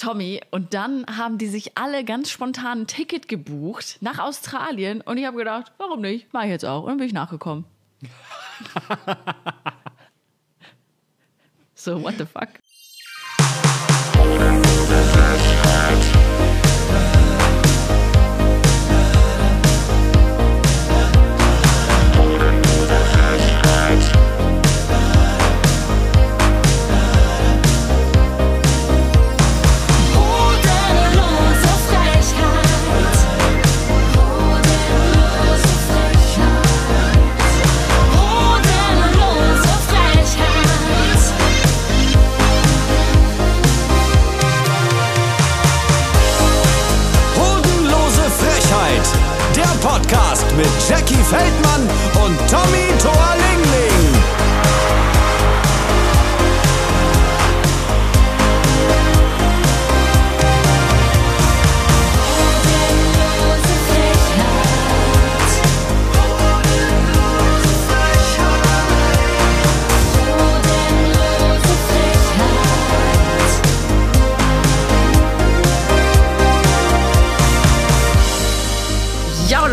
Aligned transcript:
Tommy, 0.00 0.40
und 0.50 0.72
dann 0.72 1.04
haben 1.06 1.36
die 1.36 1.46
sich 1.46 1.76
alle 1.76 2.04
ganz 2.04 2.30
spontan 2.30 2.80
ein 2.80 2.86
Ticket 2.86 3.28
gebucht 3.28 3.98
nach 4.00 4.18
Australien 4.18 5.02
und 5.02 5.18
ich 5.18 5.26
habe 5.26 5.36
gedacht, 5.36 5.72
warum 5.76 6.00
nicht? 6.00 6.28
Mach 6.32 6.44
ich 6.44 6.48
jetzt 6.48 6.64
auch. 6.64 6.84
Und 6.84 6.88
dann 6.88 6.96
bin 6.96 7.06
ich 7.06 7.12
nachgekommen. 7.12 7.66
so, 11.74 12.02
what 12.02 12.14
the 12.16 12.24
fuck? 12.24 12.48
Mit 50.60 50.68
Jackie 50.86 51.14
Feldmann 51.14 51.88
und 52.22 52.38
Tommy 52.50 52.86
Torlingling. 52.98 53.49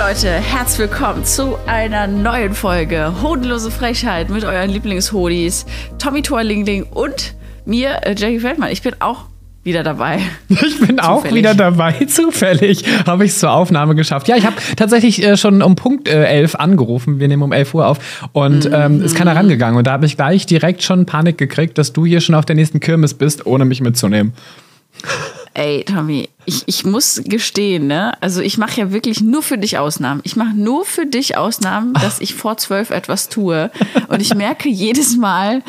Leute, 0.08 0.30
herzlich 0.30 0.90
willkommen 0.90 1.26
zu 1.26 1.58
einer 1.66 2.08
neuen 2.08 2.54
Folge 2.54 3.14
Hodenlose 3.22 3.70
Frechheit 3.70 4.30
mit 4.30 4.46
euren 4.46 4.70
Lieblingshodis 4.70 5.66
Tommy 6.00 6.22
Torlingling 6.22 6.84
und 6.84 7.36
mir, 7.66 8.00
äh, 8.04 8.16
Jackie 8.18 8.40
Feldmann. 8.40 8.72
Ich 8.72 8.82
bin 8.82 8.96
auch 9.00 9.26
wieder 9.64 9.84
dabei. 9.84 10.20
Ich 10.48 10.80
bin 10.80 11.02
auch 11.02 11.18
Zufällig. 11.18 11.36
wieder 11.40 11.56
dabei. 11.56 11.92
Zufällig 12.08 12.86
habe 13.06 13.26
ich 13.26 13.32
es 13.32 13.40
zur 13.40 13.52
Aufnahme 13.52 13.96
geschafft. 13.96 14.30
Ja, 14.30 14.38
ich 14.38 14.46
habe 14.46 14.56
tatsächlich 14.78 15.22
äh, 15.22 15.36
schon 15.36 15.62
um 15.62 15.76
Punkt 15.76 16.08
äh, 16.08 16.24
11 16.24 16.56
angerufen. 16.56 17.20
Wir 17.20 17.28
nehmen 17.28 17.44
um 17.44 17.52
11 17.52 17.74
Uhr 17.74 17.86
auf 17.86 18.00
und 18.32 18.70
ähm, 18.72 19.02
ist 19.02 19.14
keiner 19.18 19.36
rangegangen. 19.36 19.78
Und 19.78 19.88
da 19.88 19.92
habe 19.92 20.06
ich 20.06 20.16
gleich 20.16 20.46
direkt 20.46 20.84
schon 20.84 21.06
Panik 21.06 21.38
gekriegt, 21.38 21.78
dass 21.78 21.92
du 21.92 22.06
hier 22.06 22.22
schon 22.22 22.34
auf 22.34 22.46
der 22.46 22.56
nächsten 22.56 22.80
Kirmes 22.80 23.14
bist, 23.14 23.46
ohne 23.46 23.66
mich 23.66 23.82
mitzunehmen. 23.82 24.32
Ey, 25.58 25.84
Tommy, 25.86 26.30
ich, 26.46 26.68
ich 26.68 26.86
muss 26.86 27.20
gestehen, 27.26 27.88
ne? 27.88 28.14
Also 28.22 28.42
ich 28.42 28.60
mache 28.60 28.80
ja 28.80 28.92
wirklich 28.92 29.22
nur 29.22 29.42
für 29.42 29.58
dich 29.58 29.80
Ausnahmen. 29.80 30.22
Ich 30.24 30.36
mache 30.36 30.56
nur 30.56 30.86
für 30.86 31.08
dich 31.08 31.36
Ausnahmen, 31.36 31.94
dass 31.96 32.22
ich 32.22 32.36
vor 32.36 32.58
zwölf 32.58 32.92
etwas 32.92 33.28
tue. 33.28 33.72
Und 34.08 34.22
ich 34.22 34.36
merke 34.36 34.70
jedes 34.70 35.18
Mal, 35.18 35.64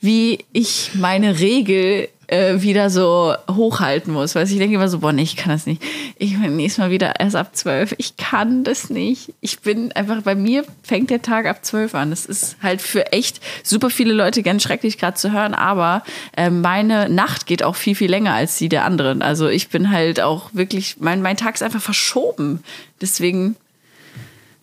wie 0.00 0.44
ich 0.52 0.90
meine 0.94 1.38
Regel 1.38 2.08
äh, 2.28 2.60
wieder 2.62 2.90
so 2.90 3.34
hochhalten 3.50 4.12
muss. 4.12 4.34
Weil 4.34 4.46
ich 4.46 4.56
denke 4.56 4.76
immer 4.76 4.88
so, 4.88 5.00
boah, 5.00 5.12
nee, 5.12 5.22
ich 5.22 5.36
kann 5.36 5.50
das 5.50 5.66
nicht. 5.66 5.82
Ich 6.16 6.38
bin 6.40 6.56
nächstes 6.56 6.78
Mal 6.78 6.90
wieder 6.90 7.18
erst 7.18 7.36
ab 7.36 7.56
zwölf. 7.56 7.94
Ich 7.98 8.16
kann 8.16 8.64
das 8.64 8.90
nicht. 8.90 9.34
Ich 9.40 9.60
bin 9.60 9.92
einfach, 9.92 10.22
bei 10.22 10.34
mir 10.34 10.64
fängt 10.82 11.10
der 11.10 11.22
Tag 11.22 11.46
ab 11.46 11.64
zwölf 11.64 11.94
an. 11.94 12.10
Das 12.10 12.26
ist 12.26 12.56
halt 12.62 12.80
für 12.80 13.12
echt 13.12 13.40
super 13.62 13.90
viele 13.90 14.12
Leute 14.12 14.42
ganz 14.42 14.62
schrecklich 14.62 14.98
gerade 14.98 15.16
zu 15.16 15.32
hören, 15.32 15.54
aber 15.54 16.02
äh, 16.36 16.50
meine 16.50 17.08
Nacht 17.08 17.46
geht 17.46 17.62
auch 17.62 17.76
viel, 17.76 17.94
viel 17.94 18.10
länger 18.10 18.34
als 18.34 18.58
die 18.58 18.68
der 18.68 18.84
anderen. 18.84 19.22
Also 19.22 19.48
ich 19.48 19.68
bin 19.68 19.90
halt 19.90 20.20
auch 20.20 20.50
wirklich, 20.52 20.96
mein, 21.00 21.22
mein 21.22 21.36
Tag 21.36 21.54
ist 21.54 21.62
einfach 21.62 21.82
verschoben. 21.82 22.62
Deswegen, 23.00 23.56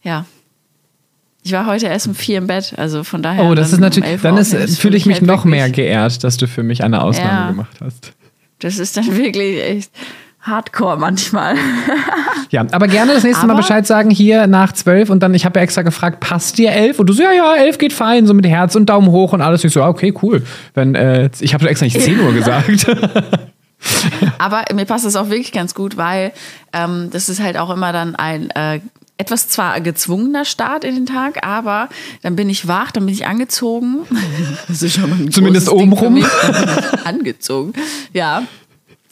ja. 0.04 0.26
Ich 1.46 1.52
war 1.52 1.68
heute 1.68 1.86
erst 1.86 2.08
um 2.08 2.16
vier 2.16 2.40
im 2.40 2.48
Bett, 2.48 2.74
also 2.76 3.04
von 3.04 3.22
daher. 3.22 3.44
Oh, 3.44 3.54
das 3.54 3.72
ist 3.72 3.80
natürlich, 3.80 4.08
um 4.08 4.12
11 4.14 4.22
dann 4.24 4.38
ist, 4.38 4.52
ist 4.52 4.80
fühle 4.80 4.98
ich 4.98 5.06
mich 5.06 5.18
halt 5.18 5.28
noch 5.28 5.46
mehr 5.46 5.70
geehrt, 5.70 6.24
dass 6.24 6.38
du 6.38 6.48
für 6.48 6.64
mich 6.64 6.84
eine 6.84 7.04
Ausnahme 7.04 7.30
Ja. 7.30 7.48
gemacht 7.52 7.78
hast. 7.84 8.14
Das 8.60 8.80
ist 8.80 8.98
dann 8.98 9.06
wirklich 9.16 9.64
echt 9.64 9.92
hardcore 10.42 10.98
manchmal. 10.98 11.56
Ja, 12.52 12.64
aber 12.72 12.88
gerne 12.88 13.14
das 13.14 13.24
nächste 13.24 13.46
Mal 13.48 13.54
Aber- 13.54 13.62
Bescheid 13.62 13.86
sagen, 13.88 14.12
hier 14.12 14.46
nach 14.48 14.72
zwölf 14.72 15.10
und 15.10 15.22
dann, 15.24 15.34
ich 15.34 15.46
habe 15.46 15.60
ja 15.60 15.64
extra 15.64 15.82
gefragt, 15.82 16.20
passt 16.20 16.58
dir 16.60 16.72
elf? 16.72 17.00
Und 17.00 17.08
du 17.08 17.14
so, 17.14 17.24
ja, 17.24 17.32
ja, 17.32 17.56
elf 17.56 17.80
geht 17.80 17.92
fein, 17.92 18.28
so 18.28 18.34
mit 18.36 18.46
Herz 18.46 18.76
und 18.76 18.86
Daumen 18.88 19.10
hoch 19.10 19.34
und 19.34 19.42
alles. 19.42 19.64
Ich 19.64 19.74
so, 19.74 19.84
okay, 19.84 20.14
cool. 20.22 20.44
Wenn, 20.76 20.94
äh, 20.96 21.30
ich 21.40 21.54
habe 21.56 21.68
extra 21.68 21.86
nicht 21.86 22.00
10 22.00 22.20
Uhr 22.20 22.34
gesagt. 22.34 22.86
Aber 24.38 24.64
mir 24.74 24.86
passt 24.86 25.06
das 25.06 25.16
auch 25.16 25.30
wirklich 25.30 25.52
ganz 25.52 25.74
gut, 25.74 25.98
weil 25.98 26.32
ähm, 26.72 27.10
das 27.12 27.30
ist 27.30 27.42
halt 27.42 27.58
auch 27.58 27.72
immer 27.72 27.92
dann 27.92 28.16
ein 28.16 28.50
äh, 28.52 28.80
etwas 29.18 29.48
zwar 29.48 29.80
gezwungener 29.82 30.44
Start 30.46 30.84
in 30.84 30.96
den 30.96 31.06
Tag, 31.06 31.46
aber 31.46 31.90
dann 32.22 32.36
bin 32.36 32.50
ich 32.50 32.68
wach, 32.68 32.92
dann 32.92 33.06
bin 33.06 33.14
ich 33.14 33.26
angezogen. 33.26 34.06
Das 34.68 34.82
ist 34.82 34.96
schon 34.96 35.10
mal 35.10 35.20
ein 35.20 35.32
Zumindest 35.32 35.70
obenrum. 35.70 36.24
angezogen. 37.04 37.74
Ja. 38.14 38.44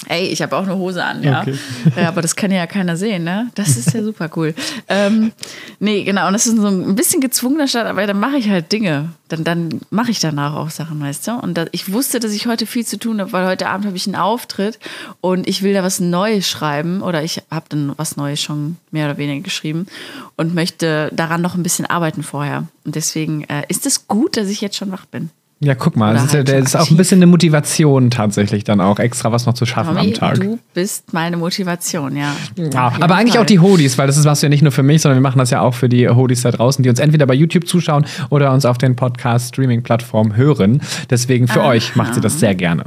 Ey, 0.08 0.28
ich 0.28 0.41
habe 0.41 0.56
auch 0.58 0.64
eine 0.64 0.75
Hose 0.75 1.03
an, 1.03 1.24
ja. 1.24 1.41
Okay. 1.41 1.56
ja. 1.96 2.08
Aber 2.08 2.22
das 2.22 2.36
kann 2.36 2.52
ja 2.52 2.68
keiner 2.68 2.97
sehen, 2.97 3.24
ne? 3.24 3.50
Das 3.56 3.78
ist 3.78 3.94
ja 3.94 4.03
super 4.03 4.30
cool. 4.36 4.53
ähm, 4.90 5.31
nee, 5.80 6.03
genau. 6.03 6.28
Und 6.28 6.34
das 6.34 6.47
ist 6.47 6.58
so 6.58 6.68
ein 6.68 6.96
bisschen 6.96 7.22
gezwungener 7.22 7.68
Start, 7.68 7.88
aber 7.88 8.06
dann 8.06 8.19
mache 8.19 8.38
ich 8.38 8.50
halt 8.50 8.72
Dinge. 8.72 9.09
Dann, 9.30 9.44
dann 9.44 9.81
mache 9.90 10.12
ich 10.12 10.19
danach 10.19 10.56
auch 10.56 10.69
Sachen, 10.69 11.02
weißt 11.02 11.28
du? 11.28 11.31
Und 11.34 11.58
da, 11.58 11.66
ich 11.72 11.92
wusste, 11.92 12.19
dass 12.19 12.34
ich 12.34 12.46
heute 12.46 12.66
viel 12.66 12.86
zu 12.86 13.00
tun 13.00 13.19
habe, 13.19 13.31
weil 13.34 13.47
heute 13.47 13.68
Abend 13.69 13.86
habe 13.86 13.97
ich 13.97 14.06
einen 14.06 14.16
Auftritt 14.16 14.80
und 15.22 15.47
ich 15.47 15.63
will 15.63 15.74
da 15.74 15.84
was 15.84 16.00
Neues 16.00 16.47
schreiben 16.47 17.02
oder 17.02 17.24
ich 17.24 17.42
habe 17.50 17.66
dann 17.69 17.94
was 17.97 18.18
Neues 18.18 18.42
schon 18.42 18.78
mehr 18.92 19.06
oder 19.06 19.18
weniger 19.18 19.42
geschrieben 19.42 19.88
und 20.36 20.53
möchte 20.53 21.09
daran 21.13 21.42
noch 21.42 21.56
ein 21.56 21.63
bisschen 21.63 21.86
arbeiten 21.86 22.24
vorher. 22.24 22.68
Und 22.86 22.96
deswegen 22.96 23.44
äh, 23.46 23.63
ist 23.69 23.86
es 23.86 24.08
gut, 24.08 24.38
dass 24.38 24.50
ich 24.50 24.62
jetzt 24.62 24.75
schon 24.75 24.92
wach 24.92 25.06
bin. 25.06 25.30
Ja, 25.63 25.75
guck 25.75 25.96
mal, 25.96 26.13
das 26.13 26.25
ist, 26.25 26.31
ja, 26.34 26.38
halt 26.40 26.47
der 26.50 26.56
schon 26.56 26.63
ist 26.66 26.75
auch 26.75 26.91
ein 26.91 26.97
bisschen 26.97 27.19
eine 27.19 27.28
Motivation 27.28 28.09
tatsächlich 28.09 28.63
dann 28.63 28.81
auch, 28.81 29.00
extra 29.00 29.31
was 29.31 29.46
noch 29.46 29.53
zu 29.53 29.66
schaffen 29.66 29.96
Tommy, 29.96 30.07
am 30.09 30.13
Tag. 30.13 30.40
du 30.40 30.59
bist 30.74 31.13
meine 31.13 31.38
Motivation, 31.38 32.18
ja. 32.18 32.35
Ja, 32.57 32.94
aber 33.00 33.16
eigentlich 33.16 33.35
Fall. 33.35 33.44
auch 33.44 33.46
die 33.46 33.59
Hodis, 33.59 33.97
weil 33.97 34.07
das 34.07 34.18
ist 34.18 34.25
was 34.25 34.41
ja 34.41 34.50
nicht 34.50 34.62
nur 34.62 34.74
für 34.74 34.84
mich, 34.84 35.01
sondern 35.01 35.18
wir 35.18 35.24
machen 35.24 35.40
das 35.40 35.51
ja 35.51 35.62
auch 35.62 35.74
für 35.74 35.88
die 35.88 36.09
Hodis 36.09 36.41
da 36.41 36.51
draußen, 36.51 36.84
die 36.84 36.90
uns 36.90 37.00
entweder 37.00 37.25
bei 37.25 37.34
YouTube 37.34 37.68
zuschauen 37.68 38.06
oder 38.29 38.51
uns 38.51 38.66
auf 38.66 38.78
den 38.78 38.96
Podcast-Streaming-Plattformen 38.96 40.35
hören. 40.35 40.81
Deswegen 41.09 41.47
für 41.47 41.63
euch 41.63 41.95
macht 41.95 42.16
sie 42.16 42.22
das 42.22 42.40
sehr 42.40 42.56
gerne. 42.56 42.85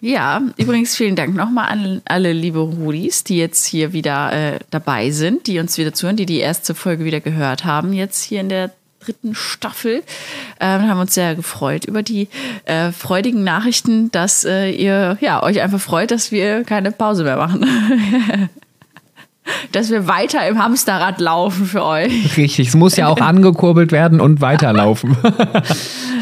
Ja, 0.00 0.42
übrigens 0.56 0.94
vielen 0.94 1.16
Dank 1.16 1.34
nochmal 1.34 1.70
an 1.70 2.02
alle 2.04 2.32
liebe 2.32 2.60
Rudis, 2.60 3.24
die 3.24 3.38
jetzt 3.38 3.66
hier 3.66 3.92
wieder 3.92 4.32
äh, 4.32 4.58
dabei 4.70 5.10
sind, 5.10 5.46
die 5.46 5.58
uns 5.58 5.78
wieder 5.78 5.92
zuhören, 5.94 6.16
die 6.16 6.26
die 6.26 6.38
erste 6.38 6.74
Folge 6.74 7.04
wieder 7.04 7.20
gehört 7.20 7.64
haben, 7.64 7.92
jetzt 7.92 8.22
hier 8.22 8.40
in 8.40 8.48
der 8.48 8.70
dritten 9.06 9.34
Staffel. 9.34 10.02
Ähm, 10.60 10.88
haben 10.88 11.00
uns 11.00 11.14
sehr 11.14 11.34
gefreut 11.34 11.84
über 11.84 12.02
die 12.02 12.28
äh, 12.64 12.92
freudigen 12.92 13.44
Nachrichten, 13.44 14.10
dass 14.10 14.44
äh, 14.44 14.70
ihr 14.70 15.16
ja, 15.20 15.42
euch 15.42 15.60
einfach 15.60 15.80
freut, 15.80 16.10
dass 16.10 16.32
wir 16.32 16.64
keine 16.64 16.92
Pause 16.92 17.24
mehr 17.24 17.36
machen. 17.36 17.64
dass 19.72 19.90
wir 19.90 20.08
weiter 20.08 20.46
im 20.48 20.58
Hamsterrad 20.58 21.20
laufen 21.20 21.66
für 21.66 21.84
euch. 21.84 22.36
Richtig, 22.36 22.68
es 22.68 22.74
muss 22.74 22.96
ja 22.96 23.06
auch 23.06 23.20
angekurbelt 23.20 23.92
werden 23.92 24.20
und 24.20 24.40
weiterlaufen. 24.40 25.16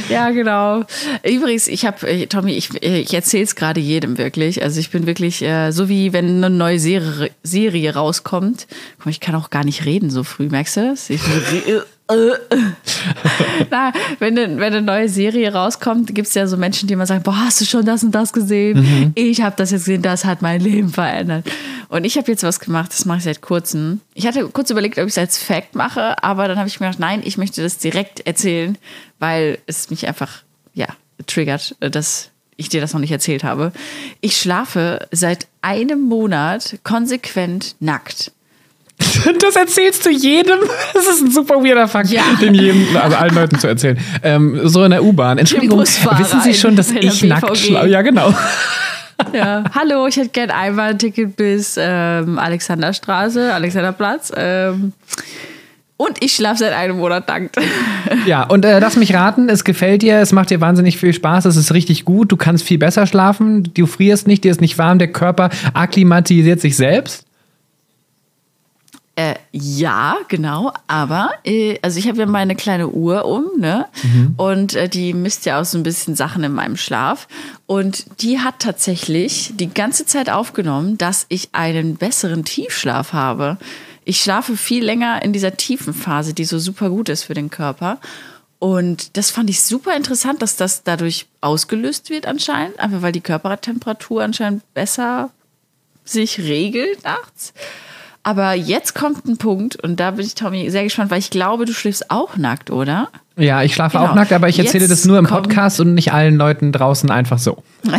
Ja, 0.09 0.31
genau. 0.31 0.85
Übrigens, 1.23 1.69
ich 1.69 1.87
habe, 1.87 2.07
äh, 2.07 2.27
Tommy, 2.27 2.53
ich, 2.53 2.83
äh, 2.83 3.01
ich 3.01 3.15
erzähle 3.15 3.45
es 3.45 3.57
gerade 3.57 3.81
jedem 3.81 4.19
wirklich. 4.19 4.63
Also 4.63 4.81
ich 4.81 4.91
bin 4.91 5.07
wirklich 5.07 5.43
äh, 5.43 5.71
so 5.71 5.89
wie 5.89 6.13
wenn 6.13 6.45
eine 6.45 6.51
neue 6.51 6.79
Serie, 6.79 7.31
Serie 7.43 7.95
rauskommt. 7.95 8.67
Guck 8.97 9.07
mal, 9.07 9.11
ich 9.11 9.21
kann 9.21 9.35
auch 9.35 9.51
gar 9.51 9.65
nicht 9.65 9.85
reden 9.85 10.11
so 10.11 10.23
früh, 10.23 10.49
merkst 10.49 10.77
du 10.77 10.89
das? 10.91 11.11
Ich, 11.11 11.23
äh, 11.23 11.81
Na, 13.71 13.93
wenn, 14.19 14.39
eine, 14.39 14.57
wenn 14.59 14.75
eine 14.75 14.83
neue 14.83 15.09
Serie 15.09 15.53
rauskommt, 15.53 16.15
gibt 16.15 16.29
es 16.29 16.35
ja 16.35 16.47
so 16.47 16.57
Menschen, 16.57 16.87
die 16.87 16.93
immer 16.95 17.07
sagen, 17.07 17.23
boah, 17.23 17.39
hast 17.39 17.61
du 17.61 17.65
schon 17.65 17.87
das 17.87 18.03
und 18.03 18.15
das 18.15 18.33
gesehen? 18.33 19.13
Ich 19.15 19.41
habe 19.41 19.57
das 19.57 19.71
jetzt 19.71 19.87
gesehen, 19.87 20.03
das 20.03 20.25
hat 20.25 20.43
mein 20.43 20.61
Leben 20.61 20.91
verändert. 20.91 21.47
Und 21.89 22.05
ich 22.05 22.19
habe 22.19 22.31
jetzt 22.31 22.43
was 22.43 22.61
gemacht, 22.61 22.93
das 22.93 23.07
mache 23.07 23.19
ich 23.19 23.25
seit 23.25 23.41
kurzem. 23.41 24.01
Ich 24.13 24.27
hatte 24.27 24.47
kurz 24.49 24.71
überlegt, 24.71 24.99
ob 24.99 25.07
ich 25.07 25.13
es 25.13 25.19
als 25.19 25.39
Fact 25.39 25.75
mache, 25.75 26.23
aber 26.23 26.47
dann 26.47 26.59
habe 26.59 26.69
ich 26.69 26.79
mir 26.79 26.87
gedacht, 26.87 27.01
nein, 27.01 27.23
ich 27.25 27.39
möchte 27.39 27.63
das 27.63 27.79
direkt 27.79 28.27
erzählen, 28.27 28.77
weil 29.19 29.59
es 29.67 29.89
mich 29.89 30.07
einfach, 30.07 30.43
ja, 30.75 30.89
triggert, 31.27 31.77
dass 31.81 32.31
ich 32.57 32.69
dir 32.69 32.81
das 32.81 32.93
noch 32.93 33.01
nicht 33.01 33.13
erzählt 33.13 33.45
habe. 33.45 33.73
Ich 34.21 34.37
schlafe 34.37 35.09
seit 35.11 35.47
einem 35.63 36.03
Monat 36.03 36.79
konsequent 36.85 37.77
nackt. 37.81 38.33
Das 39.41 39.57
erzählst 39.57 40.05
du 40.07 40.11
jedem. 40.11 40.59
Das 40.93 41.07
ist 41.07 41.23
ein 41.23 41.31
super 41.31 41.57
weirder 41.57 41.89
Fakt, 41.89 42.11
Ja. 42.11 42.23
den 42.41 42.55
jedem, 42.55 42.87
also 42.97 43.17
allen 43.17 43.35
Leuten 43.35 43.59
zu 43.59 43.67
erzählen. 43.67 43.99
Ähm, 44.23 44.61
so 44.65 44.85
in 44.85 44.91
der 44.91 45.03
U-Bahn. 45.05 45.39
Entschuldigung, 45.39 45.81
wissen 45.81 46.41
Sie 46.43 46.55
schon, 46.55 46.77
dass 46.77 46.91
ich 46.91 47.23
nackt 47.25 47.57
schlafe? 47.57 47.89
Ja, 47.89 48.03
genau. 48.03 48.33
Ja. 49.33 49.63
Hallo, 49.73 50.09
ich 50.09 50.17
hätte 50.17 50.31
gern 50.31 50.51
einmal 50.51 50.91
ein 50.91 50.99
Ticket 50.99 51.37
bis 51.37 51.77
ähm, 51.81 52.37
Alexanderstraße, 52.37 53.55
Alexanderplatz. 53.55 54.33
Ähm, 54.37 54.93
und 55.97 56.23
ich 56.23 56.33
schlafe 56.35 56.59
seit 56.59 56.73
einem 56.73 56.99
Monat 56.99 57.29
nackt. 57.29 57.57
Ja, 58.27 58.43
und 58.43 58.65
äh, 58.65 58.79
lass 58.81 58.97
mich 58.97 59.15
raten, 59.15 59.49
es 59.49 59.63
gefällt 59.65 60.03
dir, 60.03 60.19
es 60.19 60.33
macht 60.33 60.51
dir 60.51 60.61
wahnsinnig 60.61 60.99
viel 60.99 61.13
Spaß, 61.15 61.45
es 61.47 61.57
ist 61.57 61.73
richtig 61.73 62.05
gut, 62.05 62.33
du 62.33 62.37
kannst 62.37 62.65
viel 62.65 62.79
besser 62.79 63.07
schlafen, 63.07 63.71
du 63.73 63.87
frierst 63.87 64.27
nicht, 64.27 64.43
dir 64.45 64.51
ist 64.51 64.61
nicht 64.61 64.79
warm, 64.79 64.99
der 64.99 65.09
Körper 65.13 65.49
akklimatisiert 65.75 66.61
sich 66.61 66.77
selbst. 66.77 67.24
Äh, 69.17 69.37
ja, 69.53 70.17
genau, 70.27 70.73
aber 70.89 71.31
äh, 71.45 71.79
also 71.83 72.01
ich 72.01 72.09
habe 72.09 72.19
ja 72.19 72.27
meine 72.27 72.57
kleine 72.57 72.89
Uhr 72.89 73.25
um, 73.27 73.45
ne? 73.59 73.87
Und 74.37 74.75
äh, 74.75 74.89
die 74.89 75.15
misst 75.15 75.47
ja 75.47 75.61
auch 75.61 75.65
so 75.65 75.79
ein 75.79 75.85
bisschen 75.85 76.17
Sachen 76.17 76.43
in 76.43 76.53
meinem 76.53 76.77
Schlaf. 76.77 77.29
Und 77.67 78.07
die 78.23 78.41
hat 78.41 78.59
tatsächlich 78.59 79.53
die 79.55 79.73
ganze 79.73 80.05
Zeit 80.05 80.31
aufgenommen, 80.31 80.99
dass 80.99 81.27
ich 81.29 81.51
einen 81.53 81.95
besseren 81.97 82.45
Tiefschlaf 82.45 83.13
habe. 83.13 83.57
Ich 84.05 84.21
schlafe 84.21 84.57
viel 84.57 84.85
länger 84.85 85.23
in 85.23 85.33
dieser 85.33 85.57
tiefen 85.57 85.95
Phase, 85.95 86.35
die 86.35 86.45
so 86.45 86.59
super 86.59 86.91
gut 86.91 87.09
ist 87.09 87.23
für 87.23 87.35
den 87.35 87.51
Körper. 87.51 88.01
Und 88.59 89.17
das 89.17 89.31
fand 89.31 89.49
ich 89.49 89.63
super 89.63 89.95
interessant, 89.97 90.43
dass 90.43 90.57
das 90.57 90.83
dadurch 90.83 91.27
ausgelöst 91.41 92.11
wird 92.11 92.27
anscheinend, 92.27 92.81
einfach 92.81 93.03
weil 93.03 93.13
die 93.13 93.21
Körpertemperatur 93.21 94.23
anscheinend 94.23 94.63
besser 94.75 95.31
sich 96.05 96.39
regelt 96.39 97.05
nachts. 97.05 97.53
Aber 98.25 98.55
jetzt 98.55 98.95
kommt 98.95 99.27
ein 99.27 99.37
Punkt, 99.37 99.77
und 99.77 100.01
da 100.01 100.13
bin 100.13 100.25
ich, 100.25 100.35
Tommy, 100.35 100.71
sehr 100.71 100.83
gespannt, 100.83 101.11
weil 101.11 101.19
ich 101.19 101.31
glaube, 101.31 101.67
du 101.67 101.75
schläfst 101.75 102.11
auch 102.11 102.37
nackt, 102.37 102.71
oder? 102.71 103.09
Ja, 103.37 103.65
ich 103.65 103.75
schlafe 103.75 103.99
Genau. 103.99 104.11
auch 104.11 104.15
nackt, 104.15 104.33
aber 104.33 104.49
ich 104.49 104.59
erzähle 104.61 104.85
Jetzt 104.85 104.93
das 104.93 105.05
nur 105.07 105.19
im 105.19 105.27
Podcast 105.27 105.81
und 105.81 105.95
nicht 105.95 106.13
allen 106.13 106.37
Leuten 106.37 106.71
draußen 106.71 107.11
einfach 107.11 107.39
so. 107.39 107.63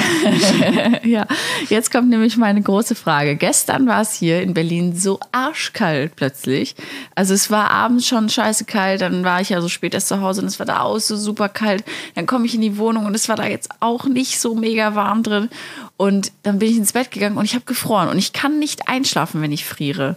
Ja, 1.04 1.28
jetzt 1.70 1.92
kommt 1.92 2.10
nämlich 2.10 2.36
meine 2.38 2.62
große 2.62 2.96
Frage. 2.96 3.36
Gestern 3.36 3.86
war 3.88 4.02
es 4.02 4.14
hier 4.14 4.42
in 4.42 4.54
Berlin 4.54 4.96
so 4.96 5.20
arschkalt 5.32 6.16
plötzlich. 6.16 6.76
Also 7.14 7.34
es 7.34 7.52
war 7.52 7.70
abends 7.70 8.08
schon 8.08 8.30
scheiße 8.30 8.66
kalt, 8.66 9.02
dann 9.02 9.24
war 9.24 9.40
ich 9.42 9.50
ja 9.50 9.62
so 9.62 9.68
spät 9.70 9.94
erst 9.94 10.08
zu 10.08 10.22
Hause 10.22 10.42
und 10.42 10.48
es 10.48 10.58
war 10.58 10.66
da 10.66 10.80
auch 10.82 10.98
so 11.00 11.16
super 11.16 11.50
kalt. 11.50 11.84
Dann 12.16 12.26
komme 12.26 12.46
ich 12.46 12.56
in 12.56 12.62
die 12.62 12.78
Wohnung 12.78 13.06
und 13.06 13.14
es 13.16 13.30
war 13.30 13.36
da 13.36 13.46
jetzt 13.46 13.70
auch 13.82 14.06
nicht 14.06 14.40
so 14.40 14.56
mega 14.56 14.96
warm 14.96 15.22
drin. 15.22 15.50
Und 15.98 16.32
dann 16.44 16.60
bin 16.60 16.70
ich 16.72 16.78
ins 16.78 16.94
Bett 16.94 17.12
gegangen 17.12 17.38
und 17.38 17.46
ich 17.46 17.54
habe 17.56 17.66
gefroren 17.66 18.10
und 18.10 18.18
ich 18.18 18.34
kann 18.34 18.58
nicht 18.58 18.88
einschlafen, 18.88 19.42
wenn 19.42 19.52
ich 19.52 19.66
friere. 19.66 20.16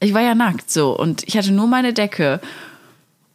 Ich 0.00 0.14
war 0.14 0.22
ja 0.22 0.34
nackt 0.34 0.70
so 0.70 0.96
und 0.96 1.22
ich 1.26 1.36
hatte 1.36 1.50
nur 1.52 1.66
meine 1.66 1.92
Decke. 1.92 2.40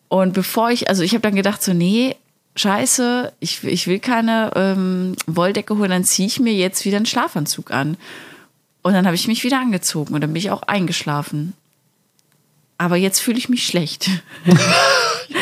Und 0.09 0.33
bevor 0.33 0.71
ich, 0.71 0.89
also 0.89 1.03
ich 1.03 1.13
habe 1.13 1.21
dann 1.21 1.35
gedacht, 1.35 1.63
so, 1.63 1.73
nee, 1.73 2.15
scheiße, 2.55 3.31
ich, 3.39 3.63
ich 3.63 3.87
will 3.87 3.99
keine 3.99 4.51
ähm, 4.55 5.15
Wolldecke 5.27 5.77
holen, 5.77 5.91
dann 5.91 6.03
ziehe 6.03 6.27
ich 6.27 6.39
mir 6.39 6.53
jetzt 6.53 6.83
wieder 6.83 6.97
einen 6.97 7.05
Schlafanzug 7.05 7.71
an. 7.71 7.95
Und 8.81 8.93
dann 8.93 9.05
habe 9.05 9.15
ich 9.15 9.27
mich 9.27 9.43
wieder 9.43 9.59
angezogen 9.59 10.13
und 10.13 10.21
dann 10.21 10.33
bin 10.33 10.39
ich 10.41 10.51
auch 10.51 10.63
eingeschlafen. 10.63 11.53
Aber 12.79 12.95
jetzt 12.95 13.19
fühle 13.19 13.37
ich 13.37 13.49
mich 13.49 13.67
schlecht. 13.67 14.09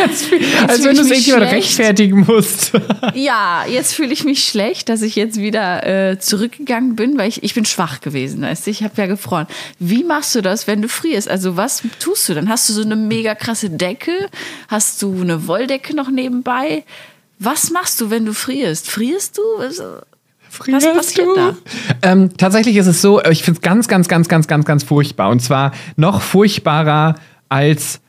Als 0.01 0.23
fühl 0.23 0.41
wenn 0.41 0.91
ich 0.91 0.97
du 0.97 1.01
es 1.03 1.11
irgendjemand 1.11 1.51
rechtfertigen 1.51 2.25
musst. 2.27 2.71
Ja, 3.13 3.65
jetzt 3.67 3.93
fühle 3.93 4.11
ich 4.11 4.23
mich 4.23 4.43
schlecht, 4.43 4.89
dass 4.89 5.03
ich 5.03 5.15
jetzt 5.15 5.39
wieder 5.39 5.85
äh, 5.85 6.19
zurückgegangen 6.19 6.95
bin, 6.95 7.17
weil 7.17 7.29
ich, 7.29 7.43
ich 7.43 7.53
bin 7.53 7.63
schwach 7.63 8.01
gewesen. 8.01 8.41
Weißt 8.41 8.65
du? 8.65 8.71
Ich 8.71 8.83
habe 8.83 8.93
ja 8.97 9.05
gefroren. 9.05 9.45
Wie 9.77 10.03
machst 10.03 10.33
du 10.33 10.41
das, 10.41 10.65
wenn 10.65 10.81
du 10.81 10.89
frierst? 10.89 11.29
Also 11.29 11.57
was 11.57 11.83
tust 11.99 12.27
du? 12.27 12.33
Dann 12.33 12.49
hast 12.49 12.67
du 12.69 12.73
so 12.73 12.81
eine 12.81 12.95
mega 12.95 13.35
krasse 13.35 13.69
Decke? 13.69 14.29
Hast 14.67 15.01
du 15.03 15.21
eine 15.21 15.47
Wolldecke 15.47 15.95
noch 15.95 16.09
nebenbei? 16.09 16.83
Was 17.37 17.69
machst 17.69 18.01
du, 18.01 18.09
wenn 18.09 18.25
du 18.25 18.33
frierst? 18.33 18.89
Frierst 18.89 19.37
du? 19.37 19.43
Was 20.49 20.85
passiert 20.85 21.27
da? 21.35 21.55
Ähm, 22.01 22.35
tatsächlich 22.37 22.75
ist 22.77 22.87
es 22.87 23.01
so, 23.01 23.21
ich 23.23 23.43
finde 23.43 23.59
es 23.59 23.61
ganz, 23.61 23.87
ganz, 23.87 24.07
ganz, 24.07 24.27
ganz, 24.29 24.47
ganz, 24.47 24.65
ganz 24.65 24.83
furchtbar. 24.83 25.29
Und 25.29 25.41
zwar 25.41 25.71
noch 25.95 26.21
furchtbarer 26.21 27.15
als 27.49 28.01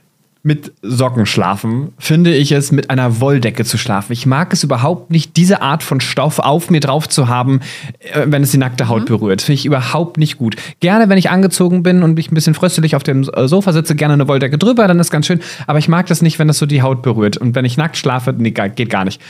mit 0.49 0.73
Socken 0.82 1.26
schlafen, 1.26 1.93
finde 1.99 2.35
ich 2.35 2.52
es, 2.52 2.70
mit 2.70 2.90
einer 2.90 3.20
Wolldecke 3.20 3.64
zu 3.64 3.76
schlafen. 3.76 4.12
Ich 4.12 4.25
mag 4.25 4.52
es 4.52 4.62
überhaupt 4.62 5.11
nicht, 5.11 5.37
diese 5.37 5.62
Art 5.62 5.82
von 5.82 6.00
Stoff 6.00 6.38
auf 6.38 6.70
mir 6.70 6.81
drauf 6.81 7.08
zu 7.08 7.29
haben, 7.29 7.61
äh, 8.00 8.25
wenn 8.26 8.43
es 8.43 8.52
die 8.52 8.58
nackte 8.58 8.88
Haut 8.88 9.06
berührt. 9.06 9.43
Finde 9.43 9.55
ich 9.55 9.67
überhaupt 9.67 10.17
nicht 10.17 10.38
gut. 10.38 10.56
Gerne, 10.81 11.08
wenn 11.08 11.19
ich 11.19 11.31
angezogen 11.31 11.82
bin 11.82 12.02
und 12.02 12.19
ich 12.19 12.31
ein 12.31 12.35
bisschen 12.35 12.55
fröstelig 12.55 12.94
auf 12.94 13.02
dem 13.02 13.29
äh, 13.29 13.49
Sofa 13.49 13.73
sitze, 13.73 13.96
gerne 13.96 14.14
eine 14.14 14.29
Wolldecke 14.29 14.58
drüber, 14.58 14.88
dann 14.88 14.99
ist 15.00 15.11
ganz 15.11 15.26
schön. 15.26 15.40
Aber 15.67 15.81
ich 15.81 15.88
mag 15.88 16.06
das 16.06 16.23
nicht, 16.23 16.38
wenn 16.38 16.49
das 16.49 16.58
so 16.58 16.67
die 16.67 16.82
Haut 16.82 17.02
berührt. 17.02 17.37
Und 17.37 17.55
wenn 17.55 17.64
ich 17.64 17.76
nackt 17.76 17.96
schlafe, 17.96 18.32
nee, 18.32 18.50
geht 18.50 18.90
gar 18.90 19.05
nicht. 19.05 19.20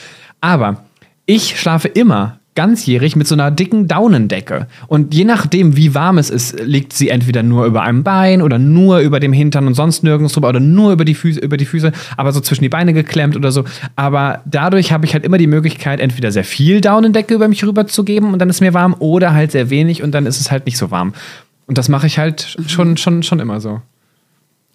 Aber 0.40 0.84
ich 1.26 1.58
schlafe 1.58 1.88
immer 1.88 2.37
ganzjährig 2.58 3.14
mit 3.14 3.28
so 3.28 3.36
einer 3.36 3.52
dicken 3.52 3.86
Daunendecke. 3.86 4.66
Und 4.88 5.14
je 5.14 5.24
nachdem, 5.24 5.76
wie 5.76 5.94
warm 5.94 6.18
es 6.18 6.28
ist, 6.28 6.58
liegt 6.58 6.92
sie 6.92 7.08
entweder 7.08 7.44
nur 7.44 7.66
über 7.66 7.82
einem 7.82 8.02
Bein 8.02 8.42
oder 8.42 8.58
nur 8.58 8.98
über 8.98 9.20
dem 9.20 9.32
Hintern 9.32 9.68
und 9.68 9.74
sonst 9.74 10.02
nirgends 10.02 10.32
drüber 10.32 10.48
oder 10.48 10.58
nur 10.58 10.90
über 10.90 11.04
die 11.04 11.14
Füße, 11.14 11.38
über 11.38 11.56
die 11.56 11.66
Füße, 11.66 11.92
aber 12.16 12.32
so 12.32 12.40
zwischen 12.40 12.64
die 12.64 12.68
Beine 12.68 12.94
geklemmt 12.94 13.36
oder 13.36 13.52
so. 13.52 13.64
Aber 13.94 14.42
dadurch 14.44 14.90
habe 14.90 15.06
ich 15.06 15.12
halt 15.14 15.24
immer 15.24 15.38
die 15.38 15.46
Möglichkeit, 15.46 16.00
entweder 16.00 16.32
sehr 16.32 16.42
viel 16.42 16.80
Daunendecke 16.80 17.32
über 17.32 17.46
mich 17.46 17.62
rüber 17.62 17.86
zu 17.86 18.02
geben 18.02 18.32
und 18.32 18.40
dann 18.40 18.50
ist 18.50 18.60
mir 18.60 18.74
warm 18.74 18.96
oder 18.98 19.34
halt 19.34 19.52
sehr 19.52 19.70
wenig 19.70 20.02
und 20.02 20.10
dann 20.10 20.26
ist 20.26 20.40
es 20.40 20.50
halt 20.50 20.66
nicht 20.66 20.78
so 20.78 20.90
warm. 20.90 21.14
Und 21.68 21.78
das 21.78 21.88
mache 21.88 22.08
ich 22.08 22.18
halt 22.18 22.56
schon, 22.66 22.96
schon, 22.96 23.22
schon 23.22 23.38
immer 23.38 23.60
so. 23.60 23.80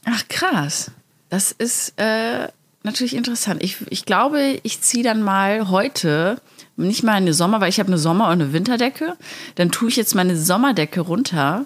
Ach 0.05 0.23
krass. 0.29 0.89
Das 1.27 1.51
ist 1.51 1.95
äh, 1.97 2.47
natürlich 2.83 3.13
interessant. 3.13 3.61
Ich, 3.61 3.75
ich 3.89 4.05
glaube, 4.05 4.39
ich 4.63 4.79
ziehe 4.79 5.03
dann 5.03 5.21
mal 5.21 5.67
heute 5.69 6.39
nicht 6.75 7.03
mal 7.03 7.13
eine 7.13 7.33
Sommer, 7.33 7.61
weil 7.61 7.69
ich 7.69 7.79
habe 7.79 7.87
eine 7.87 7.97
Sommer- 7.97 8.27
und 8.27 8.41
eine 8.41 8.53
Winterdecke. 8.53 9.15
Dann 9.55 9.71
tue 9.71 9.89
ich 9.89 9.95
jetzt 9.95 10.15
meine 10.15 10.35
Sommerdecke 10.35 11.01
runter, 11.01 11.65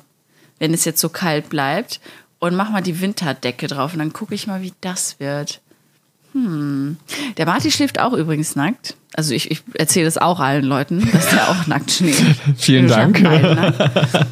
wenn 0.60 0.74
es 0.74 0.86
jetzt 0.86 1.02
so 1.02 1.10
kalt 1.10 1.50
bleibt, 1.50 2.00
und 2.40 2.56
mache 2.56 2.72
mal 2.72 2.82
die 2.84 3.02
Winterdecke 3.02 3.68
drauf. 3.68 3.94
Und 3.94 4.00
dann 4.00 4.14
gucke 4.14 4.36
ich 4.36 4.48
mal, 4.48 4.62
wie 4.62 4.74
das 4.82 5.20
wird. 5.20 5.62
Hm. 6.34 6.98
Der 7.38 7.46
Marty 7.46 7.72
schläft 7.72 8.00
auch 8.00 8.14
übrigens 8.14 8.56
nackt. 8.56 8.96
Also 9.14 9.34
ich, 9.34 9.50
ich 9.50 9.64
erzähle 9.74 10.06
das 10.06 10.18
auch 10.18 10.40
allen 10.40 10.66
Leuten, 10.66 11.10
dass 11.12 11.30
der 11.30 11.50
auch 11.50 11.68
nackt 11.68 11.92
schläft. 11.92 12.24
Vielen 12.58 12.88
Dank. 12.88 13.20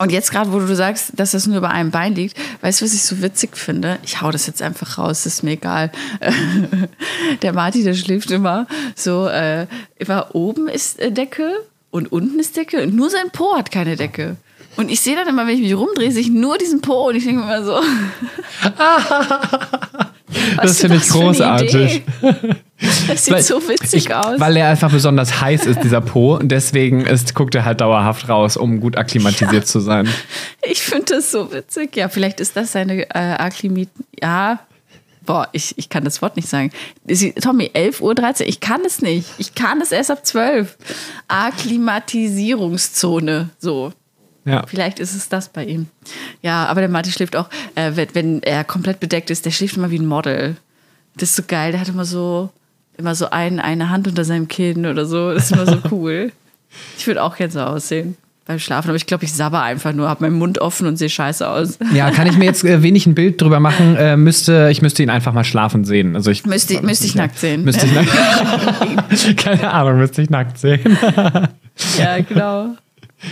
Und 0.00 0.12
jetzt 0.12 0.30
gerade, 0.30 0.50
wo 0.50 0.58
du 0.58 0.74
sagst, 0.74 1.12
dass 1.16 1.32
das 1.32 1.46
nur 1.46 1.58
über 1.58 1.68
einem 1.68 1.90
Bein 1.90 2.14
liegt, 2.14 2.34
weißt 2.62 2.80
du, 2.80 2.86
was 2.86 2.94
ich 2.94 3.02
so 3.02 3.20
witzig 3.20 3.54
finde? 3.54 3.98
Ich 4.02 4.22
hau 4.22 4.30
das 4.30 4.46
jetzt 4.46 4.62
einfach 4.62 4.96
raus, 4.96 5.26
ist 5.26 5.42
mir 5.42 5.52
egal. 5.52 5.92
Der 7.42 7.52
Martin, 7.52 7.84
der 7.84 7.92
schläft 7.92 8.30
immer 8.30 8.66
so, 8.94 9.28
äh, 9.28 9.66
immer 9.98 10.34
oben 10.34 10.68
ist 10.68 10.98
äh, 11.00 11.12
Decke 11.12 11.52
und 11.90 12.10
unten 12.12 12.38
ist 12.38 12.56
Decke 12.56 12.82
und 12.82 12.94
nur 12.94 13.10
sein 13.10 13.28
Po 13.30 13.54
hat 13.54 13.70
keine 13.70 13.96
Decke. 13.96 14.36
Und 14.76 14.90
ich 14.90 15.02
sehe 15.02 15.16
dann 15.16 15.28
immer, 15.28 15.46
wenn 15.46 15.56
ich 15.56 15.60
mich 15.60 15.76
rumdrehe, 15.76 16.10
sehe 16.10 16.22
ich 16.22 16.30
nur 16.30 16.56
diesen 16.56 16.80
Po 16.80 17.08
und 17.08 17.16
ich 17.16 17.24
denke 17.24 17.42
immer 17.42 17.62
so. 17.62 17.78
Das 20.56 20.64
was 20.64 20.70
ist 20.72 20.80
finde 20.80 20.96
ich 20.96 21.08
großartig. 21.08 22.02
Das 23.08 23.24
sieht 23.24 23.34
Weil- 23.34 23.42
so 23.42 23.68
witzig 23.68 24.06
ich, 24.06 24.14
aus. 24.14 24.38
Weil 24.40 24.56
er 24.56 24.68
einfach 24.68 24.90
besonders 24.90 25.40
heiß 25.40 25.66
ist, 25.66 25.82
dieser 25.82 26.00
Po. 26.00 26.36
Und 26.36 26.48
deswegen 26.48 27.04
ist, 27.04 27.34
guckt 27.34 27.54
er 27.54 27.64
halt 27.64 27.80
dauerhaft 27.80 28.28
raus, 28.28 28.56
um 28.56 28.80
gut 28.80 28.96
akklimatisiert 28.96 29.66
zu 29.66 29.80
sein. 29.80 30.08
Ich 30.62 30.82
finde 30.82 31.14
das 31.16 31.32
so 31.32 31.52
witzig. 31.52 31.96
Ja, 31.96 32.08
vielleicht 32.08 32.38
ist 32.40 32.56
das 32.56 32.72
seine 32.72 33.02
äh, 33.10 33.18
Akklimit. 33.18 33.88
Ja. 34.22 34.60
Boah, 35.26 35.48
ich, 35.52 35.76
ich 35.78 35.88
kann 35.88 36.04
das 36.04 36.20
Wort 36.22 36.36
nicht 36.36 36.48
sagen. 36.48 36.70
Sie, 37.06 37.32
Tommy, 37.32 37.70
11.13 37.74 38.42
Uhr, 38.42 38.48
ich 38.48 38.60
kann 38.60 38.82
es 38.86 39.00
nicht. 39.02 39.28
Ich 39.38 39.54
kann 39.54 39.80
es 39.80 39.90
erst 39.92 40.10
ab 40.10 40.24
12. 40.26 40.76
Akklimatisierungszone. 41.28 43.50
So. 43.58 43.92
Ja. 44.44 44.64
Vielleicht 44.66 44.98
ist 44.98 45.14
es 45.14 45.28
das 45.28 45.48
bei 45.48 45.64
ihm. 45.64 45.86
Ja, 46.42 46.66
aber 46.66 46.80
der 46.80 46.88
Martin 46.88 47.12
schläft 47.12 47.36
auch, 47.36 47.48
äh, 47.74 47.92
wenn, 47.94 48.08
wenn 48.14 48.42
er 48.42 48.64
komplett 48.64 49.00
bedeckt 49.00 49.30
ist, 49.30 49.44
der 49.44 49.50
schläft 49.50 49.76
immer 49.76 49.90
wie 49.90 49.98
ein 49.98 50.06
Model. 50.06 50.56
Das 51.16 51.30
ist 51.30 51.36
so 51.36 51.42
geil. 51.46 51.72
Der 51.72 51.80
hat 51.80 51.88
immer 51.88 52.04
so, 52.04 52.50
immer 52.96 53.14
so 53.14 53.30
ein, 53.30 53.60
eine 53.60 53.90
Hand 53.90 54.08
unter 54.08 54.24
seinem 54.24 54.48
Kinn 54.48 54.86
oder 54.86 55.04
so. 55.04 55.32
Das 55.32 55.50
ist 55.50 55.52
immer 55.52 55.66
so 55.66 55.78
cool. 55.90 56.32
Ich 56.96 57.06
würde 57.06 57.22
auch 57.22 57.36
gerne 57.36 57.52
so 57.52 57.60
aussehen 57.60 58.16
beim 58.50 58.58
Schlafen, 58.58 58.88
aber 58.88 58.96
ich 58.96 59.06
glaube, 59.06 59.24
ich 59.24 59.32
sabber 59.32 59.62
einfach 59.62 59.92
nur, 59.92 60.08
habe 60.08 60.24
meinen 60.24 60.36
Mund 60.36 60.58
offen 60.58 60.88
und 60.88 60.96
sehe 60.96 61.08
scheiße 61.08 61.48
aus. 61.48 61.78
Ja, 61.94 62.10
kann 62.10 62.26
ich 62.26 62.36
mir 62.36 62.46
jetzt 62.46 62.64
äh, 62.64 62.82
wenig 62.82 63.06
ein 63.06 63.14
Bild 63.14 63.40
drüber 63.40 63.60
machen? 63.60 63.94
Äh, 63.94 64.16
müsste, 64.16 64.70
ich 64.72 64.82
müsste 64.82 65.04
ihn 65.04 65.10
einfach 65.10 65.32
mal 65.32 65.44
schlafen 65.44 65.84
sehen. 65.84 66.16
Also 66.16 66.32
ich, 66.32 66.44
Müsste, 66.44 66.82
müsste 66.82 67.06
ich 67.06 67.14
nackt 67.14 67.38
sehen. 67.38 67.62
Müsste 67.62 67.86
ich 67.86 67.92
nackt 67.92 69.36
Keine 69.36 69.72
Ahnung, 69.72 69.98
müsste 69.98 70.22
ich 70.22 70.30
nackt 70.30 70.58
sehen. 70.58 70.98
Ja, 71.96 72.20
genau. 72.20 72.74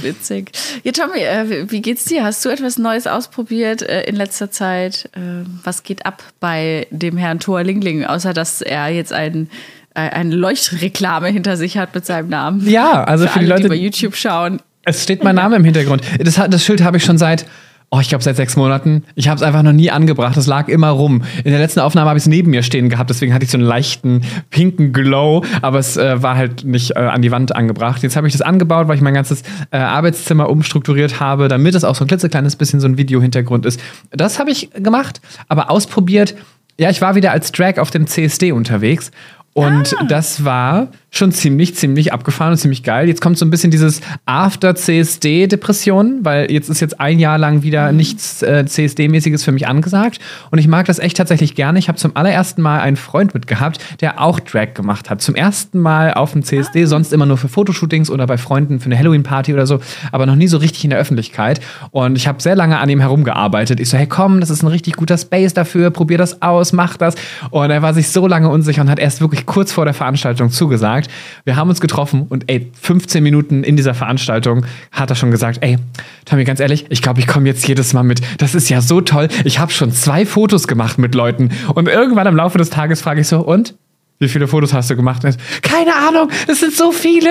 Witzig. 0.03 0.51
Ja, 0.85 0.93
Tommy, 0.93 1.21
äh, 1.21 1.71
wie- 1.71 1.81
geht's 1.81 2.05
dir? 2.05 2.25
Hast 2.25 2.45
du 2.45 2.49
etwas 2.51 2.79
Neues 2.79 3.07
ausprobiert 3.07 3.83
äh, 3.83 4.03
in 4.03 4.17
letzter 4.17 4.51
Zeit? 4.51 5.09
Äh, 5.15 5.45
was 5.65 5.83
geht 5.83 6.05
ab 6.07 6.23
bei 6.41 6.87
dem 6.91 7.17
Herrn 7.17 7.41
Thor 7.41 7.63
Lingling, 7.63 8.05
außer 8.05 8.35
dass 8.35 8.61
er 8.61 8.89
jetzt 8.89 9.13
ein, 9.13 9.49
äh, 9.95 10.01
eine 10.01 10.35
Leuchtreklame 10.35 11.29
hinter 11.29 11.57
sich 11.57 11.79
hat 11.79 11.95
mit 11.95 12.05
seinem 12.05 12.29
Namen? 12.29 12.69
Ja, 12.69 13.05
also 13.05 13.27
für, 13.27 13.39
die 13.39 13.45
alle, 13.47 13.49
Leute, 13.49 13.63
die 13.63 13.69
bei 13.69 13.75
YouTube 13.77 14.15
schauen. 14.17 14.61
es 14.85 15.03
steht 15.03 15.25
mein 15.25 15.37
Name 15.37 15.57
im 15.57 15.65
Hintergrund. 15.65 16.03
Das, 16.19 16.35
das 16.35 16.65
Schild 16.65 16.83
habe 16.83 16.99
ich 16.99 17.05
schon 17.05 17.19
seit, 17.19 17.47
Oh, 17.91 18.01
ich 18.01 18.11
glaube 18.11 18.23
seit 18.23 18.37
sechs 18.37 18.55
Monaten. 18.55 19.05
Ich 19.15 19.29
habe 19.29 19.37
es 19.37 19.43
einfach 19.43 19.63
noch 19.63 19.73
nie 19.73 19.91
angebracht. 19.91 20.37
Es 20.37 20.47
lag 20.47 20.69
immer 20.69 20.91
rum. 20.91 21.23
In 21.43 21.53
der 21.53 21.59
letzten 21.59 21.81
Aufnahme 21.81 22.11
habe 22.11 22.19
ich 22.19 22.25
es 22.25 22.29
neben 22.29 22.51
mir 22.51 22.63
stehen 22.63 22.91
gehabt, 22.91 23.09
deswegen 23.09 23.33
hatte 23.33 23.47
ich 23.47 23.51
so 23.51 23.57
einen 23.57 23.67
leichten 23.67 24.23
pinken 24.51 24.93
Glow, 24.93 25.43
aber 25.63 25.79
es 25.79 25.97
äh, 25.97 26.23
war 26.23 26.37
halt 26.37 26.65
nicht 26.65 26.97
äh, 26.97 26.99
an 26.99 27.23
die 27.23 27.31
Wand 27.31 27.57
angebracht. 27.57 28.03
Jetzt 28.03 28.15
habe 28.17 28.27
ich 28.27 28.35
das 28.35 28.43
angebaut, 28.43 28.89
weil 28.89 28.97
ich 28.97 29.01
mein 29.01 29.15
ganzes 29.15 29.43
äh, 29.71 29.79
Arbeitszimmer 29.79 30.51
umstrukturiert 30.51 31.19
habe, 31.19 31.49
damit 31.49 31.75
es 31.75 31.85
auch 31.85 31.95
so 31.95 32.05
ein 32.05 32.09
klitzekleines 32.09 32.57
bisschen 32.57 32.81
so 32.81 32.89
ein 32.89 32.99
Videohintergrund 32.99 33.65
ist. 33.65 33.81
Das 34.11 34.39
habe 34.39 34.51
ich 34.51 34.71
gemacht, 34.73 35.23
aber 35.49 35.71
ausprobiert. 35.71 36.35
Ja, 36.79 36.91
ich 36.91 37.01
war 37.01 37.15
wieder 37.15 37.33
als 37.33 37.53
Drag 37.53 37.79
auf 37.79 37.91
dem 37.91 38.07
CSD 38.07 38.53
unterwegs 38.53 39.11
und 39.59 39.97
das 40.07 40.45
war 40.45 40.87
schon 41.11 41.33
ziemlich, 41.33 41.75
ziemlich 41.75 42.13
abgefahren 42.13 42.53
und 42.53 42.59
ziemlich 42.59 42.85
geil. 42.85 43.09
Jetzt 43.09 43.21
kommt 43.21 43.39
so 43.39 43.45
ein 43.45 43.51
bisschen 43.51 43.73
dieses 43.73 44.03
After-CSD-Depression, 44.27 46.21
weil 46.23 46.49
jetzt 46.53 46.69
ist 46.69 46.81
jetzt 46.81 47.01
ein 47.01 47.19
Jahr 47.19 47.39
lang 47.39 47.63
wieder 47.63 47.91
nichts 47.91 48.43
äh, 48.43 48.65
CSD-mäßiges 48.67 49.43
für 49.43 49.51
mich 49.51 49.67
angesagt. 49.67 50.21
Und 50.51 50.59
ich 50.59 50.69
mag 50.69 50.87
das 50.87 51.01
echt 51.01 51.17
tatsächlich 51.17 51.57
gerne. 51.57 51.79
Ich 51.79 51.89
habe 51.89 51.99
zum 51.99 52.15
allerersten 52.15 52.63
Mal 52.63 52.81
einen 52.81 52.97
Freund 52.97 53.35
mitgehabt, 53.35 53.81
der 54.01 54.21
auch 54.21 54.39
Drag 54.39 54.75
gemacht 54.75 55.11
hat. 55.11 55.23
Zum 55.23 55.35
ersten 55.35 55.81
Mal 55.81 56.15
auf 56.15 56.33
dem 56.33 56.45
CSD, 56.45 56.85
sonst 56.85 57.13
immer 57.13 57.27
nur 57.27 57.39
für 57.39 57.49
Fotoshootings 57.49 58.11
oder 58.11 58.27
bei 58.27 58.39
Freunden 58.39 58.79
für 58.79 58.87
eine 58.87 58.99
Halloween-Party 58.99 59.55
oder 59.55 59.67
so, 59.67 59.81
aber 60.13 60.27
noch 60.27 60.37
nie 60.37 60.47
so 60.47 60.59
richtig 60.59 60.85
in 60.85 60.91
der 60.91 61.01
Öffentlichkeit. 61.01 61.61
Und 61.91 62.17
ich 62.17 62.29
habe 62.29 62.41
sehr 62.41 62.55
lange 62.55 62.79
an 62.79 62.89
ihm 62.91 63.01
herumgearbeitet. 63.01 63.81
Ich 63.81 63.89
so, 63.89 63.97
hey 63.97 64.07
komm, 64.07 64.39
das 64.41 64.51
ist 64.51 64.63
ein 64.63 64.69
richtig 64.69 64.95
guter 64.95 65.19
Space 65.19 65.55
dafür, 65.55 65.91
probier 65.91 66.19
das 66.19 66.43
aus, 66.43 66.73
mach 66.73 66.97
das. 66.97 67.17
Und 67.51 67.71
er 67.71 67.83
war 67.83 67.95
sich 67.95 68.11
so 68.11 68.27
lange 68.27 68.51
unsicher 68.51 68.83
und 68.83 68.91
hat 68.91 68.99
erst 68.99 69.21
wirklich 69.21 69.47
kurz 69.49 69.73
vor 69.73 69.85
der 69.85 69.95
Veranstaltung 69.95 70.51
zugesagt. 70.51 71.11
Wir 71.45 71.57
haben 71.57 71.69
uns 71.69 71.81
getroffen 71.81 72.27
und 72.29 72.49
ey, 72.49 72.71
15 72.81 73.23
Minuten 73.23 73.65
in 73.65 73.77
dieser 73.77 73.95
Veranstaltung 73.95 74.65
hat 74.93 75.11
er 75.11 75.17
schon 75.17 75.31
gesagt, 75.33 75.59
ey, 75.63 75.79
Tommy, 76.27 76.45
ganz 76.45 76.61
ehrlich, 76.61 76.87
ich 76.91 77.03
glaube, 77.03 77.19
ich 77.19 77.27
komme 77.27 77.49
jetzt 77.49 77.67
jedes 77.67 77.95
Mal 77.95 78.05
mit. 78.05 78.21
Das 78.37 78.55
ist 78.55 78.69
ja 78.69 78.81
so 78.81 79.01
toll. 79.01 79.29
Ich 79.45 79.59
habe 79.59 79.73
schon 79.73 79.91
zwei 79.91 80.27
Fotos 80.27 80.69
gemacht 80.69 80.99
mit 80.99 81.15
Leuten. 81.15 81.51
Und 81.75 81.89
irgendwann 81.89 82.27
im 82.27 82.37
Laufe 82.37 82.59
des 82.59 82.71
Tages 82.71 83.01
frage 83.01 83.23
ich 83.23 83.27
so, 83.29 83.41
und? 83.41 83.75
Wie 84.21 84.29
viele 84.29 84.49
Fotos 84.49 84.73
hast 84.73 84.91
du 84.91 84.97
gemacht? 84.97 85.23
Keine 85.63 85.95
Ahnung, 85.95 86.29
es 86.49 86.59
sind 86.59 86.75
so 86.75 86.91
viele. 86.91 87.31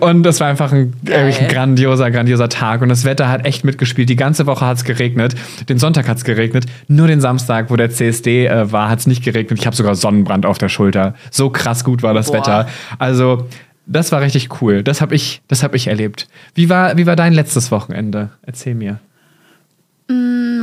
Und 0.00 0.22
das 0.22 0.40
war 0.40 0.48
einfach 0.48 0.72
ein, 0.72 0.94
ein 1.10 1.48
grandioser, 1.48 2.10
grandioser 2.10 2.48
Tag. 2.48 2.80
Und 2.80 2.88
das 2.88 3.04
Wetter 3.04 3.28
hat 3.28 3.44
echt 3.44 3.64
mitgespielt. 3.64 4.08
Die 4.08 4.16
ganze 4.16 4.46
Woche 4.46 4.64
hat 4.64 4.78
es 4.78 4.84
geregnet. 4.84 5.34
Den 5.68 5.78
Sonntag 5.78 6.08
hat 6.08 6.16
es 6.16 6.24
geregnet. 6.24 6.64
Nur 6.88 7.08
den 7.08 7.20
Samstag, 7.20 7.70
wo 7.70 7.76
der 7.76 7.90
CSD 7.90 8.46
äh, 8.46 8.72
war, 8.72 8.88
hat 8.88 9.00
es 9.00 9.06
nicht 9.06 9.22
geregnet. 9.22 9.58
Ich 9.58 9.66
habe 9.66 9.76
sogar 9.76 9.94
Sonnenbrand 9.94 10.46
auf 10.46 10.56
der 10.56 10.70
Schulter. 10.70 11.14
So 11.30 11.50
krass 11.50 11.84
gut 11.84 12.02
war 12.02 12.14
das 12.14 12.28
Boah. 12.28 12.38
Wetter. 12.38 12.68
Also, 12.98 13.46
das 13.84 14.10
war 14.10 14.22
richtig 14.22 14.62
cool. 14.62 14.82
Das 14.82 15.02
habe 15.02 15.14
ich, 15.14 15.42
das 15.48 15.62
hab 15.62 15.74
ich 15.74 15.88
erlebt. 15.88 16.26
Wie 16.54 16.70
war, 16.70 16.96
wie 16.96 17.06
war 17.06 17.16
dein 17.16 17.34
letztes 17.34 17.70
Wochenende? 17.70 18.30
Erzähl 18.46 18.74
mir. 18.74 18.98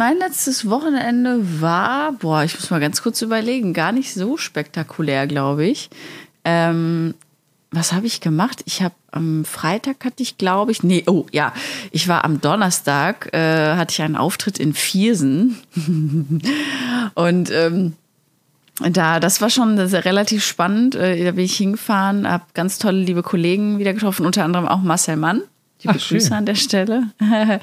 Mein 0.02 0.18
letztes 0.18 0.68
Wochenende 0.68 1.62
war, 1.62 2.14
boah, 2.14 2.44
ich 2.44 2.56
muss 2.56 2.72
mal 2.72 2.80
ganz 2.80 3.04
kurz 3.04 3.22
überlegen, 3.22 3.72
gar 3.72 3.92
nicht 3.92 4.16
so 4.16 4.36
spektakulär, 4.36 5.28
glaube 5.28 5.68
ich. 5.68 5.92
Ähm, 6.44 7.14
was 7.70 7.94
habe 7.94 8.08
ich 8.08 8.20
gemacht? 8.20 8.64
Ich 8.66 8.82
habe 8.82 8.96
am 9.12 9.46
Freitag 9.46 10.04
hatte 10.04 10.24
ich, 10.24 10.40
glaube 10.40 10.72
ich, 10.72 10.82
nee, 10.82 11.04
oh 11.06 11.28
ja, 11.32 11.54
ich 11.92 12.08
war 12.08 12.26
am 12.26 12.42
Donnerstag, 12.42 13.32
äh, 13.32 13.76
hatte 13.76 13.92
ich 13.92 14.02
einen 14.02 14.16
Auftritt 14.16 14.58
in 14.58 14.74
Viersen. 14.74 15.58
Und 17.14 17.52
ähm, 17.52 17.94
da, 18.80 19.20
das 19.20 19.40
war 19.40 19.52
schon 19.52 19.78
relativ 19.78 20.44
spannend. 20.44 20.96
Äh, 20.96 21.24
Da 21.24 21.34
bin 21.34 21.46
ich 21.46 21.58
hingefahren, 21.58 22.28
habe 22.28 22.46
ganz 22.56 22.80
tolle, 22.80 23.04
liebe 23.04 23.22
Kollegen 23.22 23.78
wieder 23.78 23.94
getroffen, 23.94 24.26
unter 24.26 24.46
anderem 24.46 24.68
auch 24.68 24.82
Marcel 24.82 25.18
Mann. 25.18 25.44
Liebe 25.84 25.96
Ach, 25.96 26.00
schön. 26.00 26.18
Grüße 26.18 26.36
an 26.36 26.46
der 26.46 26.56
Stelle. 26.56 27.04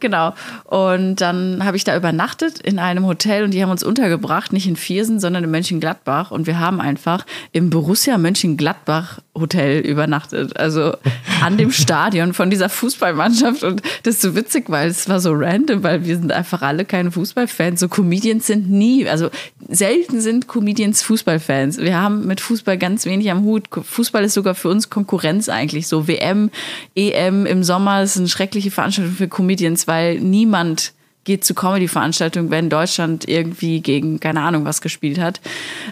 genau. 0.00 0.34
Und 0.64 1.16
dann 1.16 1.64
habe 1.64 1.76
ich 1.76 1.84
da 1.84 1.96
übernachtet 1.96 2.60
in 2.60 2.78
einem 2.78 3.04
Hotel 3.04 3.44
und 3.44 3.52
die 3.52 3.62
haben 3.62 3.70
uns 3.70 3.82
untergebracht, 3.82 4.52
nicht 4.52 4.66
in 4.66 4.76
Viersen, 4.76 5.20
sondern 5.20 5.44
in 5.44 5.50
Mönchengladbach. 5.50 6.30
Und 6.30 6.46
wir 6.46 6.58
haben 6.58 6.80
einfach 6.80 7.26
im 7.52 7.70
Borussia 7.70 8.16
Mönchengladbach 8.16 9.20
Hotel 9.34 9.80
übernachtet. 9.80 10.58
Also 10.58 10.94
an 11.42 11.56
dem 11.56 11.70
Stadion 11.72 12.32
von 12.32 12.50
dieser 12.50 12.68
Fußballmannschaft. 12.68 13.62
Und 13.62 13.82
das 14.02 14.16
ist 14.16 14.22
so 14.22 14.34
witzig, 14.34 14.64
weil 14.68 14.88
es 14.88 15.08
war 15.08 15.20
so 15.20 15.32
random, 15.32 15.82
weil 15.82 16.04
wir 16.04 16.16
sind 16.16 16.32
einfach 16.32 16.62
alle 16.62 16.84
keine 16.84 17.10
Fußballfans. 17.10 17.80
So 17.80 17.88
Comedians 17.88 18.46
sind 18.46 18.70
nie, 18.70 19.08
also 19.08 19.30
selten 19.68 20.20
sind 20.20 20.48
Comedians 20.48 21.02
Fußballfans. 21.02 21.78
Wir 21.78 22.00
haben 22.00 22.26
mit 22.26 22.40
Fußball 22.40 22.78
ganz 22.78 23.04
wenig 23.06 23.30
am 23.30 23.44
Hut. 23.44 23.64
Fußball 23.70 24.24
ist 24.24 24.34
sogar 24.34 24.54
für 24.54 24.68
uns 24.68 24.90
Konkurrenz 24.90 25.48
eigentlich. 25.48 25.86
So 25.86 26.08
WM, 26.08 26.50
EM 26.96 27.46
im 27.46 27.57
Sommer. 27.64 28.02
Ist 28.02 28.16
eine 28.16 28.28
schreckliche 28.28 28.70
Veranstaltung 28.70 29.14
für 29.14 29.28
Comedians, 29.28 29.86
weil 29.86 30.20
niemand 30.20 30.92
geht 31.28 31.44
zu 31.44 31.54
Comedy-Veranstaltungen, 31.54 32.50
wenn 32.50 32.70
Deutschland 32.70 33.28
irgendwie 33.28 33.80
gegen, 33.80 34.18
keine 34.18 34.40
Ahnung, 34.40 34.64
was 34.64 34.80
gespielt 34.80 35.20
hat. 35.20 35.42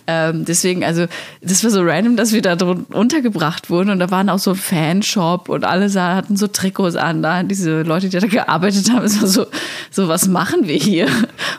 Ähm, 0.07 0.47
deswegen, 0.47 0.83
also, 0.83 1.05
das 1.43 1.63
war 1.63 1.71
so 1.71 1.83
random, 1.83 2.17
dass 2.17 2.33
wir 2.33 2.41
da 2.41 2.57
untergebracht 2.93 3.69
wurden 3.69 3.91
und 3.91 3.99
da 3.99 4.11
waren 4.11 4.31
auch 4.31 4.39
so 4.39 4.53
ein 4.53 4.57
Fanshop 4.57 5.51
und 5.51 5.65
alle 5.65 5.91
sah, 5.91 6.17
hatten 6.17 6.39
so 6.39 6.47
Trikots 6.47 6.97
an, 6.97 7.23
da 7.23 7.43
diese 7.43 7.83
Leute, 7.83 8.09
die 8.09 8.19
da 8.19 8.27
gearbeitet 8.27 8.91
haben, 8.91 9.05
es 9.05 9.21
war 9.21 9.29
so, 9.29 9.47
so, 9.91 10.09
was 10.09 10.27
machen 10.27 10.67
wir 10.69 10.77
hier? 10.77 11.07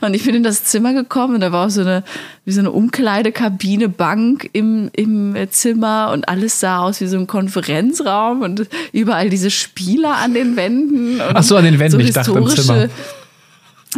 Und 0.01 0.15
ich 0.15 0.25
bin 0.25 0.33
in 0.33 0.43
das 0.43 0.63
Zimmer 0.63 0.93
gekommen 0.93 1.35
und 1.35 1.41
da 1.41 1.51
war 1.51 1.67
auch 1.67 1.69
so 1.69 1.81
eine, 1.81 2.03
wie 2.45 2.53
so 2.53 2.61
eine 2.61 2.71
Umkleidekabine, 2.71 3.89
Bank 3.89 4.49
im, 4.53 4.89
im 4.93 5.35
Zimmer 5.51 6.09
und 6.13 6.27
alles 6.27 6.59
sah 6.59 6.79
aus 6.79 6.99
wie 6.99 7.07
so 7.07 7.17
ein 7.17 7.27
Konferenzraum 7.27 8.41
und 8.41 8.67
überall 8.91 9.29
diese 9.29 9.51
Spieler 9.51 10.15
an 10.15 10.33
den 10.33 10.55
Wänden. 10.55 11.21
Ach 11.21 11.43
so, 11.43 11.57
an 11.57 11.65
den 11.65 11.77
Wänden, 11.77 11.99
ich 11.99 12.11
dachte 12.11 12.31
im 12.31 12.47
Zimmer. 12.47 12.89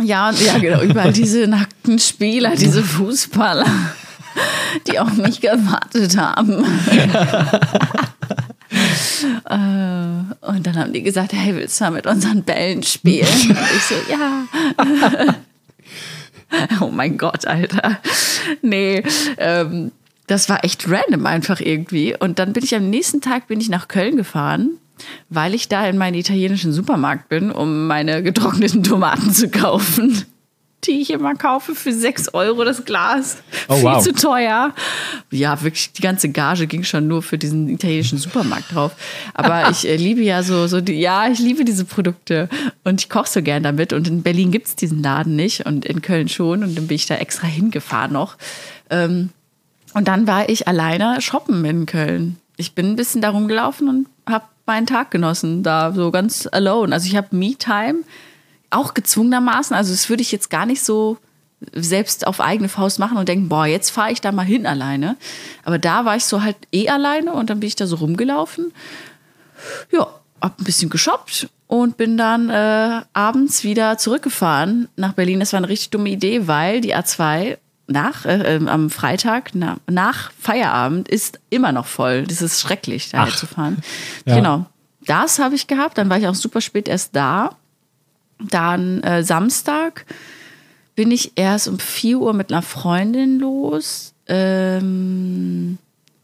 Ja, 0.04 0.32
ja, 0.32 0.58
genau. 0.58 0.82
Überall 0.82 1.14
diese 1.14 1.48
nackten 1.48 2.00
Spieler, 2.00 2.56
diese 2.56 2.84
Fußballer, 2.84 3.66
die 4.88 5.00
auf 5.00 5.14
mich 5.14 5.42
gewartet 5.42 6.18
haben. 6.18 6.64
Äh, 9.50 9.56
und 9.56 10.68
dann 10.68 10.78
haben 10.78 10.94
die 10.94 11.02
gesagt, 11.02 11.34
hey, 11.34 11.56
willst 11.56 11.80
du 11.80 11.86
mal 11.86 11.92
mit 11.92 12.08
unseren 12.08 12.44
Bällen 12.44 12.84
spielen? 12.84 13.28
Und 13.50 13.58
ich 13.76 13.84
so, 13.84 13.96
ja. 14.10 14.46
Oh 16.82 16.90
mein 16.90 17.18
Gott, 17.18 17.46
Alter. 17.46 18.00
Nee, 18.64 19.04
ähm, 19.38 19.92
das 20.26 20.50
war 20.50 20.64
echt 20.64 20.90
random 20.90 21.28
einfach 21.28 21.60
irgendwie. 21.60 22.16
Und 22.18 22.40
dann 22.40 22.54
bin 22.54 22.64
ich 22.64 22.74
am 22.74 22.90
nächsten 22.90 23.22
Tag 23.22 23.48
bin 23.48 23.62
ich 23.62 23.70
nach 23.70 23.88
Köln 23.88 24.18
gefahren, 24.18 24.72
weil 25.30 25.54
ich 25.54 25.68
da 25.68 25.86
in 25.88 25.98
meinen 25.98 26.16
italienischen 26.16 26.74
Supermarkt 26.74 27.30
bin, 27.30 27.52
um 27.52 27.88
meine 27.88 28.24
getrockneten 28.24 28.84
Tomaten 28.84 29.34
zu 29.34 29.50
kaufen. 29.50 30.26
Die 30.86 31.02
ich 31.02 31.10
immer 31.12 31.36
kaufe 31.36 31.76
für 31.76 31.92
6 31.92 32.34
Euro 32.34 32.64
das 32.64 32.86
Glas. 32.86 33.44
Oh, 33.68 33.76
Viel 33.76 33.84
wow. 33.84 34.02
zu 34.02 34.14
teuer. 34.14 34.74
Ja, 35.30 35.62
wirklich, 35.62 35.92
die 35.92 36.02
ganze 36.02 36.30
Gage 36.30 36.68
ging 36.68 36.86
schon 36.86 37.06
nur 37.06 37.22
für 37.22 37.38
diesen 37.38 37.68
italienischen 37.68 38.18
Supermarkt 38.18 38.74
drauf. 38.74 38.94
Aber 39.34 39.70
ich 39.72 39.86
äh, 39.86 39.98
liebe 39.98 40.22
ja 40.22 40.42
so, 40.42 40.68
so 40.68 40.80
die, 40.80 40.94
ja, 40.94 41.28
ich 41.28 41.40
liebe 41.40 41.66
diese 41.66 41.84
Produkte 41.84 42.48
und 42.86 43.02
ich 43.02 43.10
koche 43.10 43.28
so 43.28 43.42
gern 43.42 43.62
damit. 43.62 43.92
Und 43.92 44.08
in 44.08 44.24
Berlin 44.24 44.52
gibt 44.52 44.68
es 44.68 44.76
diesen 44.78 45.04
Laden 45.04 45.36
nicht 45.36 45.66
und 45.66 45.84
in 45.84 46.02
Köln 46.02 46.30
schon. 46.30 46.64
Und 46.64 46.78
dann 46.78 46.88
bin 46.88 46.96
ich 46.96 47.08
da 47.08 47.16
extra 47.16 47.48
hingefahren 47.48 48.14
noch. 48.14 48.38
Ähm, 48.90 49.32
und 49.94 50.08
dann 50.08 50.28
war 50.28 50.48
ich 50.48 50.68
alleine 50.68 51.20
shoppen 51.20 51.66
in 51.66 51.86
Köln. 51.88 52.38
Ich 52.56 52.74
bin 52.74 52.92
ein 52.92 52.96
bisschen 52.96 53.22
da 53.22 53.30
rumgelaufen 53.32 53.90
und 53.90 54.08
habe 54.30 54.46
meinen 54.70 54.86
Tag 54.86 55.10
genossen, 55.10 55.64
da 55.64 55.92
so 55.92 56.12
ganz 56.12 56.48
alone. 56.52 56.94
Also 56.94 57.08
ich 57.08 57.16
habe 57.16 57.36
Me-Time, 57.36 58.04
auch 58.70 58.94
gezwungenermaßen. 58.94 59.76
Also 59.76 59.92
das 59.92 60.10
würde 60.10 60.22
ich 60.22 60.32
jetzt 60.32 60.52
gar 60.52 60.68
nicht 60.68 60.84
so 60.84 61.18
selbst 61.74 62.28
auf 62.28 62.40
eigene 62.40 62.70
Faust 62.70 63.00
machen 63.00 63.18
und 63.18 63.28
denken, 63.28 63.50
boah, 63.50 63.66
jetzt 63.66 63.90
fahre 63.90 64.12
ich 64.12 64.22
da 64.22 64.32
mal 64.32 64.46
hin 64.46 64.68
alleine. 64.68 65.18
Aber 65.66 65.80
da 65.80 66.06
war 66.06 66.16
ich 66.16 66.26
so 66.26 66.44
halt 66.44 66.56
eh 66.72 66.88
alleine 66.88 67.34
und 67.34 67.50
dann 67.50 67.60
bin 67.60 67.68
ich 67.68 67.76
da 67.76 67.88
so 67.88 67.96
rumgelaufen. 67.96 68.72
Ja, 69.92 70.08
hab 70.40 70.60
ein 70.60 70.64
bisschen 70.64 70.92
geshoppt 70.92 71.50
und 71.66 71.98
bin 71.98 72.16
dann 72.16 72.50
äh, 72.52 73.02
abends 73.14 73.64
wieder 73.64 73.98
zurückgefahren 73.98 74.88
nach 74.96 75.14
Berlin. 75.14 75.40
Das 75.40 75.52
war 75.52 75.58
eine 75.58 75.68
richtig 75.68 75.90
dumme 75.90 76.10
Idee, 76.10 76.48
weil 76.48 76.80
die 76.80 76.96
A2 76.96 77.58
nach, 77.90 78.26
äh, 78.26 78.56
ähm, 78.56 78.68
am 78.68 78.90
Freitag 78.90 79.52
na, 79.54 79.78
nach 79.88 80.32
Feierabend 80.40 81.08
ist 81.10 81.40
immer 81.50 81.72
noch 81.72 81.86
voll. 81.86 82.24
Das 82.24 82.42
ist 82.42 82.62
schrecklich, 82.62 83.10
Ach. 83.14 83.36
zu 83.36 83.48
fahren. 83.48 83.78
Ja. 84.26 84.36
Genau. 84.36 84.66
Das 85.06 85.40
habe 85.40 85.56
ich 85.56 85.68
gehabt. 85.68 85.98
Dann 85.98 86.10
war 86.10 86.18
ich 86.18 86.28
auch 86.28 86.36
super 86.36 86.62
spät 86.62 86.88
erst 86.88 87.16
da. 87.16 87.56
Dann 88.40 89.02
äh, 89.04 89.24
Samstag 89.24 90.06
bin 90.96 91.12
ich 91.12 91.34
erst 91.36 91.68
um 91.68 91.80
4 91.80 92.20
Uhr 92.20 92.34
mit 92.34 92.52
einer 92.52 92.62
Freundin 92.62 93.40
los. 93.40 94.14
Ähm, 94.28 95.78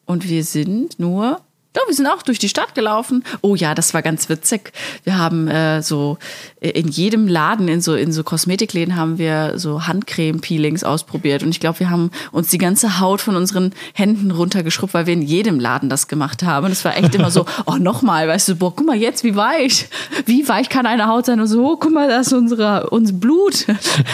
und 0.05 0.29
wir 0.29 0.43
sind 0.43 1.00
nur 1.00 1.41
Doch, 1.75 1.88
wir 1.88 1.94
sind 1.94 2.08
auch 2.08 2.22
durch 2.22 2.39
die 2.39 2.48
Stadt 2.48 2.74
gelaufen. 2.74 3.25
Oh 3.41 3.53
ja, 3.53 3.75
das 3.75 3.94
war 3.94 4.01
ganz 4.01 4.29
witzig. 4.29 4.72
Wir 5.03 5.17
haben 5.17 5.50
äh, 5.50 5.82
so 5.82 6.17
äh, 6.62 6.70
in 6.70 6.88
jedem 6.88 7.27
Laden, 7.27 7.67
in 7.67 7.82
so, 7.82 7.96
in 7.96 8.13
so 8.13 8.24
Kosmetikläden, 8.24 8.96
haben 8.96 9.17
wir 9.17 9.60
so 9.60 9.86
Handcreme-Peelings 9.86 10.86
ausprobiert. 10.86 11.44
Und 11.44 11.50
ich 11.50 11.60
glaube, 11.60 11.82
wir 11.82 11.89
haben 11.89 12.12
uns 12.32 12.48
die 12.48 12.60
ganze 12.60 13.01
Haut 13.01 13.20
von 13.20 13.36
unseren 13.36 13.74
Händen 13.94 14.32
runtergeschrubbt, 14.32 14.94
weil 14.94 15.05
wir 15.05 15.13
in 15.13 15.22
jedem 15.22 15.60
Laden 15.60 15.89
das 15.89 16.08
gemacht 16.08 16.44
haben. 16.44 16.67
Und 16.67 16.72
es 16.72 16.86
war 16.86 16.96
echt 16.96 17.13
immer 17.13 17.29
so, 17.29 17.46
oh, 17.65 17.75
nochmal, 17.75 18.25
weißt 18.29 18.48
du, 18.48 18.55
boah, 18.55 18.74
guck 18.74 18.86
mal 18.86 18.96
jetzt, 18.96 19.25
wie 19.25 19.36
weich. 19.36 19.89
Wie 20.25 20.48
weich 20.48 20.70
kann 20.70 20.86
eine 20.86 21.08
Haut 21.08 21.25
sein? 21.25 21.41
Und 21.41 21.48
so, 21.48 21.74
oh, 21.74 21.75
guck 21.77 21.91
mal, 21.91 22.08
da 22.08 22.22
ist 22.22 22.32
unsere, 22.32 22.89
unser 22.89 23.13
Blut. 23.13 23.65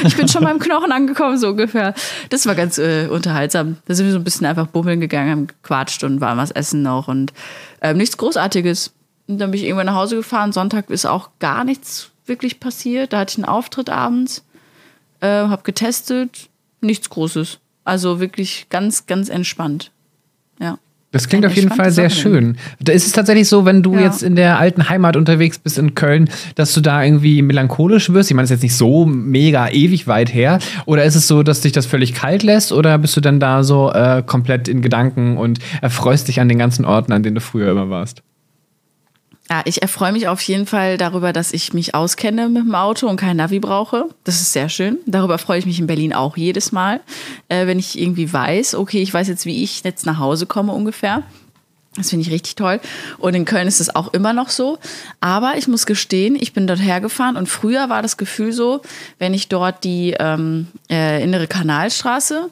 Ich 0.03 0.17
bin 0.17 0.27
schon 0.27 0.43
beim 0.43 0.57
Knochen 0.57 0.91
angekommen, 0.91 1.37
so 1.37 1.49
ungefähr. 1.49 1.93
Das 2.29 2.47
war 2.47 2.55
ganz 2.55 2.79
äh, 2.79 3.05
unterhaltsam. 3.07 3.77
Da 3.85 3.93
sind 3.93 4.07
wir 4.07 4.13
so 4.13 4.17
ein 4.17 4.23
bisschen 4.23 4.47
einfach 4.47 4.65
bummeln 4.65 4.99
gegangen, 4.99 5.29
haben 5.29 5.47
gequatscht 5.47 6.03
und 6.03 6.21
waren 6.21 6.39
was 6.39 6.49
essen 6.49 6.81
noch 6.81 7.07
und 7.07 7.33
ähm, 7.81 7.97
nichts 7.97 8.17
Großartiges. 8.17 8.93
Und 9.27 9.37
dann 9.37 9.51
bin 9.51 9.59
ich 9.59 9.65
irgendwann 9.65 9.87
nach 9.87 9.95
Hause 9.95 10.17
gefahren. 10.17 10.51
Sonntag 10.51 10.89
ist 10.89 11.05
auch 11.05 11.29
gar 11.39 11.63
nichts 11.63 12.11
wirklich 12.25 12.59
passiert. 12.59 13.13
Da 13.13 13.19
hatte 13.19 13.31
ich 13.33 13.37
einen 13.37 13.51
Auftritt 13.51 13.89
abends, 13.89 14.43
äh, 15.21 15.27
habe 15.27 15.63
getestet, 15.63 16.49
nichts 16.81 17.09
Großes. 17.09 17.59
Also 17.83 18.19
wirklich 18.19 18.67
ganz, 18.69 19.05
ganz 19.05 19.29
entspannt. 19.29 19.91
Das 21.11 21.27
klingt 21.27 21.45
auf 21.45 21.53
jeden 21.53 21.69
Fall 21.71 21.91
sehr 21.91 22.09
schön. 22.09 22.55
Da 22.79 22.93
ist 22.93 23.05
es 23.05 23.11
tatsächlich 23.11 23.49
so, 23.49 23.65
wenn 23.65 23.83
du 23.83 23.95
Ja. 23.95 24.01
jetzt 24.01 24.23
in 24.23 24.35
der 24.37 24.57
alten 24.59 24.87
Heimat 24.89 25.17
unterwegs 25.17 25.59
bist 25.59 25.77
in 25.77 25.93
Köln, 25.93 26.29
dass 26.55 26.73
du 26.73 26.79
da 26.79 27.03
irgendwie 27.03 27.41
melancholisch 27.41 28.11
wirst? 28.13 28.31
Ich 28.31 28.35
meine, 28.35 28.43
das 28.43 28.51
ist 28.51 28.55
jetzt 28.57 28.63
nicht 28.63 28.75
so 28.77 29.05
mega 29.05 29.67
ewig 29.69 30.07
weit 30.07 30.33
her. 30.33 30.59
Oder 30.85 31.03
ist 31.03 31.15
es 31.15 31.27
so, 31.27 31.43
dass 31.43 31.59
dich 31.61 31.73
das 31.73 31.85
völlig 31.85 32.13
kalt 32.13 32.43
lässt? 32.43 32.71
Oder 32.71 32.97
bist 32.97 33.17
du 33.17 33.21
dann 33.21 33.41
da 33.41 33.63
so 33.63 33.91
äh, 33.91 34.23
komplett 34.25 34.69
in 34.69 34.81
Gedanken 34.81 35.35
und 35.35 35.59
erfreust 35.81 36.29
dich 36.29 36.39
an 36.39 36.47
den 36.47 36.57
ganzen 36.57 36.85
Orten, 36.85 37.11
an 37.11 37.23
denen 37.23 37.35
du 37.35 37.41
früher 37.41 37.71
immer 37.71 37.89
warst? 37.89 38.23
Ja, 39.51 39.63
ich 39.65 39.81
erfreue 39.81 40.13
mich 40.13 40.29
auf 40.29 40.39
jeden 40.43 40.65
Fall 40.65 40.97
darüber, 40.97 41.33
dass 41.33 41.51
ich 41.51 41.73
mich 41.73 41.93
auskenne 41.93 42.47
mit 42.47 42.63
dem 42.63 42.73
Auto 42.73 43.09
und 43.09 43.17
kein 43.17 43.35
Navi 43.35 43.59
brauche. 43.59 44.05
Das 44.23 44.35
ist 44.35 44.53
sehr 44.53 44.69
schön. 44.69 44.99
Darüber 45.05 45.37
freue 45.37 45.59
ich 45.59 45.65
mich 45.65 45.77
in 45.77 45.87
Berlin 45.87 46.13
auch 46.13 46.37
jedes 46.37 46.71
Mal, 46.71 47.01
äh, 47.49 47.67
wenn 47.67 47.77
ich 47.77 47.99
irgendwie 47.99 48.31
weiß, 48.31 48.75
okay, 48.75 49.01
ich 49.01 49.13
weiß 49.13 49.27
jetzt, 49.27 49.45
wie 49.45 49.61
ich 49.61 49.83
jetzt 49.83 50.05
nach 50.05 50.19
Hause 50.19 50.45
komme 50.45 50.71
ungefähr. 50.71 51.23
Das 51.97 52.11
finde 52.11 52.25
ich 52.25 52.31
richtig 52.31 52.55
toll. 52.55 52.79
Und 53.17 53.33
in 53.33 53.43
Köln 53.43 53.67
ist 53.67 53.81
es 53.81 53.93
auch 53.93 54.13
immer 54.13 54.31
noch 54.31 54.47
so. 54.47 54.79
Aber 55.19 55.57
ich 55.57 55.67
muss 55.67 55.85
gestehen, 55.85 56.37
ich 56.39 56.53
bin 56.53 56.65
dort 56.65 56.79
hergefahren 56.79 57.35
und 57.35 57.49
früher 57.49 57.89
war 57.89 58.01
das 58.01 58.15
Gefühl 58.15 58.53
so, 58.53 58.81
wenn 59.19 59.33
ich 59.33 59.49
dort 59.49 59.83
die 59.83 60.15
ähm, 60.17 60.67
äh, 60.89 61.21
innere 61.21 61.47
Kanalstraße 61.47 62.49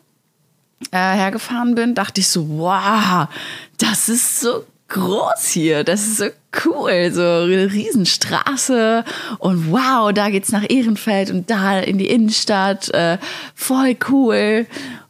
äh, 0.91 0.97
hergefahren 0.97 1.75
bin, 1.75 1.95
dachte 1.95 2.19
ich 2.19 2.27
so, 2.27 2.49
wow, 2.49 3.29
das 3.77 4.09
ist 4.09 4.41
so 4.41 4.65
groß 4.89 5.47
hier, 5.47 5.83
das 5.83 6.01
ist 6.01 6.17
so 6.17 6.25
cool, 6.65 7.11
so 7.11 7.21
eine 7.21 7.71
Riesenstraße. 7.71 9.05
Und 9.37 9.71
wow, 9.71 10.11
da 10.11 10.29
geht's 10.29 10.51
nach 10.51 10.65
Ehrenfeld 10.67 11.31
und 11.31 11.49
da 11.49 11.79
in 11.79 11.97
die 11.97 12.09
Innenstadt, 12.09 12.89
äh, 12.89 13.17
voll 13.55 13.95
cool. 14.09 14.65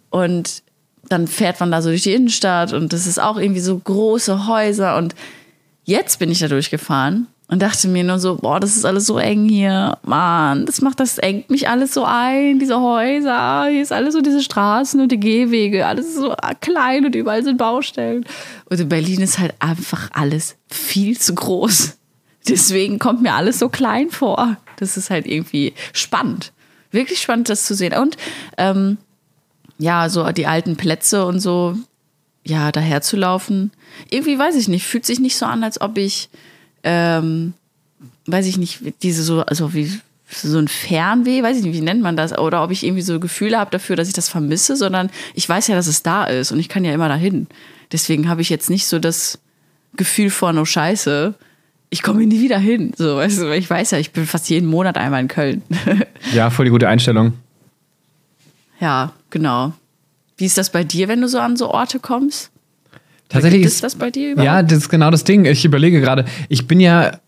Und 0.10 0.64
dann 1.08 1.28
fährt 1.28 1.60
man 1.60 1.72
da 1.72 1.82
so 1.82 1.90
durch 1.90 2.04
die 2.04 2.14
Innenstadt 2.14 2.74
und 2.74 2.94
das 2.94 3.08
ist 3.08 3.20
auch 3.20 3.38
irgendwie 3.38 3.62
so 3.62 3.78
große 3.78 4.48
Häuser. 4.48 4.98
Und 4.98 5.16
jetzt 5.84 6.20
bin 6.20 6.30
ich 6.30 6.40
da 6.40 6.48
durchgefahren 6.48 7.28
und 7.50 7.64
dachte 7.64 7.88
mir 7.88 8.04
nur 8.04 8.20
so, 8.20 8.36
boah, 8.36 8.60
das 8.60 8.78
ist 8.78 8.86
alles 8.86 9.08
so 9.08 9.18
eng 9.18 9.50
hier. 9.50 9.98
Mann, 10.04 10.68
das 10.68 10.82
macht, 10.82 11.00
das 11.00 11.18
engt 11.18 11.50
mich 11.50 11.68
alles 11.68 11.96
so 11.96 12.04
ein, 12.06 12.60
diese 12.60 12.80
Häuser, 12.80 13.66
hier 13.70 13.82
ist 13.82 13.92
alles 13.92 14.14
so 14.14 14.22
diese 14.22 14.44
Straßen 14.44 15.02
und 15.02 15.12
die 15.12 15.20
Gehwege, 15.20 15.88
alles 15.88 16.16
so 16.16 16.36
klein 16.62 17.06
und 17.06 17.16
überall 17.16 17.44
sind 17.44 17.58
Baustellen. 17.58 18.24
Und 18.70 18.80
in 18.80 18.88
Berlin 18.88 19.22
ist 19.22 19.40
halt 19.40 19.56
einfach 19.58 20.10
alles 20.14 20.58
viel 20.70 21.18
zu 21.18 21.34
groß. 21.34 21.98
Deswegen 22.48 23.00
kommt 23.00 23.24
mir 23.24 23.34
alles 23.34 23.58
so 23.58 23.68
klein 23.68 24.12
vor. 24.12 24.58
Das 24.78 24.96
ist 24.96 25.10
halt 25.10 25.26
irgendwie 25.26 25.74
spannend. 25.92 26.54
Wirklich 26.92 27.20
spannend, 27.20 27.50
das 27.50 27.66
zu 27.66 27.74
sehen. 27.74 27.94
Und 27.94 28.16
ähm, 28.58 28.98
ja, 29.80 30.08
so 30.10 30.32
die 30.32 30.46
alten 30.46 30.76
Plätze 30.76 31.26
und 31.26 31.40
so, 31.40 31.76
ja, 32.46 32.72
daher 32.72 33.02
zu 33.02 33.18
laufen. 33.18 33.72
Irgendwie 34.12 34.38
weiß 34.38 34.56
ich 34.56 34.68
nicht, 34.68 34.86
fühlt 34.86 35.06
sich 35.06 35.20
nicht 35.20 35.36
so 35.36 35.48
an, 35.48 35.64
als 35.64 35.82
ob 35.82 35.98
ich, 35.98 36.30
ähm, 36.84 37.54
weiß 38.28 38.46
ich 38.46 38.58
nicht, 38.58 38.82
diese 39.04 39.24
so, 39.24 39.42
also 39.42 39.74
wie 39.74 39.92
so 40.32 40.60
ein 40.60 40.68
Fernweh, 40.68 41.42
weiß 41.42 41.58
ich 41.58 41.64
nicht, 41.64 41.74
wie 41.74 41.82
nennt 41.82 42.02
man 42.02 42.16
das, 42.16 42.38
oder 42.38 42.64
ob 42.64 42.72
ich 42.72 42.84
irgendwie 42.84 43.02
so 43.02 43.20
Gefühle 43.20 43.58
habe 43.58 43.72
dafür, 43.72 43.96
dass 43.96 44.08
ich 44.08 44.14
das 44.14 44.30
vermisse, 44.30 44.76
sondern 44.76 45.10
ich 45.34 45.48
weiß 45.48 45.68
ja, 45.68 45.76
dass 45.76 45.88
es 45.88 46.04
da 46.04 46.26
ist 46.26 46.52
und 46.52 46.60
ich 46.60 46.70
kann 46.70 46.86
ja 46.86 46.94
immer 46.94 47.08
dahin. 47.08 47.48
Deswegen 47.92 48.30
habe 48.30 48.42
ich 48.42 48.50
jetzt 48.50 48.70
nicht 48.70 48.86
so 48.88 49.00
das 49.00 49.40
Gefühl 49.96 50.30
von, 50.30 50.58
oh 50.60 50.66
Scheiße, 50.66 51.34
ich 51.90 52.04
komme 52.04 52.26
nie 52.26 52.42
wieder 52.42 52.60
hin. 52.60 52.94
So, 52.96 53.16
weißt 53.16 53.40
du, 53.40 53.56
ich 53.56 53.68
weiß 53.68 53.92
ja, 53.92 53.98
ich 53.98 54.12
bin 54.12 54.28
fast 54.28 54.50
jeden 54.50 54.70
Monat 54.70 54.98
einmal 54.98 55.22
in 55.22 55.28
Köln. 55.28 55.64
Ja, 56.34 56.50
voll 56.50 56.66
die 56.66 56.72
gute 56.72 56.88
Einstellung. 56.88 57.34
ja, 58.80 59.14
genau. 59.30 59.74
Wie 60.38 60.46
ist 60.46 60.58
das 60.58 60.70
bei 60.70 60.84
dir, 60.84 61.08
wenn 61.08 61.22
du 61.22 61.28
so 61.28 61.40
an 61.40 61.58
so 61.58 61.72
Orte 61.72 62.00
kommst? 62.00 62.52
Tatsächlich 63.30 63.64
ist 63.64 63.84
das 63.84 63.96
bei 63.96 64.10
dir 64.10 64.32
überhaupt? 64.32 64.46
Ja, 64.46 64.64
das 64.64 64.80
ist 64.80 64.90
genau 64.90 65.12
das 65.12 65.24
Ding. 65.24 65.46
Ich 65.46 65.64
überlege 65.64 66.02
gerade, 66.02 66.26
ich 66.50 66.68
bin 66.68 66.80
ja 66.80 67.20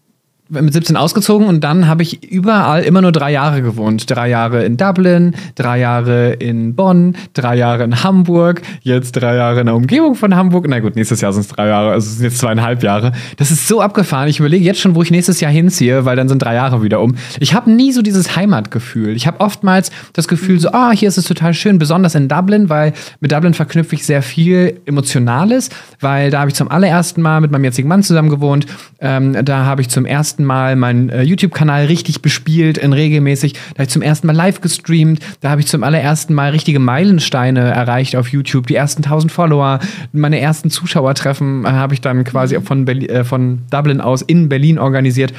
mit 0.51 0.73
17 0.73 0.97
ausgezogen 0.97 1.47
und 1.47 1.63
dann 1.63 1.87
habe 1.87 2.03
ich 2.03 2.29
überall 2.29 2.83
immer 2.83 3.01
nur 3.01 3.11
drei 3.11 3.31
Jahre 3.31 3.61
gewohnt. 3.61 4.09
Drei 4.09 4.29
Jahre 4.29 4.65
in 4.65 4.77
Dublin, 4.77 5.33
drei 5.55 5.79
Jahre 5.79 6.33
in 6.33 6.75
Bonn, 6.75 7.15
drei 7.33 7.55
Jahre 7.55 7.83
in 7.83 8.03
Hamburg, 8.03 8.61
jetzt 8.81 9.13
drei 9.13 9.35
Jahre 9.35 9.61
in 9.61 9.67
der 9.67 9.75
Umgebung 9.75 10.15
von 10.15 10.35
Hamburg. 10.35 10.65
Na 10.67 10.79
gut, 10.79 10.95
nächstes 10.95 11.21
Jahr 11.21 11.31
sind 11.31 11.41
es 11.41 11.47
drei 11.47 11.67
Jahre, 11.67 11.91
also 11.91 12.09
sind 12.09 12.23
jetzt 12.23 12.39
zweieinhalb 12.39 12.83
Jahre. 12.83 13.13
Das 13.37 13.51
ist 13.51 13.67
so 13.67 13.81
abgefahren. 13.81 14.27
Ich 14.27 14.39
überlege 14.39 14.63
jetzt 14.63 14.79
schon, 14.79 14.95
wo 14.95 15.01
ich 15.01 15.11
nächstes 15.11 15.39
Jahr 15.39 15.51
hinziehe, 15.51 16.05
weil 16.05 16.15
dann 16.15 16.27
sind 16.27 16.41
drei 16.41 16.55
Jahre 16.55 16.83
wieder 16.83 16.99
um. 16.99 17.15
Ich 17.39 17.53
habe 17.53 17.71
nie 17.71 17.91
so 17.91 18.01
dieses 18.01 18.35
Heimatgefühl. 18.35 19.15
Ich 19.15 19.27
habe 19.27 19.39
oftmals 19.39 19.91
das 20.13 20.27
Gefühl 20.27 20.59
so, 20.59 20.69
ah, 20.71 20.91
hier 20.91 21.07
ist 21.07 21.17
es 21.17 21.25
total 21.25 21.53
schön, 21.53 21.79
besonders 21.79 22.15
in 22.15 22.27
Dublin, 22.27 22.69
weil 22.69 22.93
mit 23.19 23.31
Dublin 23.31 23.53
verknüpfe 23.53 23.95
ich 23.95 24.05
sehr 24.05 24.21
viel 24.21 24.81
Emotionales, 24.85 25.69
weil 25.99 26.29
da 26.29 26.39
habe 26.39 26.49
ich 26.49 26.55
zum 26.55 26.69
allerersten 26.69 27.21
Mal 27.21 27.41
mit 27.41 27.51
meinem 27.51 27.63
jetzigen 27.63 27.87
Mann 27.87 28.03
zusammen 28.03 28.29
gewohnt. 28.29 28.65
Ähm, 28.99 29.37
da 29.45 29.65
habe 29.65 29.81
ich 29.81 29.89
zum 29.89 30.05
ersten 30.05 30.40
Mal 30.43 30.75
meinen 30.75 31.09
äh, 31.09 31.23
YouTube-Kanal 31.23 31.85
richtig 31.85 32.21
bespielt, 32.21 32.77
in 32.77 32.93
regelmäßig. 32.93 33.53
Da 33.53 33.75
habe 33.75 33.83
ich 33.83 33.89
zum 33.89 34.01
ersten 34.01 34.27
Mal 34.27 34.35
live 34.35 34.61
gestreamt. 34.61 35.19
Da 35.41 35.49
habe 35.49 35.61
ich 35.61 35.67
zum 35.67 35.83
allerersten 35.83 36.33
Mal 36.33 36.51
richtige 36.51 36.79
Meilensteine 36.79 37.61
erreicht 37.61 38.15
auf 38.15 38.29
YouTube. 38.29 38.67
Die 38.67 38.75
ersten 38.75 39.03
1000 39.03 39.31
Follower, 39.31 39.79
meine 40.11 40.39
ersten 40.39 40.69
Zuschauertreffen 40.69 41.65
äh, 41.65 41.69
habe 41.69 41.93
ich 41.93 42.01
dann 42.01 42.23
quasi 42.23 42.59
von, 42.61 42.85
Berli 42.85 43.07
äh, 43.07 43.23
von 43.23 43.59
Dublin 43.69 44.01
aus 44.01 44.21
in 44.21 44.49
Berlin 44.49 44.79
organisiert. 44.79 45.33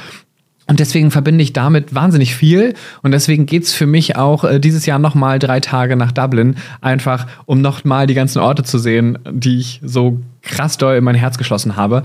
Und 0.65 0.79
deswegen 0.79 1.11
verbinde 1.11 1.43
ich 1.43 1.51
damit 1.51 1.93
wahnsinnig 1.93 2.35
viel. 2.35 2.73
Und 3.01 3.11
deswegen 3.11 3.45
geht's 3.45 3.73
für 3.73 3.85
mich 3.85 4.15
auch 4.15 4.43
äh, 4.43 4.59
dieses 4.59 4.85
Jahr 4.85 4.99
nochmal 4.99 5.39
drei 5.39 5.59
Tage 5.59 5.95
nach 5.95 6.11
Dublin, 6.11 6.55
einfach 6.79 7.27
um 7.45 7.61
nochmal 7.61 8.07
die 8.07 8.13
ganzen 8.13 8.39
Orte 8.39 8.63
zu 8.63 8.77
sehen, 8.77 9.19
die 9.29 9.59
ich 9.59 9.81
so 9.83 10.21
krass 10.41 10.77
doll 10.77 10.95
in 10.95 11.03
mein 11.03 11.15
Herz 11.15 11.37
geschlossen 11.37 11.75
habe. 11.75 12.03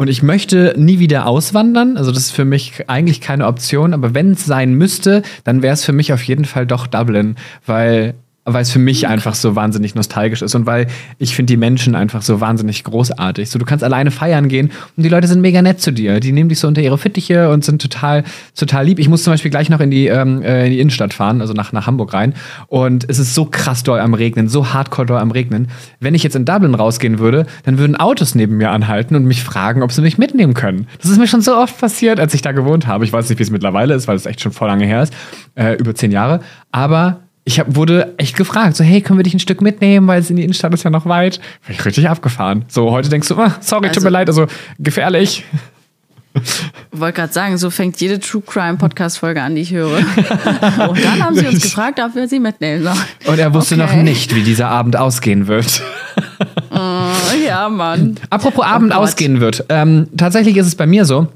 Und 0.00 0.08
ich 0.08 0.22
möchte 0.22 0.72
nie 0.78 0.98
wieder 0.98 1.26
auswandern. 1.26 1.98
Also 1.98 2.10
das 2.10 2.22
ist 2.22 2.30
für 2.30 2.46
mich 2.46 2.88
eigentlich 2.88 3.20
keine 3.20 3.46
Option. 3.46 3.92
Aber 3.92 4.14
wenn 4.14 4.32
es 4.32 4.46
sein 4.46 4.72
müsste, 4.72 5.22
dann 5.44 5.60
wäre 5.60 5.74
es 5.74 5.84
für 5.84 5.92
mich 5.92 6.14
auf 6.14 6.22
jeden 6.22 6.46
Fall 6.46 6.66
doch 6.66 6.86
Dublin, 6.86 7.36
weil 7.66 8.14
weil 8.54 8.62
es 8.62 8.70
für 8.70 8.78
mich 8.78 9.06
einfach 9.08 9.34
so 9.34 9.56
wahnsinnig 9.56 9.94
nostalgisch 9.94 10.42
ist 10.42 10.54
und 10.54 10.66
weil 10.66 10.86
ich 11.18 11.34
finde 11.34 11.52
die 11.52 11.56
Menschen 11.56 11.94
einfach 11.94 12.22
so 12.22 12.40
wahnsinnig 12.40 12.84
großartig. 12.84 13.50
So, 13.50 13.58
du 13.58 13.64
kannst 13.64 13.84
alleine 13.84 14.10
feiern 14.10 14.48
gehen 14.48 14.70
und 14.96 15.02
die 15.02 15.08
Leute 15.08 15.28
sind 15.28 15.40
mega 15.40 15.62
nett 15.62 15.80
zu 15.80 15.92
dir. 15.92 16.20
Die 16.20 16.32
nehmen 16.32 16.48
dich 16.48 16.60
so 16.60 16.68
unter 16.68 16.80
ihre 16.80 16.98
Fittiche 16.98 17.50
und 17.50 17.64
sind 17.64 17.80
total, 17.82 18.24
total 18.54 18.86
lieb. 18.86 18.98
Ich 18.98 19.08
muss 19.08 19.22
zum 19.22 19.32
Beispiel 19.32 19.50
gleich 19.50 19.70
noch 19.70 19.80
in 19.80 19.90
die, 19.90 20.06
ähm, 20.06 20.42
äh, 20.42 20.66
in 20.66 20.72
die 20.72 20.80
Innenstadt 20.80 21.14
fahren, 21.14 21.40
also 21.40 21.52
nach, 21.52 21.72
nach 21.72 21.86
Hamburg 21.86 22.12
rein. 22.12 22.34
Und 22.66 23.08
es 23.08 23.18
ist 23.18 23.34
so 23.34 23.44
krass 23.44 23.82
doll 23.82 24.00
am 24.00 24.14
Regnen, 24.14 24.48
so 24.48 24.72
hardcore 24.72 25.06
doll 25.06 25.18
am 25.18 25.30
Regnen. 25.30 25.68
Wenn 26.00 26.14
ich 26.14 26.22
jetzt 26.22 26.36
in 26.36 26.44
Dublin 26.44 26.74
rausgehen 26.74 27.18
würde, 27.18 27.46
dann 27.64 27.78
würden 27.78 27.96
Autos 27.96 28.34
neben 28.34 28.56
mir 28.56 28.70
anhalten 28.70 29.16
und 29.16 29.24
mich 29.24 29.42
fragen, 29.42 29.82
ob 29.82 29.92
sie 29.92 30.02
mich 30.02 30.18
mitnehmen 30.18 30.54
können. 30.54 30.86
Das 31.00 31.10
ist 31.10 31.18
mir 31.18 31.26
schon 31.26 31.40
so 31.40 31.56
oft 31.56 31.78
passiert, 31.78 32.20
als 32.20 32.34
ich 32.34 32.42
da 32.42 32.52
gewohnt 32.52 32.86
habe. 32.86 33.04
Ich 33.04 33.12
weiß 33.12 33.28
nicht, 33.28 33.38
wie 33.38 33.42
es 33.42 33.50
mittlerweile 33.50 33.94
ist, 33.94 34.08
weil 34.08 34.16
es 34.16 34.26
echt 34.26 34.40
schon 34.40 34.52
voll 34.52 34.68
lange 34.68 34.86
her 34.86 35.02
ist. 35.02 35.12
Äh, 35.54 35.74
über 35.74 35.94
zehn 35.94 36.12
Jahre. 36.12 36.40
Aber 36.72 37.20
ich 37.50 37.58
hab, 37.58 37.74
wurde 37.74 38.14
echt 38.16 38.36
gefragt, 38.36 38.76
so, 38.76 38.84
hey, 38.84 39.00
können 39.00 39.18
wir 39.18 39.24
dich 39.24 39.34
ein 39.34 39.40
Stück 39.40 39.60
mitnehmen, 39.60 40.06
weil 40.06 40.20
es 40.20 40.30
in 40.30 40.36
die 40.36 40.44
Innenstadt 40.44 40.72
ist 40.72 40.84
ja 40.84 40.90
noch 40.90 41.06
weit. 41.06 41.40
War 41.66 41.70
ich 41.74 41.84
richtig 41.84 42.08
abgefahren. 42.08 42.64
So, 42.68 42.92
heute 42.92 43.08
denkst 43.08 43.26
du, 43.26 43.36
ah, 43.38 43.56
sorry, 43.60 43.88
tut 43.88 43.96
Also- 43.96 44.06
mir 44.06 44.10
leid, 44.10 44.28
also 44.28 44.46
gefährlich. 44.78 45.44
wollte 46.92 47.16
gerade 47.16 47.32
sagen, 47.32 47.58
so 47.58 47.70
fängt 47.70 48.00
jede 48.00 48.20
True 48.20 48.40
Crime 48.46 48.76
Podcast 48.76 49.18
Folge 49.18 49.42
an, 49.42 49.56
die 49.56 49.62
ich 49.62 49.72
höre. 49.72 49.96
Und 50.88 51.04
dann 51.04 51.20
haben 51.24 51.34
sie 51.34 51.44
uns 51.44 51.60
gefragt, 51.60 51.98
ob 52.00 52.14
wir 52.14 52.28
sie 52.28 52.38
mitnehmen 52.38 52.84
sollen. 52.84 52.98
Und 53.26 53.38
er 53.40 53.52
wusste 53.52 53.74
Okay. 53.74 53.84
noch 53.96 54.02
nicht, 54.04 54.32
wie 54.36 54.42
dieser 54.44 54.68
Abend 54.68 54.96
ausgehen 54.96 55.48
wird. 55.48 55.82
Oh, 56.70 57.10
ja, 57.44 57.68
Mann. 57.68 58.14
Apropos 58.30 58.64
Abend 58.64 58.92
Gott. 58.92 59.00
ausgehen 59.02 59.40
wird. 59.40 59.64
Ähm, 59.70 60.06
tatsächlich 60.16 60.56
ist 60.56 60.66
es 60.68 60.76
bei 60.76 60.86
mir 60.86 61.04
so, 61.04 61.26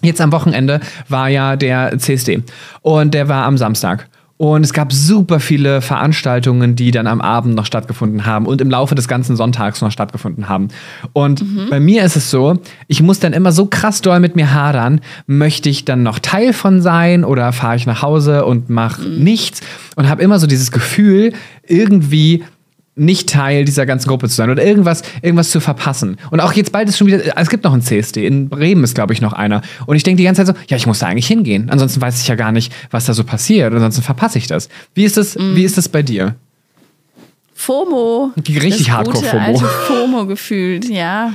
jetzt 0.00 0.20
am 0.22 0.32
Wochenende 0.32 0.80
war 1.10 1.28
ja 1.28 1.56
der 1.56 1.98
CSD 1.98 2.42
und 2.80 3.12
der 3.12 3.28
war 3.28 3.44
am 3.44 3.58
Samstag. 3.58 4.08
Und 4.38 4.64
es 4.64 4.72
gab 4.72 4.92
super 4.92 5.40
viele 5.40 5.80
Veranstaltungen, 5.80 6.76
die 6.76 6.92
dann 6.92 7.08
am 7.08 7.20
Abend 7.20 7.56
noch 7.56 7.66
stattgefunden 7.66 8.24
haben 8.24 8.46
und 8.46 8.60
im 8.60 8.70
Laufe 8.70 8.94
des 8.94 9.08
ganzen 9.08 9.36
Sonntags 9.36 9.82
noch 9.82 9.90
stattgefunden 9.90 10.48
haben. 10.48 10.68
Und 11.12 11.44
bei 11.68 11.80
mir 11.80 12.04
ist 12.04 12.16
es 12.16 12.30
so, 12.30 12.58
ich 12.86 13.02
muss 13.02 13.18
dann 13.18 13.32
immer 13.32 13.50
so 13.50 13.66
krass 13.66 14.00
doll 14.00 14.20
mit 14.20 14.36
mir 14.36 14.54
hadern, 14.54 15.00
möchte 15.26 15.68
ich 15.68 15.84
dann 15.84 16.04
noch 16.04 16.20
Teil 16.20 16.52
von 16.52 16.80
sein 16.80 17.24
oder 17.24 17.52
fahre 17.52 17.74
ich 17.74 17.86
nach 17.86 18.00
Hause 18.00 18.44
und 18.44 18.70
mache 18.70 19.02
nichts? 19.02 19.60
Und 19.96 20.08
habe 20.08 20.22
immer 20.22 20.38
so 20.38 20.46
dieses 20.46 20.70
Gefühl, 20.70 21.32
irgendwie 21.66 22.44
nicht 22.98 23.28
Teil 23.28 23.64
dieser 23.64 23.86
ganzen 23.86 24.08
Gruppe 24.08 24.28
zu 24.28 24.34
sein 24.34 24.50
oder 24.50 24.64
irgendwas, 24.64 25.02
irgendwas 25.22 25.50
zu 25.50 25.60
verpassen. 25.60 26.16
Und 26.30 26.40
auch 26.40 26.52
jetzt 26.52 26.72
bald 26.72 26.88
ist 26.88 26.98
schon 26.98 27.06
wieder, 27.06 27.36
es 27.36 27.48
gibt 27.48 27.64
noch 27.64 27.72
einen 27.72 27.82
CSD, 27.82 28.26
in 28.26 28.48
Bremen 28.48 28.84
ist, 28.84 28.94
glaube 28.94 29.12
ich, 29.12 29.20
noch 29.20 29.32
einer. 29.32 29.62
Und 29.86 29.96
ich 29.96 30.02
denke 30.02 30.18
die 30.18 30.24
ganze 30.24 30.44
Zeit 30.44 30.56
so, 30.56 30.62
ja, 30.68 30.76
ich 30.76 30.86
muss 30.86 30.98
da 30.98 31.06
eigentlich 31.06 31.26
hingehen. 31.26 31.70
Ansonsten 31.70 32.00
weiß 32.00 32.20
ich 32.20 32.28
ja 32.28 32.34
gar 32.34 32.52
nicht, 32.52 32.72
was 32.90 33.06
da 33.06 33.14
so 33.14 33.24
passiert. 33.24 33.72
Ansonsten 33.72 34.02
verpasse 34.02 34.38
ich 34.38 34.46
das. 34.46 34.68
Wie 34.94 35.04
ist 35.04 35.16
das, 35.16 35.36
wie 35.36 35.64
ist 35.64 35.78
das 35.78 35.88
bei 35.88 36.02
dir? 36.02 36.34
FOMO. 37.54 38.32
Richtig 38.36 38.86
das 38.86 38.90
Hardcore 38.90 39.16
gute 39.16 39.28
FOMO. 39.28 39.58
FOMO 39.58 40.26
gefühlt, 40.26 40.88
ja. 40.88 41.32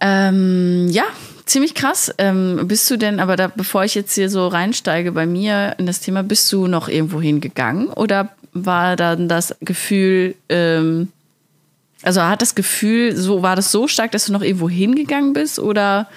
Ähm, 0.00 0.88
ja, 0.90 1.04
ziemlich 1.46 1.74
krass. 1.74 2.12
Ähm, 2.18 2.60
bist 2.64 2.90
du 2.90 2.98
denn, 2.98 3.18
aber 3.18 3.36
da, 3.36 3.48
bevor 3.48 3.84
ich 3.84 3.94
jetzt 3.94 4.14
hier 4.14 4.28
so 4.28 4.46
reinsteige 4.46 5.12
bei 5.12 5.24
mir 5.24 5.74
in 5.78 5.86
das 5.86 6.00
Thema, 6.00 6.22
bist 6.22 6.52
du 6.52 6.66
noch 6.66 6.88
irgendwo 6.88 7.22
hingegangen 7.22 7.88
oder 7.88 8.30
war 8.64 8.96
dann 8.96 9.28
das 9.28 9.54
Gefühl, 9.60 10.34
ähm, 10.48 11.08
also 12.02 12.22
hat 12.22 12.42
das 12.42 12.54
Gefühl, 12.54 13.16
so 13.16 13.42
war 13.42 13.56
das 13.56 13.72
so 13.72 13.88
stark, 13.88 14.12
dass 14.12 14.26
du 14.26 14.32
noch 14.32 14.42
irgendwo 14.42 14.68
hingegangen 14.68 15.32
bist 15.32 15.58
oder 15.58 16.08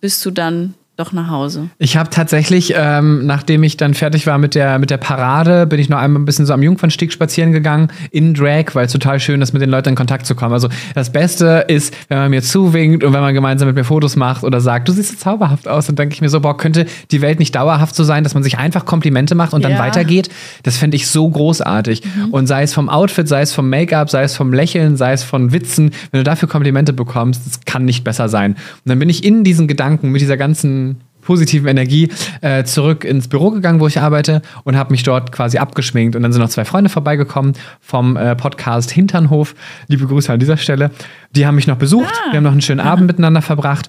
bist 0.00 0.24
du 0.26 0.30
dann 0.30 0.74
doch 0.96 1.12
nach 1.12 1.28
Hause? 1.28 1.68
Ich 1.78 1.96
habe 1.96 2.08
tatsächlich, 2.10 2.72
ähm, 2.76 3.26
nachdem 3.26 3.62
ich 3.62 3.76
dann 3.76 3.92
fertig 3.94 4.26
war 4.26 4.38
mit 4.38 4.54
der, 4.54 4.78
mit 4.78 4.88
der 4.90 4.96
Parade, 4.96 5.66
bin 5.66 5.78
ich 5.78 5.88
noch 5.90 5.98
einmal 5.98 6.22
ein 6.22 6.24
bisschen 6.24 6.46
so 6.46 6.54
am 6.54 6.62
Jungfernstieg 6.62 7.12
spazieren 7.12 7.52
gegangen, 7.52 7.88
in 8.10 8.32
Drag, 8.32 8.74
weil 8.74 8.86
es 8.86 8.92
total 8.92 9.20
schön 9.20 9.42
ist, 9.42 9.52
mit 9.52 9.60
den 9.60 9.68
Leuten 9.70 9.90
in 9.90 9.94
Kontakt 9.94 10.24
zu 10.26 10.34
kommen. 10.34 10.54
Also 10.54 10.68
das 10.94 11.10
Beste 11.12 11.64
ist, 11.68 11.94
wenn 12.08 12.18
man 12.18 12.30
mir 12.30 12.42
zuwinkt 12.42 13.04
und 13.04 13.12
wenn 13.12 13.20
man 13.20 13.34
gemeinsam 13.34 13.68
mit 13.68 13.76
mir 13.76 13.84
Fotos 13.84 14.16
macht 14.16 14.42
oder 14.42 14.60
sagt, 14.60 14.88
du 14.88 14.92
siehst 14.92 15.10
so 15.10 15.16
zauberhaft 15.16 15.68
aus, 15.68 15.86
dann 15.86 15.96
denke 15.96 16.14
ich 16.14 16.20
mir 16.22 16.30
so, 16.30 16.40
boah, 16.40 16.56
könnte 16.56 16.86
die 17.10 17.20
Welt 17.20 17.38
nicht 17.40 17.54
dauerhaft 17.54 17.94
so 17.94 18.02
sein, 18.02 18.24
dass 18.24 18.32
man 18.34 18.42
sich 18.42 18.56
einfach 18.58 18.86
Komplimente 18.86 19.34
macht 19.34 19.52
und 19.52 19.64
dann 19.64 19.72
Ja. 19.72 19.78
weitergeht. 19.78 20.30
Das 20.62 20.78
fände 20.78 20.96
ich 20.96 21.08
so 21.08 21.28
großartig. 21.28 22.02
Und 22.30 22.46
sei 22.46 22.62
es 22.62 22.72
vom 22.72 22.88
Outfit, 22.88 23.28
sei 23.28 23.42
es 23.42 23.52
vom 23.52 23.68
Make-up, 23.68 24.08
sei 24.08 24.22
es 24.22 24.34
vom 24.34 24.52
Lächeln, 24.52 24.96
sei 24.96 25.12
es 25.12 25.22
von 25.22 25.52
Witzen, 25.52 25.90
wenn 26.10 26.20
du 26.20 26.24
dafür 26.24 26.48
Komplimente 26.48 26.92
bekommst, 26.94 27.42
das 27.46 27.60
kann 27.66 27.84
nicht 27.84 28.02
besser 28.04 28.28
sein. 28.30 28.52
Und 28.52 28.58
dann 28.86 28.98
bin 28.98 29.10
ich 29.10 29.24
in 29.24 29.44
diesen 29.44 29.68
Gedanken 29.68 30.10
mit 30.10 30.20
dieser 30.22 30.36
ganzen 30.38 30.85
positiven 31.26 31.68
Energie 31.68 32.08
äh, 32.40 32.64
zurück 32.64 33.04
ins 33.04 33.28
Büro 33.28 33.50
gegangen, 33.50 33.80
wo 33.80 33.86
ich 33.88 34.00
arbeite 34.00 34.42
und 34.64 34.76
habe 34.76 34.92
mich 34.92 35.02
dort 35.02 35.32
quasi 35.32 35.58
abgeschminkt. 35.58 36.16
Und 36.16 36.22
dann 36.22 36.32
sind 36.32 36.40
noch 36.40 36.48
zwei 36.48 36.64
Freunde 36.64 36.88
vorbeigekommen 36.88 37.52
vom 37.80 38.16
äh, 38.16 38.34
Podcast 38.36 38.90
Hinternhof. 38.92 39.54
Liebe 39.88 40.06
Grüße 40.06 40.32
an 40.32 40.38
dieser 40.38 40.56
Stelle. 40.56 40.92
Die 41.32 41.46
haben 41.46 41.56
mich 41.56 41.66
noch 41.66 41.76
besucht. 41.76 42.14
Wir 42.30 42.36
haben 42.36 42.44
noch 42.44 42.52
einen 42.52 42.62
schönen 42.62 42.80
Abend 42.80 43.06
miteinander 43.08 43.42
verbracht. 43.42 43.88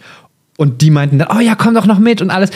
Und 0.58 0.82
die 0.82 0.90
meinten 0.90 1.20
dann, 1.20 1.30
oh 1.36 1.40
ja, 1.40 1.54
komm 1.56 1.76
doch 1.76 1.86
noch 1.86 2.00
mit 2.00 2.22
und 2.22 2.32
alles. 2.32 2.50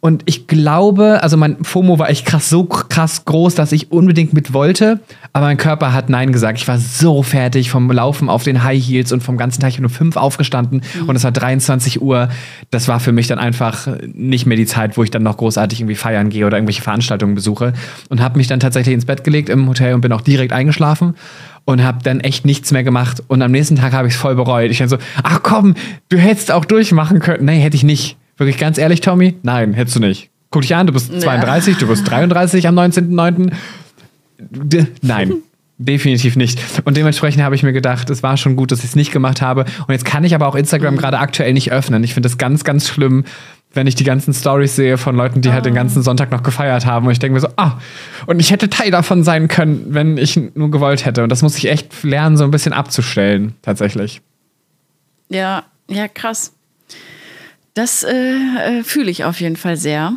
Und 0.00 0.22
ich 0.26 0.46
glaube, 0.46 1.22
also 1.22 1.36
mein 1.36 1.64
FOMO 1.64 1.98
war 1.98 2.08
echt 2.10 2.26
krass, 2.26 2.48
so 2.48 2.64
krass 2.64 3.24
groß, 3.24 3.54
dass 3.56 3.72
ich 3.72 3.90
unbedingt 3.90 4.34
mit 4.34 4.52
wollte. 4.52 5.00
Aber 5.32 5.46
mein 5.46 5.56
Körper 5.56 5.92
hat 5.92 6.10
Nein 6.10 6.32
gesagt. 6.32 6.58
Ich 6.58 6.68
war 6.68 6.78
so 6.78 7.22
fertig 7.22 7.70
vom 7.70 7.90
Laufen 7.90 8.28
auf 8.28 8.44
den 8.44 8.62
High 8.62 8.80
Heels 8.80 9.10
und 9.10 9.22
vom 9.22 9.36
ganzen 9.36 9.60
Tag. 9.60 9.70
Ich 9.70 9.76
bin 9.76 9.84
um 9.84 9.90
fünf 9.90 10.16
aufgestanden 10.16 10.82
und 11.06 11.16
es 11.16 11.24
war 11.24 11.32
23 11.32 12.00
Uhr. 12.02 12.28
Das 12.70 12.88
war 12.88 13.00
für 13.00 13.10
mich 13.10 13.26
dann 13.26 13.38
einfach 13.38 13.88
nicht 14.14 14.46
mehr 14.46 14.56
die 14.56 14.66
Zeit, 14.66 14.96
wo 14.96 15.02
ich 15.02 15.10
dann 15.10 15.22
noch 15.22 15.38
großartig 15.38 15.80
irgendwie 15.80 15.96
feiern 15.96 16.28
gehe 16.28 16.46
oder 16.46 16.58
irgendwelche 16.58 16.82
Veranstaltungen 16.82 17.34
besuche. 17.34 17.72
Und 18.08 18.20
habe 18.20 18.36
mich 18.36 18.46
dann 18.46 18.60
tatsächlich 18.60 18.94
ins 18.94 19.06
Bett 19.06 19.24
gelegt 19.24 19.48
im 19.48 19.66
Hotel 19.66 19.94
und 19.94 20.02
bin 20.02 20.12
auch 20.12 20.20
direkt 20.20 20.52
eingeschlafen 20.52 21.14
und 21.64 21.82
habe 21.82 21.98
dann 22.04 22.20
echt 22.20 22.44
nichts 22.44 22.70
mehr 22.70 22.84
gemacht. 22.84 23.22
Und 23.26 23.42
am 23.42 23.50
nächsten 23.50 23.76
Tag 23.76 23.92
habe 23.92 24.06
ich 24.06 24.14
es 24.14 24.20
voll 24.20 24.36
bereut. 24.36 24.70
Ich 24.70 24.78
dann 24.78 24.88
so, 24.88 24.98
ach 25.22 25.40
komm, 25.42 25.74
du 26.10 26.16
hättest 26.16 26.52
auch 26.52 26.64
durchmachen 26.64 27.18
können. 27.18 27.44
Nee, 27.44 27.58
hätte 27.58 27.76
ich 27.76 27.82
nicht. 27.82 28.16
Wirklich 28.36 28.58
ganz 28.58 28.78
ehrlich, 28.78 29.00
Tommy? 29.00 29.34
Nein, 29.42 29.72
hättest 29.72 29.96
du 29.96 30.00
nicht. 30.00 30.30
Guck 30.50 30.62
dich 30.62 30.74
an, 30.74 30.86
du 30.86 30.92
bist 30.92 31.08
32, 31.20 31.76
du 31.78 31.86
bist 31.88 32.08
33 32.08 32.68
am 32.68 32.78
19.09. 32.78 33.52
D- 34.38 34.86
Nein. 35.02 35.34
Definitiv 35.78 36.36
nicht. 36.36 36.58
Und 36.86 36.96
dementsprechend 36.96 37.42
habe 37.42 37.54
ich 37.54 37.62
mir 37.62 37.74
gedacht, 37.74 38.08
es 38.08 38.22
war 38.22 38.38
schon 38.38 38.56
gut, 38.56 38.72
dass 38.72 38.78
ich 38.78 38.86
es 38.86 38.96
nicht 38.96 39.12
gemacht 39.12 39.42
habe. 39.42 39.66
Und 39.86 39.92
jetzt 39.92 40.06
kann 40.06 40.24
ich 40.24 40.34
aber 40.34 40.46
auch 40.46 40.54
Instagram 40.54 40.96
gerade 40.96 41.18
aktuell 41.18 41.52
nicht 41.52 41.70
öffnen. 41.70 42.02
Ich 42.02 42.14
finde 42.14 42.28
das 42.30 42.38
ganz, 42.38 42.64
ganz 42.64 42.88
schlimm, 42.88 43.24
wenn 43.74 43.86
ich 43.86 43.94
die 43.94 44.04
ganzen 44.04 44.32
Stories 44.32 44.74
sehe 44.74 44.96
von 44.96 45.14
Leuten, 45.16 45.42
die 45.42 45.52
halt 45.52 45.66
den 45.66 45.74
ganzen 45.74 46.02
Sonntag 46.02 46.30
noch 46.30 46.42
gefeiert 46.42 46.86
haben. 46.86 47.04
Und 47.06 47.12
ich 47.12 47.18
denke 47.18 47.34
mir 47.34 47.40
so, 47.40 47.48
ah, 47.56 47.78
und 48.24 48.40
ich 48.40 48.52
hätte 48.52 48.70
Teil 48.70 48.90
davon 48.90 49.22
sein 49.22 49.48
können, 49.48 49.84
wenn 49.90 50.16
ich 50.16 50.40
nur 50.54 50.70
gewollt 50.70 51.04
hätte. 51.04 51.22
Und 51.22 51.28
das 51.28 51.42
muss 51.42 51.58
ich 51.58 51.68
echt 51.68 52.02
lernen, 52.04 52.38
so 52.38 52.44
ein 52.44 52.50
bisschen 52.50 52.72
abzustellen, 52.72 53.52
tatsächlich. 53.60 54.22
Ja, 55.28 55.64
ja, 55.90 56.08
krass. 56.08 56.54
Das 57.76 58.02
äh, 58.02 58.14
äh, 58.78 58.82
fühle 58.84 59.10
ich 59.10 59.24
auf 59.24 59.38
jeden 59.40 59.56
Fall 59.56 59.76
sehr. 59.76 60.14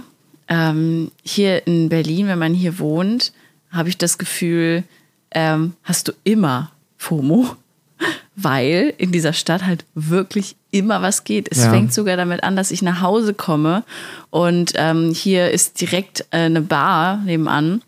Ähm, 0.47 1.11
hier 1.23 1.67
in 1.67 1.89
Berlin, 1.89 2.27
wenn 2.27 2.39
man 2.39 2.53
hier 2.53 2.79
wohnt, 2.79 3.33
habe 3.69 3.89
ich 3.89 3.97
das 3.97 4.17
Gefühl, 4.17 4.83
ähm, 5.31 5.73
hast 5.83 6.07
du 6.07 6.13
immer 6.23 6.71
FOMO, 6.97 7.55
weil 8.37 8.93
in 8.97 9.11
dieser 9.11 9.33
Stadt 9.33 9.65
halt 9.65 9.83
wirklich 9.93 10.55
immer 10.71 11.01
was 11.01 11.25
geht. 11.25 11.49
Es 11.51 11.57
Ja. 11.65 11.69
fängt 11.69 11.93
sogar 11.93 12.15
damit 12.15 12.43
an, 12.43 12.55
dass 12.55 12.71
ich 12.71 12.81
nach 12.81 13.01
Hause 13.01 13.33
komme 13.33 13.83
und 14.29 14.71
ähm, 14.75 15.11
hier 15.13 15.51
ist 15.51 15.81
direkt 15.81 16.21
äh, 16.31 16.37
eine 16.37 16.61
Bar 16.61 17.17
nebenan. 17.25 17.81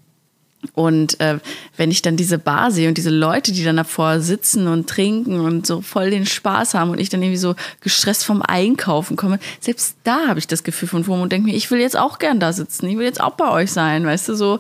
Und 0.74 1.20
äh, 1.20 1.40
wenn 1.76 1.90
ich 1.90 2.02
dann 2.02 2.18
diese 2.18 2.38
Bar 2.38 2.72
sehe 2.72 2.88
und 2.88 2.98
diese 2.98 3.10
Leute, 3.10 3.52
die 3.52 3.64
dann 3.64 3.78
davor 3.78 4.20
sitzen 4.20 4.68
und 4.68 4.88
trinken 4.88 5.40
und 5.40 5.66
so 5.66 5.82
voll 5.82 6.12
den 6.12 6.26
Spaß 6.26 6.76
haben 6.76 6.92
und 6.92 7.00
ich 7.00 7.10
dann 7.10 7.22
irgendwie 7.22 7.38
so 7.38 7.56
gestresst 7.82 8.26
vom 8.26 8.42
Einkaufen 8.42 9.18
komme, 9.18 9.40
selbst 9.60 9.98
da 10.04 10.28
habe 10.28 10.40
ich 10.40 10.48
das 10.48 10.64
Gefühl 10.64 10.88
von 10.88 11.04
FOMO 11.04 11.24
und 11.24 11.32
denke 11.32 11.50
mir, 11.50 11.56
ich 11.56 11.72
will 11.72 11.80
jetzt 11.80 11.98
auch 11.98 12.20
gern 12.20 12.40
da 12.40 12.54
sitzen, 12.54 12.88
ich 12.88 12.98
will 12.98 13.06
jetzt 13.06 13.22
auch 13.22 13.34
bei 13.34 13.50
euch 13.50 13.72
sein, 13.72 14.06
weißt 14.06 14.30
du, 14.30 14.36
so. 14.36 14.60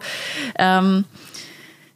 Ähm, 0.58 1.06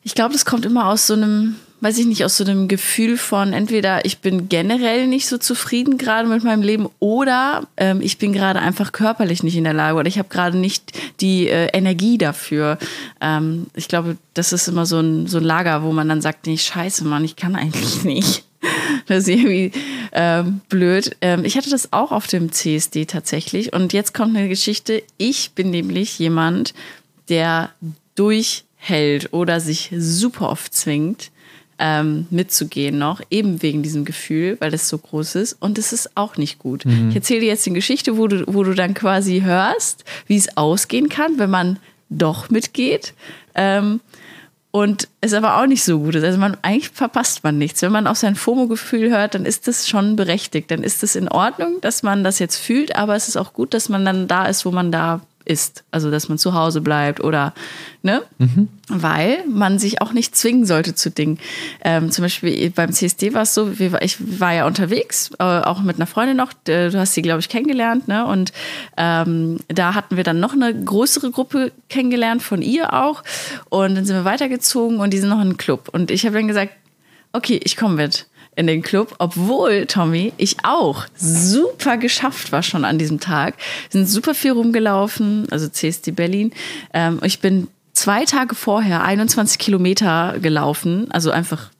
ich 0.03 0.13
glaube, 0.13 0.33
das 0.33 0.45
kommt 0.45 0.65
immer 0.65 0.87
aus 0.87 1.07
so 1.07 1.15
einem, 1.15 1.55
weiß 1.85 1.99
ich 1.99 2.07
nicht, 2.07 2.25
aus 2.25 2.37
so 2.37 2.43
einem 2.43 2.67
Gefühl 2.67 3.15
von 3.15 3.53
entweder 3.53 4.05
ich 4.05 4.17
bin 4.17 4.49
generell 4.49 5.05
nicht 5.05 5.27
so 5.27 5.37
zufrieden 5.37 5.99
gerade 5.99 6.27
mit 6.27 6.43
meinem 6.43 6.63
Leben 6.63 6.89
oder 6.97 7.67
ähm, 7.77 8.01
ich 8.01 8.17
bin 8.17 8.33
gerade 8.33 8.59
einfach 8.59 8.91
körperlich 8.91 9.43
nicht 9.43 9.55
in 9.55 9.65
der 9.65 9.73
Lage 9.73 9.99
oder 9.99 10.07
ich 10.07 10.17
habe 10.17 10.27
gerade 10.27 10.57
nicht 10.57 10.93
die 11.21 11.47
äh, 11.47 11.67
Energie 11.73 12.17
dafür. 12.17 12.79
Ähm, 13.21 13.67
ich 13.75 13.87
glaube, 13.87 14.17
das 14.33 14.51
ist 14.51 14.67
immer 14.67 14.87
so 14.87 14.99
ein, 14.99 15.27
so 15.27 15.37
ein 15.37 15.43
Lager, 15.43 15.83
wo 15.83 15.91
man 15.91 16.09
dann 16.09 16.21
sagt, 16.21 16.47
nee, 16.47 16.57
scheiße, 16.57 17.05
Mann, 17.05 17.23
ich 17.23 17.35
kann 17.35 17.55
eigentlich 17.55 18.03
nicht. 18.03 18.45
Das 19.05 19.19
ist 19.19 19.27
irgendwie 19.27 19.71
ähm, 20.11 20.61
blöd. 20.69 21.15
Ähm, 21.21 21.45
ich 21.45 21.55
hatte 21.55 21.69
das 21.69 21.93
auch 21.93 22.11
auf 22.11 22.25
dem 22.25 22.51
CSD 22.51 23.05
tatsächlich. 23.05 23.73
Und 23.73 23.93
jetzt 23.93 24.15
kommt 24.15 24.35
eine 24.35 24.49
Geschichte. 24.49 25.03
Ich 25.17 25.51
bin 25.51 25.69
nämlich 25.69 26.17
jemand, 26.17 26.73
der 27.29 27.69
durchhält 28.15 29.33
oder 29.33 29.59
sich 29.59 29.91
super 29.95 30.49
oft 30.49 30.73
zwingt, 30.73 31.29
ähm, 31.79 32.27
mitzugehen 32.29 32.97
noch, 32.97 33.21
eben 33.29 33.61
wegen 33.61 33.83
diesem 33.83 34.05
Gefühl, 34.05 34.57
weil 34.59 34.73
es 34.73 34.87
so 34.87 34.97
groß 34.97 35.35
ist. 35.35 35.53
Und 35.59 35.77
es 35.77 35.93
ist 35.93 36.15
auch 36.15 36.37
nicht 36.37 36.59
gut. 36.59 36.85
Ich 37.09 37.15
erzähle 37.15 37.41
dir 37.41 37.47
jetzt 37.47 37.67
eine 37.67 37.75
Geschichte, 37.75 38.17
wo 38.17 38.27
du, 38.27 38.43
wo 38.47 38.63
du 38.63 38.73
dann 38.73 38.93
quasi 38.93 39.41
hörst, 39.41 40.05
wie 40.27 40.37
es 40.37 40.57
ausgehen 40.57 41.09
kann, 41.09 41.37
wenn 41.37 41.49
man 41.49 41.79
doch 42.09 42.49
mitgeht. 42.49 43.13
Ähm, 43.55 43.99
und 44.71 45.07
es 45.21 45.33
aber 45.33 45.57
auch 45.57 45.67
nicht 45.67 45.85
so 45.85 45.99
gut 45.99 46.15
ist. 46.15 46.25
Also 46.25 46.37
man, 46.37 46.57
eigentlich 46.61 46.89
verpasst 46.89 47.45
man 47.45 47.57
nichts. 47.57 47.81
Wenn 47.81 47.93
man 47.93 48.07
auf 48.07 48.17
sein 48.17 48.35
FOMO-Gefühl 48.35 49.09
hört, 49.09 49.33
dann 49.33 49.45
ist 49.45 49.69
das 49.69 49.87
schon 49.87 50.17
berechtigt. 50.17 50.69
Dann 50.69 50.83
ist 50.83 51.01
es 51.01 51.15
in 51.15 51.29
Ordnung, 51.29 51.79
dass 51.79 52.03
man 52.03 52.25
das 52.25 52.39
jetzt 52.39 52.57
fühlt, 52.57 52.93
aber 52.95 53.15
es 53.15 53.29
ist 53.29 53.37
auch 53.37 53.53
gut, 53.53 53.73
dass 53.73 53.87
man 53.87 54.03
dann 54.03 54.27
da 54.27 54.47
ist, 54.47 54.65
wo 54.65 54.71
man 54.71 54.91
da 54.91 55.21
ist. 55.45 55.83
Also 55.91 56.11
dass 56.11 56.27
man 56.27 56.37
zu 56.37 56.53
Hause 56.53 56.81
bleibt 56.81 57.23
oder 57.23 57.53
ne? 58.01 58.23
Weil 58.87 59.45
man 59.47 59.79
sich 59.79 60.01
auch 60.01 60.13
nicht 60.13 60.35
zwingen 60.35 60.65
sollte 60.65 60.93
zu 60.93 61.09
Dingen. 61.09 61.39
Ähm, 61.83 62.11
zum 62.11 62.23
Beispiel 62.23 62.69
beim 62.69 62.91
CSD 62.91 63.33
war 63.33 63.43
es 63.43 63.53
so, 63.53 63.71
ich 64.01 64.39
war 64.39 64.53
ja 64.53 64.67
unterwegs, 64.67 65.31
äh, 65.39 65.43
auch 65.43 65.81
mit 65.81 65.95
einer 65.95 66.05
Freundin 66.05 66.37
noch, 66.37 66.51
äh, 66.67 66.89
du 66.89 66.99
hast 66.99 67.13
sie, 67.13 67.21
glaube 67.21 67.39
ich, 67.39 67.49
kennengelernt, 67.49 68.07
ne? 68.07 68.25
Und 68.25 68.53
ähm, 68.97 69.59
da 69.67 69.95
hatten 69.95 70.17
wir 70.17 70.23
dann 70.23 70.39
noch 70.39 70.53
eine 70.53 70.73
größere 70.73 71.31
Gruppe 71.31 71.71
kennengelernt, 71.89 72.43
von 72.43 72.61
ihr 72.61 72.93
auch. 72.93 73.23
Und 73.69 73.95
dann 73.95 74.05
sind 74.05 74.15
wir 74.15 74.25
weitergezogen 74.25 74.99
und 74.99 75.11
die 75.11 75.17
sind 75.17 75.29
noch 75.29 75.37
in 75.37 75.47
einem 75.47 75.57
Club. 75.57 75.89
Und 75.91 76.11
ich 76.11 76.25
habe 76.25 76.35
dann 76.35 76.47
gesagt, 76.47 76.73
okay, 77.33 77.59
ich 77.63 77.75
komme 77.75 77.95
mit 77.95 78.27
in 78.55 78.67
den 78.67 78.81
Club, 78.81 79.15
obwohl, 79.19 79.85
Tommy, 79.85 80.33
ich 80.37 80.57
auch 80.63 81.05
super 81.15 81.97
geschafft 81.97 82.51
war 82.51 82.63
schon 82.63 82.85
an 82.85 82.97
diesem 82.97 83.19
Tag. 83.19 83.55
Wir 83.91 84.01
sind 84.01 84.07
super 84.07 84.33
viel 84.33 84.51
rumgelaufen, 84.51 85.47
also 85.51 85.67
CSD 85.67 86.11
Berlin. 86.11 86.51
Ähm, 86.93 87.19
ich 87.23 87.39
bin 87.39 87.67
zwei 87.93 88.25
Tage 88.25 88.55
vorher 88.55 89.03
21 89.03 89.59
Kilometer 89.59 90.35
gelaufen, 90.41 91.11
also 91.11 91.31
einfach 91.31 91.71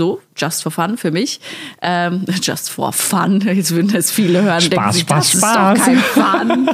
so, 0.00 0.22
just 0.34 0.62
for 0.62 0.72
fun 0.72 0.96
für 0.96 1.10
mich. 1.10 1.40
Ähm, 1.82 2.24
just 2.42 2.70
for 2.70 2.90
fun. 2.90 3.40
Jetzt 3.40 3.74
würden 3.74 3.92
das 3.92 4.10
viele 4.10 4.40
hören. 4.40 4.62
Spaß, 4.62 4.94
denken 4.94 5.08
Spaß, 5.10 5.32
das 5.32 5.40
Spaß. 5.40 5.78
ist 5.78 5.78
doch 5.78 5.84
kein 5.84 5.98
Fun. 5.98 6.70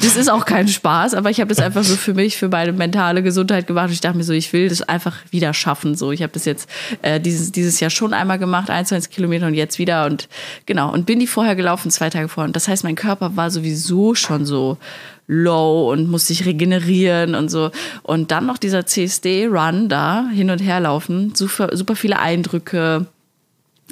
das 0.00 0.16
ist 0.16 0.28
auch 0.28 0.44
kein 0.44 0.66
Spaß, 0.66 1.14
aber 1.14 1.30
ich 1.30 1.38
habe 1.38 1.54
das 1.54 1.60
einfach 1.60 1.84
so 1.84 1.94
für 1.94 2.14
mich, 2.14 2.36
für 2.36 2.48
meine 2.48 2.72
mentale 2.72 3.22
Gesundheit 3.22 3.68
gemacht. 3.68 3.90
Ich 3.92 4.00
dachte 4.00 4.16
mir 4.16 4.24
so, 4.24 4.32
ich 4.32 4.52
will 4.52 4.68
das 4.68 4.82
einfach 4.82 5.14
wieder 5.30 5.54
schaffen. 5.54 5.94
So, 5.94 6.10
ich 6.10 6.20
habe 6.20 6.32
das 6.32 6.46
jetzt 6.46 6.68
äh, 7.02 7.20
dieses, 7.20 7.52
dieses 7.52 7.78
Jahr 7.78 7.90
schon 7.90 8.12
einmal 8.12 8.40
gemacht, 8.40 8.70
21 8.70 9.12
Kilometer 9.12 9.46
und 9.46 9.54
jetzt 9.54 9.78
wieder 9.78 10.06
und 10.06 10.28
genau. 10.66 10.92
Und 10.92 11.06
bin 11.06 11.20
die 11.20 11.28
vorher 11.28 11.54
gelaufen, 11.54 11.92
zwei 11.92 12.10
Tage 12.10 12.26
vorher. 12.26 12.48
Und 12.48 12.56
das 12.56 12.66
heißt, 12.66 12.82
mein 12.82 12.96
Körper 12.96 13.36
war 13.36 13.52
sowieso 13.52 14.16
schon 14.16 14.44
so 14.44 14.78
low 15.26 15.90
und 15.90 16.10
musste 16.10 16.34
sich 16.34 16.46
regenerieren 16.46 17.34
und 17.34 17.50
so. 17.50 17.70
Und 18.02 18.30
dann 18.30 18.46
noch 18.46 18.58
dieser 18.58 18.86
CSD-Run 18.86 19.88
da, 19.88 20.28
hin 20.32 20.50
und 20.50 20.58
her 20.58 20.80
laufen, 20.80 21.34
super, 21.34 21.74
super 21.76 21.96
viele 21.96 22.18
Eindrücke, 22.18 23.06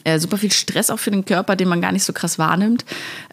äh, 0.04 0.18
super 0.18 0.36
viel 0.36 0.50
Stress 0.50 0.90
auch 0.90 0.98
für 0.98 1.10
den 1.10 1.24
Körper, 1.24 1.56
den 1.56 1.68
man 1.68 1.80
gar 1.80 1.92
nicht 1.92 2.04
so 2.04 2.12
krass 2.12 2.38
wahrnimmt. 2.38 2.84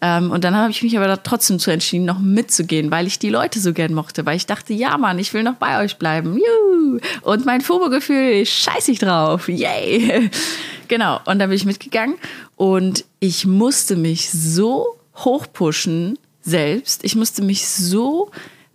Ähm, 0.01 0.31
und 0.31 0.43
dann 0.43 0.55
habe 0.55 0.71
ich 0.71 0.83
mich 0.83 0.97
aber 0.97 1.21
trotzdem 1.23 1.59
zu 1.59 1.71
entschieden, 1.71 2.05
noch 2.05 2.19
mitzugehen, 2.19 2.91
weil 2.91 3.07
ich 3.07 3.19
die 3.19 3.29
Leute 3.29 3.59
so 3.59 3.73
gern 3.73 3.93
mochte, 3.93 4.25
weil 4.25 4.37
ich 4.37 4.45
dachte, 4.45 4.73
ja 4.73 4.97
Mann, 4.97 5.19
ich 5.19 5.33
will 5.33 5.43
noch 5.43 5.55
bei 5.55 5.83
euch 5.83 5.97
bleiben. 5.97 6.37
Juhu. 6.37 6.99
Und 7.21 7.45
mein 7.45 7.61
FOMO-Gefühl, 7.61 8.45
scheiß 8.45 8.87
ich 8.89 8.99
drauf. 8.99 9.49
Yay. 9.49 10.29
Genau. 10.89 11.19
Und 11.25 11.37
dann 11.37 11.49
bin 11.49 11.55
ich 11.55 11.65
mitgegangen 11.65 12.15
und 12.55 13.05
ich 13.19 13.45
musste 13.45 13.95
mich 13.95 14.31
so 14.31 14.97
hochpushen 15.17 16.17
selbst. 16.49 17.03
Ich 17.03 17.15
musste 17.15 17.41
mich 17.41 17.67
so 17.67 18.31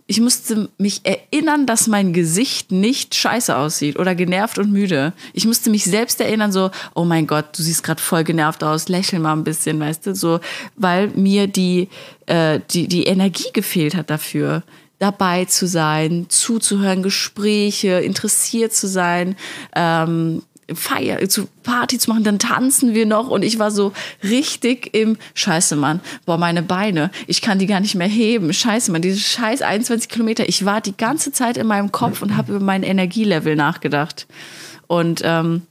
ich 0.07 0.21
musste 0.21 0.69
mich 0.77 1.01
erinnern, 1.03 1.65
dass 1.65 1.87
mein 1.87 2.13
Gesicht 2.13 2.71
nicht 2.71 3.15
scheiße 3.15 3.55
aussieht 3.55 3.97
oder 3.97 4.13
genervt 4.13 4.59
und 4.59 4.71
müde. 4.71 5.13
Ich 5.33 5.45
musste 5.45 5.71
mich 5.71 5.83
selbst 5.83 6.21
erinnern, 6.21 6.51
so, 6.51 6.69
oh 6.93 7.05
mein 7.05 7.25
Gott, 7.25 7.57
du 7.57 7.63
siehst 7.63 7.83
gerade 7.83 8.01
voll 8.01 8.23
genervt 8.23 8.63
aus, 8.63 8.87
lächel 8.87 9.19
mal 9.19 9.33
ein 9.33 9.43
bisschen, 9.43 9.79
weißt 9.79 10.05
du, 10.05 10.15
so, 10.15 10.39
weil 10.75 11.07
mir 11.09 11.47
die, 11.47 11.89
äh, 12.27 12.59
die, 12.69 12.87
die 12.87 13.05
Energie 13.05 13.51
gefehlt 13.51 13.95
hat 13.95 14.11
dafür 14.11 14.61
dabei 14.99 15.45
zu 15.45 15.67
sein, 15.67 16.27
zuzuhören, 16.29 17.03
Gespräche, 17.03 17.99
interessiert 17.99 18.73
zu 18.73 18.87
sein, 18.87 19.35
ähm, 19.75 20.43
Feier, 20.73 21.27
zu 21.29 21.47
Party 21.63 21.99
zu 21.99 22.09
machen, 22.09 22.23
dann 22.23 22.39
tanzen 22.39 22.95
wir 22.95 23.05
noch 23.05 23.29
und 23.29 23.43
ich 23.43 23.59
war 23.59 23.69
so 23.69 23.93
richtig 24.23 24.95
im 24.95 25.17
Scheiße, 25.35 25.75
Mann. 25.75 25.99
Boah, 26.25 26.37
meine 26.37 26.63
Beine, 26.63 27.11
ich 27.27 27.41
kann 27.41 27.59
die 27.59 27.67
gar 27.67 27.79
nicht 27.79 27.95
mehr 27.95 28.07
heben. 28.07 28.51
Scheiße, 28.51 28.91
Mann, 28.91 29.01
diese 29.01 29.19
scheiß 29.19 29.61
21 29.61 30.09
Kilometer. 30.09 30.49
Ich 30.49 30.65
war 30.65 30.81
die 30.81 30.97
ganze 30.97 31.31
Zeit 31.31 31.57
in 31.57 31.67
meinem 31.67 31.91
Kopf 31.91 32.21
und 32.21 32.35
habe 32.35 32.53
über 32.53 32.65
mein 32.65 32.83
Energielevel 32.83 33.55
nachgedacht. 33.55 34.27
Und 34.87 35.21
ähm, 35.23 35.63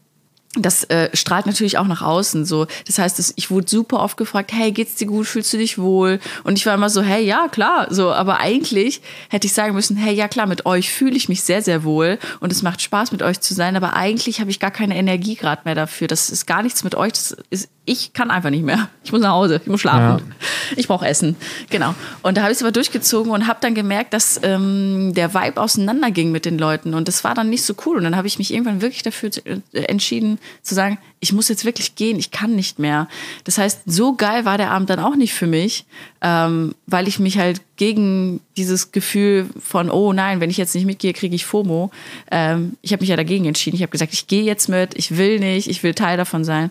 das 0.56 0.84
äh, 0.84 1.10
strahlt 1.14 1.46
natürlich 1.46 1.78
auch 1.78 1.86
nach 1.86 2.02
außen 2.02 2.44
so. 2.44 2.66
Das 2.86 2.98
heißt, 2.98 3.18
es, 3.18 3.32
ich 3.36 3.50
wurde 3.50 3.68
super 3.68 4.00
oft 4.00 4.16
gefragt, 4.16 4.52
hey, 4.52 4.70
geht's 4.72 4.94
dir 4.94 5.06
gut, 5.06 5.26
fühlst 5.26 5.52
du 5.52 5.56
dich 5.56 5.78
wohl? 5.78 6.20
Und 6.44 6.58
ich 6.58 6.66
war 6.66 6.74
immer 6.74 6.90
so, 6.90 7.02
hey, 7.02 7.24
ja, 7.24 7.48
klar, 7.48 7.88
so. 7.90 8.12
Aber 8.12 8.38
eigentlich 8.38 9.00
hätte 9.30 9.46
ich 9.46 9.52
sagen 9.52 9.74
müssen, 9.74 9.96
hey, 9.96 10.14
ja, 10.14 10.28
klar, 10.28 10.46
mit 10.46 10.66
euch 10.66 10.92
fühle 10.92 11.16
ich 11.16 11.28
mich 11.28 11.42
sehr, 11.42 11.62
sehr 11.62 11.82
wohl 11.84 12.18
und 12.40 12.52
es 12.52 12.62
macht 12.62 12.82
Spaß, 12.82 13.10
mit 13.12 13.22
euch 13.22 13.40
zu 13.40 13.54
sein. 13.54 13.76
Aber 13.76 13.94
eigentlich 13.94 14.40
habe 14.40 14.50
ich 14.50 14.60
gar 14.60 14.70
keine 14.70 14.96
Energie 14.96 15.34
gerade 15.34 15.62
mehr 15.64 15.74
dafür. 15.74 16.06
Das 16.06 16.30
ist 16.30 16.46
gar 16.46 16.62
nichts 16.62 16.84
mit 16.84 16.94
euch. 16.94 17.12
Das 17.12 17.36
ist, 17.50 17.68
ich 17.84 18.12
kann 18.12 18.30
einfach 18.30 18.50
nicht 18.50 18.64
mehr. 18.64 18.88
Ich 19.02 19.12
muss 19.12 19.20
nach 19.20 19.32
Hause, 19.32 19.60
ich 19.62 19.68
muss 19.68 19.80
schlafen. 19.80 20.34
Ich 20.76 20.88
brauche 20.88 21.06
Essen. 21.06 21.36
Genau. 21.70 21.94
Und 22.22 22.36
da 22.36 22.42
habe 22.42 22.52
ich 22.52 22.58
es 22.58 22.62
aber 22.62 22.72
durchgezogen 22.72 23.32
und 23.32 23.46
habe 23.46 23.58
dann 23.60 23.74
gemerkt, 23.74 24.14
dass 24.14 24.40
ähm, 24.42 25.12
der 25.14 25.34
Vibe 25.34 25.60
auseinanderging 25.60 26.32
mit 26.32 26.44
den 26.44 26.58
Leuten. 26.58 26.94
Und 26.94 27.08
das 27.08 27.24
war 27.24 27.34
dann 27.34 27.50
nicht 27.50 27.64
so 27.64 27.74
cool. 27.84 27.98
Und 27.98 28.04
dann 28.04 28.16
habe 28.16 28.26
ich 28.26 28.38
mich 28.38 28.52
irgendwann 28.52 28.80
wirklich 28.80 29.02
dafür 29.02 29.30
äh, 29.44 29.80
entschieden, 29.80 30.38
zu 30.62 30.74
sagen, 30.74 30.98
ich 31.20 31.32
muss 31.32 31.48
jetzt 31.48 31.64
wirklich 31.64 31.94
gehen, 31.94 32.18
ich 32.18 32.30
kann 32.30 32.54
nicht 32.54 32.78
mehr. 32.78 33.08
Das 33.44 33.58
heißt, 33.58 33.82
so 33.86 34.14
geil 34.14 34.44
war 34.44 34.58
der 34.58 34.70
Abend 34.70 34.90
dann 34.90 35.00
auch 35.00 35.16
nicht 35.16 35.34
für 35.34 35.46
mich, 35.46 35.86
ähm, 36.20 36.74
weil 36.86 37.08
ich 37.08 37.18
mich 37.18 37.38
halt 37.38 37.60
gegen 37.76 38.40
dieses 38.56 38.92
Gefühl 38.92 39.48
von, 39.58 39.90
oh 39.90 40.12
nein, 40.12 40.40
wenn 40.40 40.50
ich 40.50 40.56
jetzt 40.56 40.74
nicht 40.74 40.86
mitgehe, 40.86 41.12
kriege 41.12 41.34
ich 41.34 41.46
FOMO. 41.46 41.90
Ähm, 42.30 42.76
ich 42.82 42.92
habe 42.92 43.02
mich 43.02 43.10
ja 43.10 43.16
dagegen 43.16 43.44
entschieden. 43.46 43.76
Ich 43.76 43.82
habe 43.82 43.92
gesagt, 43.92 44.12
ich 44.12 44.26
gehe 44.26 44.42
jetzt 44.42 44.68
mit, 44.68 44.96
ich 44.96 45.16
will 45.16 45.40
nicht, 45.40 45.68
ich 45.68 45.82
will 45.82 45.94
Teil 45.94 46.16
davon 46.16 46.44
sein. 46.44 46.70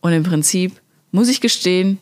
Und 0.00 0.12
im 0.12 0.22
Prinzip 0.22 0.72
muss 1.10 1.28
ich 1.28 1.40
gestehen, 1.40 1.98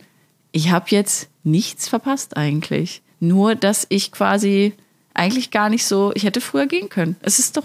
ich 0.53 0.71
habe 0.71 0.87
jetzt 0.91 1.29
nichts 1.43 1.89
verpasst 1.89 2.37
eigentlich. 2.37 3.03
Nur, 3.21 3.55
dass 3.55 3.87
ich 3.89 4.13
quasi 4.13 4.73
eigentlich 5.15 5.51
gar 5.51 5.71
nicht 5.71 5.85
so, 5.85 6.13
ich 6.15 6.25
hätte 6.25 6.41
früher 6.41 6.67
gehen 6.67 6.89
können. 6.89 7.17
Es 7.23 7.39
ist 7.39 7.57
doch, 7.57 7.65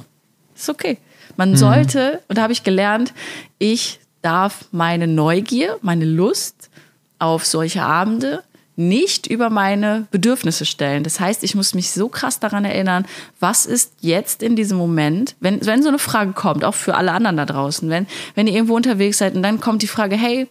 ist 0.56 0.70
okay. 0.70 0.98
Man 1.40 1.56
sollte, 1.56 2.22
und 2.28 2.38
da 2.38 2.42
habe 2.42 2.52
ich 2.52 2.64
gelernt, 2.64 3.14
ich 3.60 4.02
darf 4.22 4.66
meine 4.74 5.08
Neugier, 5.08 5.78
meine 5.82 6.04
Lust 6.04 6.70
auf 7.18 7.46
solche 7.46 7.82
Abende 7.82 8.44
nicht 8.76 9.26
über 9.26 9.50
meine 9.50 10.06
Bedürfnisse 10.12 10.66
stellen. 10.66 11.06
Das 11.06 11.22
heißt, 11.22 11.46
ich 11.46 11.56
muss 11.56 11.74
mich 11.74 11.92
so 11.92 12.10
krass 12.10 12.42
daran 12.42 12.66
erinnern, 12.66 13.06
was 13.40 13.66
ist 13.66 13.94
jetzt 14.02 14.44
in 14.44 14.58
diesem 14.58 14.78
Moment, 14.78 15.38
wenn, 15.40 15.66
wenn 15.66 15.82
so 15.82 15.88
eine 15.88 15.98
Frage 15.98 16.34
kommt, 16.34 16.66
auch 16.66 16.76
für 16.76 16.96
alle 16.96 17.14
anderen 17.14 17.38
da 17.38 17.46
draußen, 17.46 17.90
wenn, 17.90 18.06
wenn 18.36 18.46
ihr 18.46 18.56
irgendwo 18.56 18.76
unterwegs 18.76 19.20
seid 19.20 19.34
und 19.34 19.42
dann 19.42 19.62
kommt 19.62 19.82
die 19.82 19.88
Frage, 19.88 20.18
hey, 20.18 20.46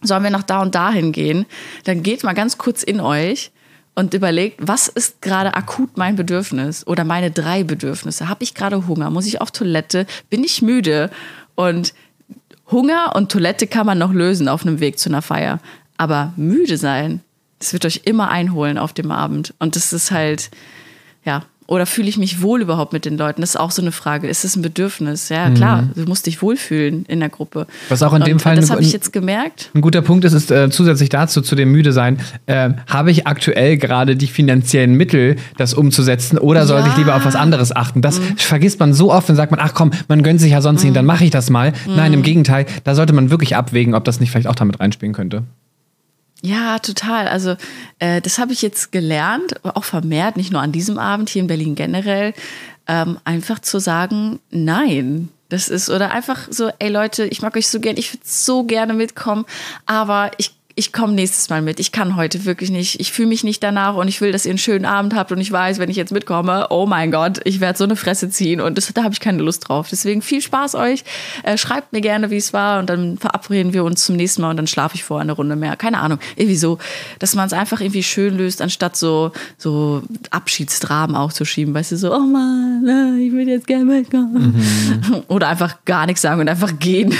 sollen 0.00 0.22
wir 0.22 0.30
nach 0.30 0.42
da 0.42 0.62
und 0.62 0.74
dahin 0.74 1.12
gehen, 1.12 1.44
dann 1.84 2.02
geht 2.02 2.24
mal 2.24 2.32
ganz 2.32 2.56
kurz 2.56 2.82
in 2.82 2.98
euch 2.98 3.50
und 3.94 4.14
überlegt, 4.14 4.58
was 4.60 4.88
ist 4.88 5.22
gerade 5.22 5.54
akut 5.54 5.96
mein 5.96 6.16
Bedürfnis 6.16 6.86
oder 6.86 7.04
meine 7.04 7.30
drei 7.30 7.62
Bedürfnisse? 7.64 8.28
Habe 8.28 8.42
ich 8.42 8.54
gerade 8.54 8.86
Hunger? 8.86 9.10
Muss 9.10 9.26
ich 9.26 9.40
auf 9.40 9.50
Toilette? 9.50 10.06
Bin 10.30 10.42
ich 10.42 10.62
müde? 10.62 11.10
Und 11.54 11.94
Hunger 12.70 13.12
und 13.14 13.30
Toilette 13.30 13.66
kann 13.66 13.86
man 13.86 13.98
noch 13.98 14.12
lösen 14.12 14.48
auf 14.48 14.66
einem 14.66 14.80
Weg 14.80 14.98
zu 14.98 15.08
einer 15.08 15.22
Feier. 15.22 15.60
Aber 15.96 16.32
müde 16.36 16.76
sein, 16.76 17.20
das 17.58 17.72
wird 17.72 17.84
euch 17.84 18.02
immer 18.04 18.30
einholen 18.30 18.78
auf 18.78 18.92
dem 18.92 19.10
Abend. 19.10 19.54
Und 19.58 19.76
das 19.76 19.92
ist 19.92 20.10
halt, 20.10 20.50
ja. 21.24 21.44
Oder 21.66 21.86
fühle 21.86 22.08
ich 22.08 22.18
mich 22.18 22.42
wohl 22.42 22.60
überhaupt 22.60 22.92
mit 22.92 23.06
den 23.06 23.16
Leuten? 23.16 23.40
Das 23.40 23.50
ist 23.50 23.56
auch 23.56 23.70
so 23.70 23.80
eine 23.80 23.90
Frage. 23.90 24.28
Ist 24.28 24.44
es 24.44 24.54
ein 24.54 24.60
Bedürfnis? 24.60 25.30
Ja, 25.30 25.48
klar, 25.48 25.88
du 25.94 26.02
musst 26.04 26.26
dich 26.26 26.42
wohlfühlen 26.42 27.06
in 27.06 27.20
der 27.20 27.30
Gruppe. 27.30 27.66
Was 27.88 28.02
auch 28.02 28.12
in 28.12 28.22
dem 28.22 28.34
und, 28.34 28.40
Fall 28.40 28.56
Das 28.56 28.66
eine- 28.66 28.72
habe 28.76 28.82
ich 28.82 28.92
jetzt 28.92 29.14
gemerkt. 29.14 29.70
Ein 29.74 29.80
guter 29.80 30.02
Punkt 30.02 30.26
ist, 30.26 30.34
ist 30.34 30.50
äh, 30.50 30.68
zusätzlich 30.68 31.08
dazu, 31.08 31.40
zu 31.40 31.54
dem 31.54 31.72
müde 31.72 31.92
sein, 31.92 32.18
äh, 32.44 32.70
habe 32.86 33.10
ich 33.10 33.26
aktuell 33.26 33.78
gerade 33.78 34.14
die 34.14 34.26
finanziellen 34.26 34.92
Mittel, 34.94 35.36
das 35.56 35.72
umzusetzen 35.72 36.36
oder 36.36 36.66
sollte 36.66 36.88
ich 36.88 36.92
Ja. 36.94 36.98
lieber 36.98 37.16
auf 37.16 37.24
was 37.24 37.34
anderes 37.36 37.74
achten? 37.74 38.02
Das 38.02 38.20
vergisst 38.36 38.78
man 38.78 38.92
so 38.92 39.10
oft 39.10 39.30
und 39.30 39.36
sagt 39.36 39.50
man, 39.50 39.60
ach 39.60 39.72
komm, 39.72 39.90
man 40.08 40.22
gönnt 40.22 40.40
sich 40.42 40.52
ja 40.52 40.60
sonst 40.60 40.84
nicht, 40.84 40.94
dann 40.94 41.06
mache 41.06 41.24
ich 41.24 41.30
das 41.30 41.48
mal. 41.48 41.72
Nein, 41.86 42.12
im 42.12 42.22
Gegenteil, 42.22 42.66
da 42.84 42.94
sollte 42.94 43.14
man 43.14 43.30
wirklich 43.30 43.56
abwägen, 43.56 43.94
ob 43.94 44.04
das 44.04 44.20
nicht 44.20 44.30
vielleicht 44.30 44.48
auch 44.48 44.54
damit 44.54 44.80
reinspielen 44.80 45.14
könnte. 45.14 45.44
Ja, 46.44 46.78
total. 46.78 47.26
Also 47.26 47.56
äh, 48.00 48.20
das 48.20 48.38
habe 48.38 48.52
ich 48.52 48.60
jetzt 48.60 48.92
gelernt, 48.92 49.54
auch 49.64 49.84
vermehrt, 49.84 50.36
nicht 50.36 50.52
nur 50.52 50.60
an 50.60 50.72
diesem 50.72 50.98
Abend, 50.98 51.30
hier 51.30 51.40
in 51.40 51.48
Berlin 51.48 51.74
generell, 51.74 52.34
ähm, 52.86 53.18
einfach 53.24 53.60
zu 53.60 53.78
sagen, 53.78 54.40
nein. 54.50 55.30
Das 55.48 55.70
ist, 55.70 55.88
oder 55.88 56.10
einfach 56.10 56.46
so, 56.50 56.70
ey 56.80 56.90
Leute, 56.90 57.24
ich 57.24 57.40
mag 57.40 57.56
euch 57.56 57.68
so 57.68 57.80
gern, 57.80 57.96
ich 57.96 58.12
würde 58.12 58.24
so 58.26 58.64
gerne 58.64 58.92
mitkommen, 58.92 59.46
aber 59.86 60.32
ich 60.36 60.54
ich 60.76 60.92
komme 60.92 61.12
nächstes 61.12 61.50
Mal 61.50 61.62
mit. 61.62 61.78
Ich 61.78 61.92
kann 61.92 62.16
heute 62.16 62.44
wirklich 62.44 62.70
nicht. 62.70 62.98
Ich 62.98 63.12
fühle 63.12 63.28
mich 63.28 63.44
nicht 63.44 63.62
danach 63.62 63.94
und 63.94 64.08
ich 64.08 64.20
will, 64.20 64.32
dass 64.32 64.44
ihr 64.44 64.50
einen 64.50 64.58
schönen 64.58 64.84
Abend 64.84 65.14
habt 65.14 65.30
und 65.30 65.40
ich 65.40 65.52
weiß, 65.52 65.78
wenn 65.78 65.88
ich 65.88 65.96
jetzt 65.96 66.10
mitkomme, 66.10 66.66
oh 66.70 66.84
mein 66.84 67.12
Gott, 67.12 67.40
ich 67.44 67.60
werde 67.60 67.78
so 67.78 67.84
eine 67.84 67.94
Fresse 67.94 68.28
ziehen 68.28 68.60
und 68.60 68.76
das, 68.76 68.92
da 68.92 69.04
habe 69.04 69.14
ich 69.14 69.20
keine 69.20 69.40
Lust 69.42 69.68
drauf. 69.68 69.86
Deswegen 69.90 70.20
viel 70.20 70.40
Spaß 70.40 70.74
euch. 70.74 71.04
Äh, 71.44 71.58
schreibt 71.58 71.92
mir 71.92 72.00
gerne, 72.00 72.30
wie 72.30 72.38
es 72.38 72.52
war 72.52 72.80
und 72.80 72.90
dann 72.90 73.18
verabreden 73.18 73.72
wir 73.72 73.84
uns 73.84 74.04
zum 74.04 74.16
nächsten 74.16 74.42
Mal 74.42 74.50
und 74.50 74.56
dann 74.56 74.66
schlafe 74.66 74.96
ich 74.96 75.04
vor 75.04 75.20
eine 75.20 75.32
Runde 75.32 75.54
mehr. 75.54 75.76
Keine 75.76 75.98
Ahnung. 75.98 76.18
Irgendwie 76.34 76.56
so, 76.56 76.78
dass 77.20 77.36
man 77.36 77.46
es 77.46 77.52
einfach 77.52 77.80
irgendwie 77.80 78.02
schön 78.02 78.36
löst, 78.36 78.60
anstatt 78.60 78.96
so, 78.96 79.30
so 79.56 80.02
Abschiedsdramen 80.30 81.14
auch 81.14 81.32
zu 81.32 81.44
schieben. 81.44 81.72
Weißt 81.72 81.92
du, 81.92 81.96
so, 81.96 82.12
oh 82.12 82.18
Mann, 82.18 82.84
äh, 82.88 83.24
ich 83.24 83.32
will 83.32 83.48
jetzt 83.48 83.68
gerne 83.68 83.84
mitkommen. 83.84 84.60
Oder 85.28 85.48
einfach 85.48 85.76
gar 85.84 86.06
nichts 86.06 86.22
sagen 86.22 86.40
und 86.40 86.48
einfach 86.48 86.80
gehen. 86.80 87.14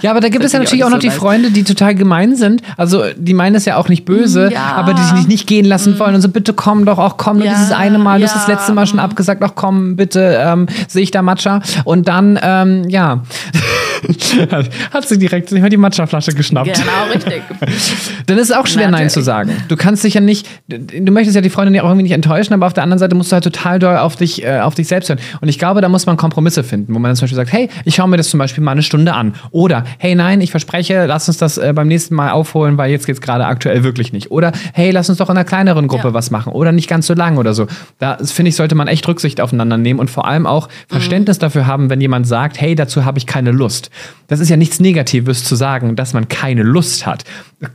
Ja, 0.00 0.10
aber 0.10 0.20
da 0.20 0.30
gibt 0.30 0.44
es 0.44 0.52
ja 0.52 0.58
natürlich 0.58 0.84
auch 0.84 0.90
noch 0.90 0.98
die 0.98 1.08
so 1.08 1.12
nice. 1.12 1.20
Freunde, 1.20 1.50
die 1.50 1.64
total 1.64 1.94
gemein 1.94 2.36
sind. 2.36 2.62
Also 2.78 2.93
die 3.16 3.34
meinen 3.34 3.54
es 3.56 3.64
ja 3.64 3.76
auch 3.76 3.88
nicht 3.88 4.04
böse, 4.04 4.48
Mm, 4.48 4.52
Ja. 4.52 4.72
Aber 4.76 4.94
die 4.94 5.02
sich 5.02 5.26
nicht 5.28 5.46
gehen 5.46 5.64
lassen 5.64 5.98
wollen 5.98 6.14
und 6.14 6.20
so, 6.20 6.28
bitte 6.28 6.52
komm 6.52 6.84
doch 6.84 6.98
auch, 6.98 7.16
komm 7.16 7.38
nur 7.38 7.46
Ja, 7.46 7.52
dieses 7.54 7.72
eine 7.72 7.98
Mal. 7.98 8.18
Du 8.20 8.24
hast 8.26 8.36
das 8.36 8.48
letzte 8.48 8.72
Mal 8.72 8.86
schon 8.86 8.98
abgesagt, 8.98 9.42
auch 9.42 9.54
komm, 9.54 9.96
bitte, 9.96 10.38
ähm, 10.40 10.66
sehe 10.88 11.02
ich 11.02 11.10
da 11.10 11.22
Matcha. 11.22 11.60
Und 11.84 12.08
dann, 12.08 12.38
ähm, 12.42 12.88
ja, 12.88 13.22
hat 14.92 15.08
sie 15.08 15.18
direkt 15.18 15.48
sich 15.48 15.60
mal 15.60 15.68
die 15.70 15.76
Matcha-Flasche 15.76 16.32
geschnappt. 16.32 16.72
genau, 16.74 17.12
richtig. 17.14 17.42
Dann 18.26 18.38
ist 18.38 18.50
es 18.50 18.56
auch 18.56 18.66
schwer, 18.66 18.86
Na, 18.90 18.98
Nein 18.98 19.10
zu 19.10 19.20
natürlich. 19.20 19.24
sagen. 19.26 19.64
Du 19.68 19.76
kannst 19.76 20.04
dich 20.04 20.14
ja 20.14 20.20
nicht, 20.20 20.46
du 20.68 21.12
möchtest 21.12 21.34
ja 21.34 21.40
die 21.40 21.50
Freundin 21.50 21.74
ja 21.74 21.82
auch 21.82 21.88
irgendwie 21.88 22.04
nicht 22.04 22.12
enttäuschen, 22.12 22.54
aber 22.54 22.66
auf 22.66 22.72
der 22.72 22.82
anderen 22.82 22.98
Seite 22.98 23.14
musst 23.14 23.30
du 23.32 23.34
halt 23.34 23.44
total 23.44 23.78
doll 23.78 23.96
auf 23.96 24.16
dich, 24.16 24.44
äh, 24.44 24.60
auf 24.60 24.74
dich 24.74 24.88
selbst 24.88 25.08
hören. 25.08 25.18
Und 25.40 25.48
ich 25.48 25.58
glaube, 25.58 25.80
da 25.80 25.88
muss 25.88 26.06
man 26.06 26.16
Kompromisse 26.16 26.64
finden, 26.64 26.94
wo 26.94 26.98
man 26.98 27.10
dann 27.10 27.16
zum 27.16 27.24
Beispiel 27.24 27.36
sagt, 27.36 27.52
hey, 27.52 27.68
ich 27.84 27.94
schaue 27.96 28.08
mir 28.08 28.16
das 28.16 28.28
zum 28.30 28.38
Beispiel 28.38 28.62
mal 28.62 28.72
eine 28.72 28.82
Stunde 28.82 29.14
an. 29.14 29.34
Oder, 29.50 29.84
hey, 29.98 30.14
nein, 30.14 30.40
ich 30.40 30.50
verspreche, 30.50 31.06
lass 31.06 31.28
uns 31.28 31.38
das 31.38 31.58
äh, 31.58 31.72
beim 31.74 31.88
nächsten 31.88 32.14
Mal 32.14 32.30
aufholen, 32.30 32.78
weil 32.78 32.90
jetzt 32.90 33.06
geht's 33.06 33.20
gerade 33.20 33.46
aktuell 33.46 33.84
wirklich 33.84 34.12
nicht. 34.12 34.30
Oder, 34.30 34.52
hey, 34.72 34.90
lass 34.90 35.08
uns 35.08 35.18
doch 35.18 35.30
in 35.30 35.36
einer 35.36 35.44
kleineren 35.44 35.88
Gruppe 35.88 36.08
Ja. 36.08 36.14
was 36.14 36.30
machen. 36.30 36.52
Oder 36.52 36.72
nicht 36.72 36.88
ganz 36.88 37.06
so 37.06 37.14
lang 37.14 37.36
oder 37.36 37.54
so. 37.54 37.66
Da 37.98 38.18
finde 38.22 38.48
ich, 38.50 38.56
sollte 38.56 38.74
man 38.74 38.88
echt 38.88 39.06
Rücksicht 39.08 39.40
aufeinander 39.40 39.76
nehmen 39.76 40.00
und 40.00 40.10
vor 40.10 40.26
allem 40.26 40.46
auch 40.46 40.68
Verständnis 40.88 41.38
dafür 41.38 41.66
haben, 41.66 41.90
wenn 41.90 42.00
jemand 42.00 42.26
sagt, 42.26 42.60
hey, 42.60 42.74
dazu 42.74 43.04
habe 43.04 43.18
ich 43.18 43.26
keine 43.26 43.50
Lust. 43.50 43.90
Das 44.28 44.40
ist 44.40 44.48
ja 44.48 44.56
nichts 44.56 44.80
Negatives 44.80 45.44
zu 45.44 45.54
sagen, 45.54 45.96
dass 45.96 46.12
man 46.12 46.28
keine 46.28 46.62
Lust 46.62 47.06
hat. 47.06 47.24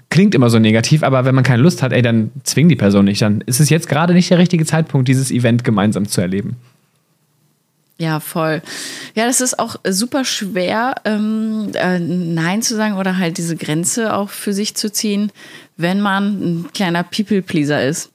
Klingt 0.09 0.35
immer 0.35 0.49
so 0.49 0.59
negativ, 0.59 1.03
aber 1.03 1.25
wenn 1.25 1.35
man 1.35 1.43
keine 1.43 1.61
Lust 1.61 1.81
hat, 1.83 1.93
ey, 1.93 2.01
dann 2.01 2.31
zwing 2.43 2.69
die 2.69 2.75
Person 2.75 3.05
nicht. 3.05 3.21
Dann 3.21 3.41
ist 3.41 3.59
es 3.59 3.69
jetzt 3.69 3.87
gerade 3.87 4.13
nicht 4.13 4.29
der 4.29 4.37
richtige 4.37 4.65
Zeitpunkt, 4.65 5.07
dieses 5.07 5.31
Event 5.31 5.63
gemeinsam 5.63 6.07
zu 6.07 6.21
erleben. 6.21 6.57
Ja, 7.99 8.21
voll. 8.21 8.61
Ja, 9.13 9.25
das 9.25 9.41
ist 9.41 9.59
auch 9.59 9.75
super 9.85 10.23
schwer, 10.23 10.95
ähm, 11.03 11.71
äh, 11.73 11.99
Nein 11.99 12.61
zu 12.61 12.77
sagen 12.77 12.95
oder 12.95 13.17
halt 13.17 13.37
diese 13.37 13.57
Grenze 13.57 14.15
auch 14.15 14.29
für 14.29 14.53
sich 14.53 14.73
zu 14.75 14.89
ziehen, 14.89 15.33
wenn 15.75 15.99
man 15.99 16.25
ein 16.25 16.69
kleiner 16.73 17.03
People-Pleaser 17.03 17.83
ist. 17.85 18.11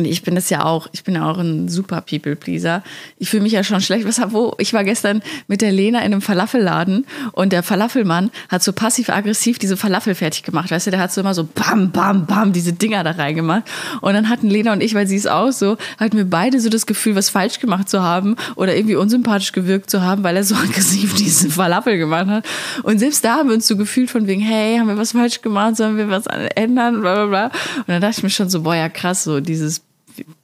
Und 0.00 0.06
ich 0.06 0.22
bin 0.22 0.34
es 0.34 0.48
ja 0.48 0.64
auch, 0.64 0.88
ich 0.92 1.04
bin 1.04 1.14
ja 1.14 1.30
auch 1.30 1.36
ein 1.36 1.68
super 1.68 2.00
People-Pleaser. 2.00 2.82
Ich 3.18 3.28
fühle 3.28 3.42
mich 3.42 3.52
ja 3.52 3.62
schon 3.62 3.82
schlecht. 3.82 4.06
Was 4.06 4.18
hab, 4.18 4.32
wo? 4.32 4.54
Ich 4.56 4.72
war 4.72 4.82
gestern 4.82 5.20
mit 5.46 5.60
der 5.60 5.72
Lena 5.72 5.98
in 5.98 6.06
einem 6.06 6.22
Falafelladen 6.22 7.04
und 7.32 7.52
der 7.52 7.62
Falafelmann 7.62 8.30
hat 8.48 8.62
so 8.62 8.72
passiv-aggressiv 8.72 9.58
diese 9.58 9.76
Falafel 9.76 10.14
fertig 10.14 10.42
gemacht. 10.42 10.70
Weißt 10.70 10.86
du, 10.86 10.90
der 10.90 11.00
hat 11.00 11.12
so 11.12 11.20
immer 11.20 11.34
so 11.34 11.44
bam, 11.44 11.90
bam, 11.90 12.24
bam 12.24 12.54
diese 12.54 12.72
Dinger 12.72 13.04
da 13.04 13.10
reingemacht. 13.10 13.64
Und 14.00 14.14
dann 14.14 14.30
hatten 14.30 14.48
Lena 14.48 14.72
und 14.72 14.82
ich, 14.82 14.94
weil 14.94 15.06
sie 15.06 15.16
es 15.16 15.26
auch 15.26 15.50
so, 15.50 15.76
hatten 15.98 16.16
wir 16.16 16.24
beide 16.24 16.60
so 16.60 16.70
das 16.70 16.86
Gefühl, 16.86 17.14
was 17.14 17.28
falsch 17.28 17.60
gemacht 17.60 17.90
zu 17.90 18.02
haben 18.02 18.36
oder 18.56 18.74
irgendwie 18.74 18.96
unsympathisch 18.96 19.52
gewirkt 19.52 19.90
zu 19.90 20.00
haben, 20.00 20.22
weil 20.22 20.34
er 20.34 20.44
so 20.44 20.54
aggressiv 20.64 21.14
diese 21.14 21.50
Falafel 21.50 21.98
gemacht 21.98 22.28
hat. 22.28 22.46
Und 22.84 23.00
selbst 23.00 23.22
da 23.22 23.36
haben 23.36 23.50
wir 23.50 23.54
uns 23.54 23.66
so 23.66 23.76
gefühlt 23.76 24.10
von 24.10 24.26
wegen, 24.26 24.40
hey, 24.40 24.78
haben 24.78 24.88
wir 24.88 24.96
was 24.96 25.12
falsch 25.12 25.42
gemacht, 25.42 25.76
sollen 25.76 25.98
wir 25.98 26.08
was 26.08 26.24
ändern, 26.54 27.02
bla 27.02 27.26
bla 27.26 27.26
bla. 27.26 27.44
Und 27.76 27.88
dann 27.88 28.00
dachte 28.00 28.16
ich 28.16 28.22
mir 28.22 28.30
schon 28.30 28.48
so, 28.48 28.62
boah, 28.62 28.74
ja 28.74 28.88
krass, 28.88 29.24
so 29.24 29.40
dieses 29.40 29.82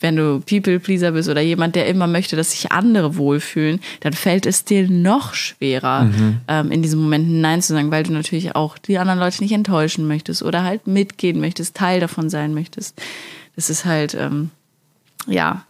wenn 0.00 0.16
du 0.16 0.40
People-Pleaser 0.40 1.12
bist 1.12 1.28
oder 1.28 1.40
jemand, 1.40 1.76
der 1.76 1.86
immer 1.86 2.06
möchte, 2.06 2.36
dass 2.36 2.52
sich 2.52 2.72
andere 2.72 3.16
wohlfühlen, 3.16 3.80
dann 4.00 4.12
fällt 4.12 4.46
es 4.46 4.64
dir 4.64 4.88
noch 4.88 5.34
schwerer, 5.34 6.10
ähm, 6.48 6.70
in 6.70 6.82
diesen 6.82 7.00
Momenten 7.00 7.40
Nein 7.40 7.62
zu 7.62 7.72
sagen, 7.72 7.90
weil 7.90 8.02
du 8.02 8.12
natürlich 8.12 8.54
auch 8.54 8.78
die 8.78 8.98
anderen 8.98 9.20
Leute 9.20 9.42
nicht 9.42 9.52
enttäuschen 9.52 10.06
möchtest 10.06 10.42
oder 10.42 10.64
halt 10.64 10.86
mitgehen 10.86 11.40
möchtest, 11.40 11.76
Teil 11.76 12.00
davon 12.00 12.30
sein 12.30 12.54
möchtest. 12.54 13.00
Das 13.56 13.70
ist 13.70 13.84
halt, 13.84 14.14
ähm, 14.14 14.50
ja, 15.26 15.64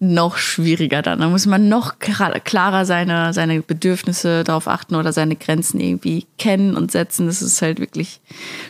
noch 0.00 0.36
schwieriger 0.36 1.02
dann. 1.02 1.18
Da 1.18 1.28
muss 1.28 1.46
man 1.46 1.68
noch 1.68 1.98
klarer 1.98 2.84
seine, 2.84 3.32
seine 3.32 3.62
Bedürfnisse 3.62 4.44
darauf 4.44 4.68
achten 4.68 4.94
oder 4.94 5.12
seine 5.12 5.34
Grenzen 5.34 5.80
irgendwie 5.80 6.26
kennen 6.38 6.76
und 6.76 6.92
setzen. 6.92 7.26
Das 7.26 7.42
ist 7.42 7.60
halt 7.62 7.80
wirklich 7.80 8.20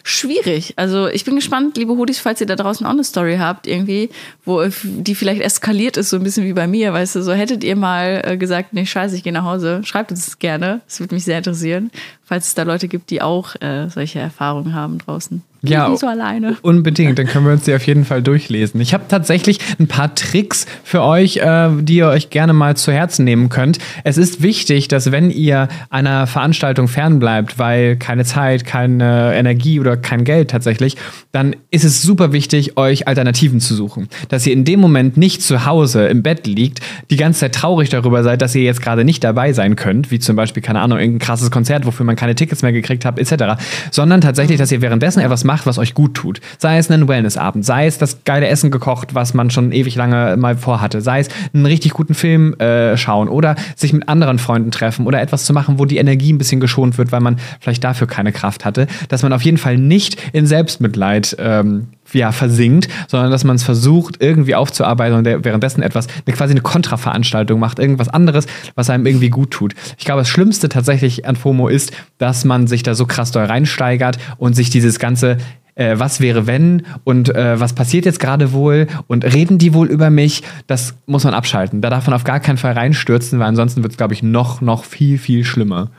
schwierig. 0.04 0.72
Also 0.76 1.06
ich 1.08 1.26
bin 1.26 1.36
gespannt, 1.36 1.76
liebe 1.76 1.92
Hoodies, 1.92 2.18
falls 2.18 2.40
ihr 2.40 2.46
da 2.46 2.56
draußen 2.56 2.86
auch 2.86 2.92
eine 2.92 3.04
Story 3.04 3.36
habt, 3.36 3.66
irgendwie, 3.66 4.08
wo 4.46 4.62
die 4.82 5.14
vielleicht 5.14 5.42
eskaliert 5.42 5.98
ist, 5.98 6.08
so 6.10 6.16
ein 6.16 6.22
bisschen 6.22 6.46
wie 6.46 6.54
bei 6.54 6.66
mir, 6.66 6.94
weißt 6.94 7.16
du, 7.16 7.22
so 7.22 7.32
hättet 7.32 7.62
ihr 7.62 7.76
mal 7.76 8.22
äh, 8.24 8.36
gesagt, 8.38 8.72
nee, 8.72 8.86
scheiße, 8.86 9.14
ich 9.14 9.22
gehe 9.22 9.32
nach 9.32 9.44
Hause, 9.44 9.82
schreibt 9.84 10.10
uns 10.10 10.24
das 10.24 10.38
gerne. 10.38 10.80
Das 10.86 11.00
würde 11.00 11.14
mich 11.14 11.24
sehr 11.24 11.38
interessieren, 11.38 11.90
falls 12.24 12.46
es 12.46 12.54
da 12.54 12.62
Leute 12.62 12.88
gibt, 12.88 13.10
die 13.10 13.20
auch 13.20 13.54
äh, 13.60 13.90
solche 13.90 14.18
Erfahrungen 14.18 14.74
haben 14.74 14.96
draußen. 14.98 15.42
Ja, 15.62 15.94
so 15.96 16.06
alleine. 16.06 16.56
Unbedingt, 16.62 17.18
dann 17.18 17.26
können 17.26 17.44
wir 17.44 17.52
uns 17.52 17.64
die 17.64 17.74
auf 17.74 17.86
jeden 17.86 18.04
Fall 18.04 18.22
durchlesen. 18.22 18.80
Ich 18.80 18.94
habe 18.94 19.04
tatsächlich 19.08 19.58
ein 19.80 19.88
paar 19.88 20.14
Tricks 20.14 20.66
für 20.84 21.02
euch, 21.02 21.38
äh, 21.38 21.70
die 21.80 21.96
ihr 21.96 22.08
euch 22.08 22.30
gerne 22.30 22.52
mal 22.52 22.76
zu 22.76 22.92
Herzen 22.92 23.24
nehmen 23.24 23.48
könnt. 23.48 23.78
Es 24.04 24.18
ist 24.18 24.42
wichtig, 24.42 24.86
dass 24.88 25.10
wenn 25.10 25.30
ihr 25.30 25.68
einer 25.90 26.26
Veranstaltung 26.26 26.86
fernbleibt, 26.86 27.58
weil 27.58 27.96
keine 27.96 28.24
Zeit, 28.24 28.64
keine 28.64 29.34
Energie 29.34 29.80
oder 29.80 29.96
kein 29.96 30.24
Geld 30.24 30.50
tatsächlich, 30.50 30.96
dann 31.32 31.56
ist 31.70 31.84
es 31.84 32.02
super 32.02 32.32
wichtig, 32.32 32.76
euch 32.76 33.08
Alternativen 33.08 33.60
zu 33.60 33.74
suchen. 33.74 34.08
Dass 34.28 34.46
ihr 34.46 34.52
in 34.52 34.64
dem 34.64 34.78
Moment 34.78 35.16
nicht 35.16 35.42
zu 35.42 35.66
Hause 35.66 36.06
im 36.06 36.22
Bett 36.22 36.46
liegt, 36.46 36.80
die 37.10 37.16
ganze 37.16 37.40
Zeit 37.40 37.56
traurig 37.56 37.88
darüber 37.88 38.22
seid, 38.22 38.42
dass 38.42 38.54
ihr 38.54 38.62
jetzt 38.62 38.80
gerade 38.80 39.04
nicht 39.04 39.24
dabei 39.24 39.52
sein 39.52 39.74
könnt, 39.74 40.12
wie 40.12 40.20
zum 40.20 40.36
Beispiel, 40.36 40.62
keine 40.62 40.80
Ahnung, 40.80 40.98
irgendein 40.98 41.26
krasses 41.26 41.50
Konzert, 41.50 41.84
wofür 41.84 42.06
man 42.06 42.14
keine 42.14 42.36
Tickets 42.36 42.62
mehr 42.62 42.72
gekriegt 42.72 43.04
hat, 43.04 43.18
etc. 43.18 43.60
Sondern 43.90 44.20
tatsächlich, 44.20 44.58
dass 44.58 44.70
ihr 44.70 44.80
währenddessen 44.80 45.20
etwas 45.20 45.47
macht, 45.48 45.66
was 45.66 45.78
euch 45.78 45.94
gut 45.94 46.14
tut. 46.14 46.40
Sei 46.58 46.78
es 46.78 46.90
einen 46.90 47.08
Wellnessabend, 47.08 47.64
sei 47.64 47.86
es 47.86 47.98
das 47.98 48.22
geile 48.24 48.46
Essen 48.46 48.70
gekocht, 48.70 49.14
was 49.14 49.34
man 49.34 49.50
schon 49.50 49.72
ewig 49.72 49.96
lange 49.96 50.36
mal 50.36 50.56
vorhatte, 50.56 51.00
sei 51.00 51.20
es 51.20 51.28
einen 51.52 51.66
richtig 51.66 51.92
guten 51.94 52.14
Film 52.14 52.54
äh, 52.60 52.96
schauen 52.96 53.28
oder 53.28 53.56
sich 53.74 53.92
mit 53.92 54.08
anderen 54.08 54.38
Freunden 54.38 54.70
treffen 54.70 55.06
oder 55.06 55.20
etwas 55.20 55.44
zu 55.44 55.52
machen, 55.52 55.78
wo 55.78 55.86
die 55.86 55.96
Energie 55.96 56.32
ein 56.32 56.38
bisschen 56.38 56.60
geschont 56.60 56.98
wird, 56.98 57.10
weil 57.10 57.20
man 57.20 57.38
vielleicht 57.60 57.82
dafür 57.82 58.06
keine 58.06 58.30
Kraft 58.30 58.64
hatte, 58.64 58.86
dass 59.08 59.22
man 59.22 59.32
auf 59.32 59.42
jeden 59.42 59.58
Fall 59.58 59.78
nicht 59.78 60.22
in 60.32 60.46
Selbstmitleid 60.46 61.36
ähm, 61.38 61.88
ja, 62.12 62.32
versinkt, 62.32 62.88
sondern 63.06 63.30
dass 63.30 63.44
man 63.44 63.56
es 63.56 63.62
versucht, 63.62 64.16
irgendwie 64.20 64.54
aufzuarbeiten 64.54 65.18
und 65.18 65.44
währenddessen 65.44 65.82
etwas, 65.82 66.06
eine, 66.26 66.34
quasi 66.34 66.52
eine 66.52 66.60
Kontraveranstaltung 66.60 67.60
macht, 67.60 67.78
irgendwas 67.78 68.08
anderes, 68.08 68.46
was 68.74 68.90
einem 68.90 69.06
irgendwie 69.06 69.30
gut 69.30 69.50
tut. 69.50 69.74
Ich 69.98 70.04
glaube, 70.04 70.20
das 70.20 70.28
Schlimmste 70.28 70.68
tatsächlich 70.68 71.26
an 71.26 71.36
FOMO 71.36 71.68
ist, 71.68 71.92
dass 72.18 72.44
man 72.44 72.66
sich 72.66 72.82
da 72.82 72.94
so 72.94 73.06
krass 73.06 73.30
doll 73.30 73.44
reinsteigert 73.44 74.18
und 74.38 74.54
sich 74.54 74.70
dieses 74.70 74.98
ganze 74.98 75.38
äh, 75.78 75.98
was 75.98 76.20
wäre 76.20 76.46
wenn 76.46 76.82
und 77.04 77.34
äh, 77.34 77.58
was 77.60 77.72
passiert 77.72 78.04
jetzt 78.04 78.20
gerade 78.20 78.52
wohl 78.52 78.88
und 79.06 79.24
reden 79.24 79.58
die 79.58 79.72
wohl 79.74 79.86
über 79.86 80.10
mich, 80.10 80.42
das 80.66 80.94
muss 81.06 81.24
man 81.24 81.34
abschalten. 81.34 81.80
Da 81.80 81.88
darf 81.88 82.06
man 82.06 82.14
auf 82.14 82.24
gar 82.24 82.40
keinen 82.40 82.58
Fall 82.58 82.72
reinstürzen, 82.72 83.38
weil 83.38 83.46
ansonsten 83.46 83.82
wird 83.82 83.92
es, 83.92 83.96
glaube 83.96 84.12
ich, 84.12 84.22
noch, 84.22 84.60
noch 84.60 84.84
viel, 84.84 85.18
viel 85.18 85.44
schlimmer. 85.44 85.90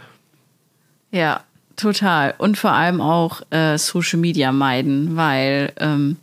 Ja, 1.12 1.42
total. 1.80 2.34
Und 2.38 2.58
vor 2.58 2.72
allem 2.72 3.02
auch 3.02 3.42
äh, 3.52 3.78
Social 3.78 4.20
Media 4.20 4.52
meiden, 4.52 5.16
weil 5.16 5.72
ähm, 5.80 6.18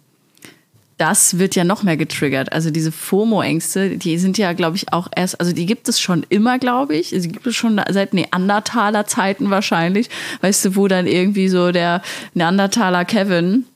das 0.99 1.39
wird 1.39 1.55
ja 1.55 1.65
noch 1.65 1.83
mehr 1.83 1.97
getriggert. 1.97 2.53
Also 2.53 2.71
diese 2.71 2.91
FOMO-Ängste, 2.91 3.99
die 3.99 4.17
sind 4.19 4.39
ja, 4.39 4.55
glaube 4.55 4.77
ich, 4.77 4.93
auch 4.93 5.09
erst, 5.15 5.39
also 5.41 5.53
die 5.53 5.67
gibt 5.67 5.89
es 5.89 6.01
schon 6.01 6.25
immer, 6.31 6.59
glaube 6.59 6.97
ich. 6.97 7.09
Sie 7.11 7.29
gibt 7.29 7.47
es 7.47 7.55
schon 7.55 7.81
seit 7.91 8.15
Neandertaler 8.15 9.07
Zeiten 9.07 9.51
wahrscheinlich. 9.51 10.09
Weißt 10.41 10.65
du, 10.65 10.77
wo 10.77 10.89
dann 10.89 11.07
irgendwie 11.07 11.49
so 11.49 11.71
der 11.71 12.01
Neandertaler 12.35 13.05
Kevin 13.05 13.67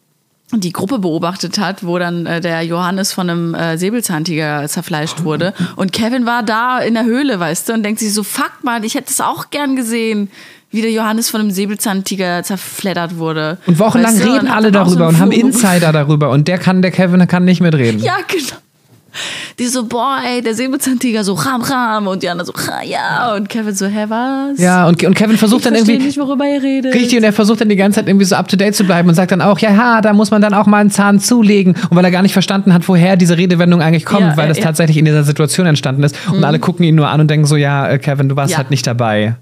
die 0.53 0.73
Gruppe 0.73 0.99
beobachtet 0.99 1.59
hat, 1.59 1.85
wo 1.87 1.99
dann 1.99 2.27
äh, 2.27 2.41
der 2.41 2.63
Johannes 2.63 3.13
von 3.13 3.31
einem 3.31 3.55
äh, 3.55 3.79
Säbelzahntiger 3.79 4.67
zerfleischt 4.67 5.23
wurde. 5.23 5.55
Und 5.77 5.93
Kevin 5.93 6.27
war 6.27 6.43
da 6.43 6.81
in 6.81 6.95
der 6.95 7.05
Höhle, 7.05 7.39
weißt 7.39 7.69
du, 7.69 7.75
und 7.75 7.83
denkt 7.85 8.01
sich 8.01 8.13
so, 8.13 8.23
fuck 8.23 8.65
mal, 8.65 8.85
ich 8.85 8.95
hätte 8.95 9.11
es 9.11 9.21
auch 9.21 9.51
gern 9.51 9.77
gesehen, 9.77 10.31
wie 10.71 10.83
der 10.83 10.91
Johannes 10.93 11.31
von 11.31 11.41
einem 11.41 11.51
Säbelzahntiger 11.51 12.43
zerfleddert 12.43 13.17
wurde. 13.19 13.59
Und 13.67 13.79
wochenlang 13.79 14.13
Weißt 14.15 14.25
du, 14.25 14.33
reden 14.33 14.47
und 14.47 14.53
alle 14.53 14.69
so 14.69 14.73
darüber 14.73 15.05
ein 15.09 15.15
und 15.15 15.19
haben 15.21 15.33
Insider 15.33 15.93
darüber 15.93 16.31
und 16.31 16.47
der 16.49 16.59
kann, 16.59 16.81
der 16.83 16.91
Kevin 16.91 17.27
kann 17.27 17.45
nicht 17.45 17.61
mitreden. 17.61 18.01
Ja, 18.01 18.19
genau. 18.29 18.57
Die 19.59 19.67
so, 19.67 19.87
boah, 19.87 20.19
ey, 20.25 20.41
der 20.41 20.55
Säbelzahntiger 20.55 21.25
so, 21.25 21.35
ram, 21.35 21.61
ram. 21.63 22.07
Und 22.07 22.23
die 22.23 22.29
anderen 22.29 22.47
so, 22.47 22.53
"Ha, 22.71 22.83
ja. 22.85 23.35
Und 23.35 23.49
Kevin 23.49 23.75
so, 23.75 23.87
hä, 23.87 24.05
was? 24.09 24.59
Ja, 24.61 24.87
und, 24.87 25.03
und 25.03 25.15
Kevin 25.15 25.37
versucht 25.37 25.63
ich 25.63 25.65
dann 25.65 25.75
irgendwie. 25.75 25.99
nicht, 25.99 26.17
worüber 26.17 26.45
ihr 26.47 26.63
redet. 26.63 26.95
Richtig, 26.95 27.19
und 27.19 27.25
er 27.25 27.33
versucht 27.33 27.61
dann 27.61 27.69
die 27.69 27.75
ganze 27.77 27.97
Zeit 27.99 28.07
irgendwie 28.09 28.25
so 28.25 28.37
up 28.37 28.47
to 28.47 28.57
date 28.57 28.75
zu 28.77 28.85
bleiben 28.85 29.09
und 29.09 29.17
sagt 29.17 29.33
dann 29.33 29.43
auch, 29.43 29.59
ja, 29.59 29.77
ha, 29.77 30.01
da 30.01 30.13
muss 30.13 30.31
man 30.31 30.41
dann 30.41 30.55
auch 30.55 30.67
mal 30.67 30.79
einen 30.79 30.91
Zahn 30.91 31.19
zulegen. 31.19 31.75
Und 31.91 31.97
weil 31.97 32.05
er 32.05 32.13
gar 32.13 32.23
nicht 32.23 32.33
verstanden 32.33 32.73
hat, 32.73 32.87
woher 32.89 33.17
diese 33.17 33.37
Redewendung 33.37 33.83
eigentlich 33.83 34.05
kommt, 34.05 34.21
Ja, 34.21 34.37
weil 34.37 34.47
das 34.49 34.59
ja. 34.59 34.65
tatsächlich 34.65 34.97
in 34.97 35.05
dieser 35.05 35.25
Situation 35.25 35.67
entstanden 35.67 36.05
ist. 36.05 36.15
Und 36.31 36.45
alle 36.45 36.61
gucken 36.61 36.85
ihn 36.85 36.95
nur 36.95 37.09
an 37.09 37.21
und 37.21 37.29
denken 37.29 37.47
so, 37.47 37.57
ja, 37.57 37.89
äh, 37.89 37.99
Kevin, 37.99 38.29
du 38.29 38.37
warst 38.37 38.53
Ja. 38.53 38.59
halt 38.59 38.71
nicht 38.71 38.87
dabei. 38.87 39.35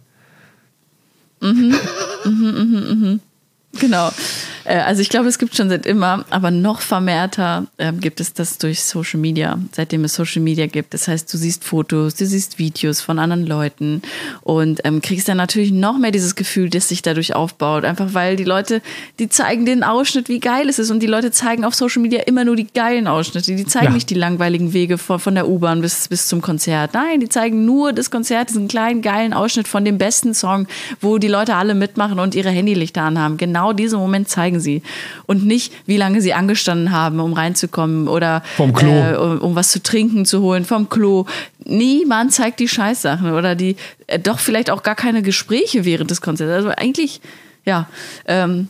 Genau. 3.80 4.10
Äh, 4.68 4.78
Also 4.88 5.00
ich 5.02 5.08
glaube, 5.08 5.28
es 5.28 5.38
gibt 5.38 5.56
schon 5.56 5.68
seit 5.68 5.86
immer, 5.86 6.24
aber 6.30 6.50
noch 6.50 6.80
vermehrter 6.80 7.66
ähm, 7.78 8.00
gibt 8.00 8.20
es 8.20 8.32
das 8.34 8.58
durch 8.58 8.82
Social 8.84 9.18
Media, 9.20 9.58
seitdem 9.72 10.04
es 10.04 10.14
Social 10.14 10.42
Media 10.42 10.66
gibt. 10.66 10.94
Das 10.94 11.08
heißt, 11.08 11.32
du 11.32 11.38
siehst 11.38 11.64
Fotos, 11.64 12.14
du 12.14 12.26
siehst 12.26 12.58
Videos 12.58 13.00
von 13.00 13.18
anderen 13.18 13.46
Leuten 13.46 14.02
und 14.42 14.80
ähm, 14.84 15.00
kriegst 15.00 15.28
dann 15.28 15.36
natürlich 15.36 15.72
noch 15.72 15.98
mehr 15.98 16.10
dieses 16.10 16.34
Gefühl, 16.34 16.68
das 16.70 16.88
sich 16.88 17.02
dadurch 17.02 17.34
aufbaut. 17.34 17.84
Einfach 17.84 18.14
weil 18.14 18.36
die 18.36 18.44
Leute, 18.44 18.82
die 19.18 19.28
zeigen 19.28 19.64
den 19.64 19.82
Ausschnitt, 19.82 20.28
wie 20.28 20.40
geil 20.40 20.68
es 20.68 20.78
ist 20.78 20.90
und 20.90 21.00
die 21.00 21.06
Leute 21.06 21.30
zeigen 21.30 21.64
auf 21.64 21.74
Social 21.74 22.02
Media 22.02 22.20
immer 22.26 22.44
nur 22.44 22.56
die 22.56 22.66
geilen 22.66 23.06
Ausschnitte. 23.06 23.54
Die 23.56 23.66
zeigen 23.66 23.86
Ja. 23.86 23.92
nicht 23.92 24.10
die 24.10 24.14
langweiligen 24.14 24.72
Wege 24.72 24.98
von, 24.98 25.18
von 25.18 25.34
der 25.34 25.48
U-Bahn 25.48 25.80
bis, 25.80 26.08
bis 26.08 26.26
zum 26.26 26.40
Konzert. 26.42 26.94
Nein, 26.94 27.20
die 27.20 27.28
zeigen 27.28 27.64
nur 27.64 27.92
das 27.92 28.10
Konzert, 28.10 28.50
diesen 28.50 28.68
kleinen 28.68 29.02
geilen 29.02 29.32
Ausschnitt 29.32 29.68
von 29.68 29.84
dem 29.84 29.98
besten 29.98 30.34
Song, 30.34 30.66
wo 31.00 31.18
die 31.18 31.28
Leute 31.28 31.54
alle 31.54 31.74
mitmachen 31.74 32.18
und 32.18 32.34
ihre 32.34 32.50
Handylichter 32.50 33.02
anhaben. 33.02 33.36
Genau 33.38 33.72
diesen 33.72 33.98
Moment 33.98 34.28
zeigen 34.28 34.57
sie. 34.60 34.82
Und 35.26 35.44
nicht, 35.44 35.72
wie 35.86 35.96
lange 35.96 36.20
sie 36.20 36.34
angestanden 36.34 36.92
haben, 36.92 37.20
um 37.20 37.32
reinzukommen 37.32 38.08
oder 38.08 38.42
Vom 38.56 38.72
Klo. 38.72 38.90
Äh, 38.90 39.16
um, 39.16 39.38
um 39.38 39.54
was 39.54 39.70
zu 39.70 39.82
trinken 39.82 40.24
zu 40.24 40.40
holen, 40.40 40.64
vom 40.64 40.88
Klo. 40.88 41.26
Niemand 41.64 42.32
zeigt 42.32 42.60
die 42.60 42.68
Scheißsachen 42.68 43.32
oder 43.32 43.54
die 43.54 43.76
äh, 44.06 44.18
doch 44.18 44.38
vielleicht 44.38 44.70
auch 44.70 44.82
gar 44.82 44.94
keine 44.94 45.22
Gespräche 45.22 45.84
während 45.84 46.10
des 46.10 46.20
Konzerts. 46.20 46.52
Also 46.52 46.70
eigentlich, 46.70 47.20
ja, 47.64 47.88
ähm, 48.26 48.68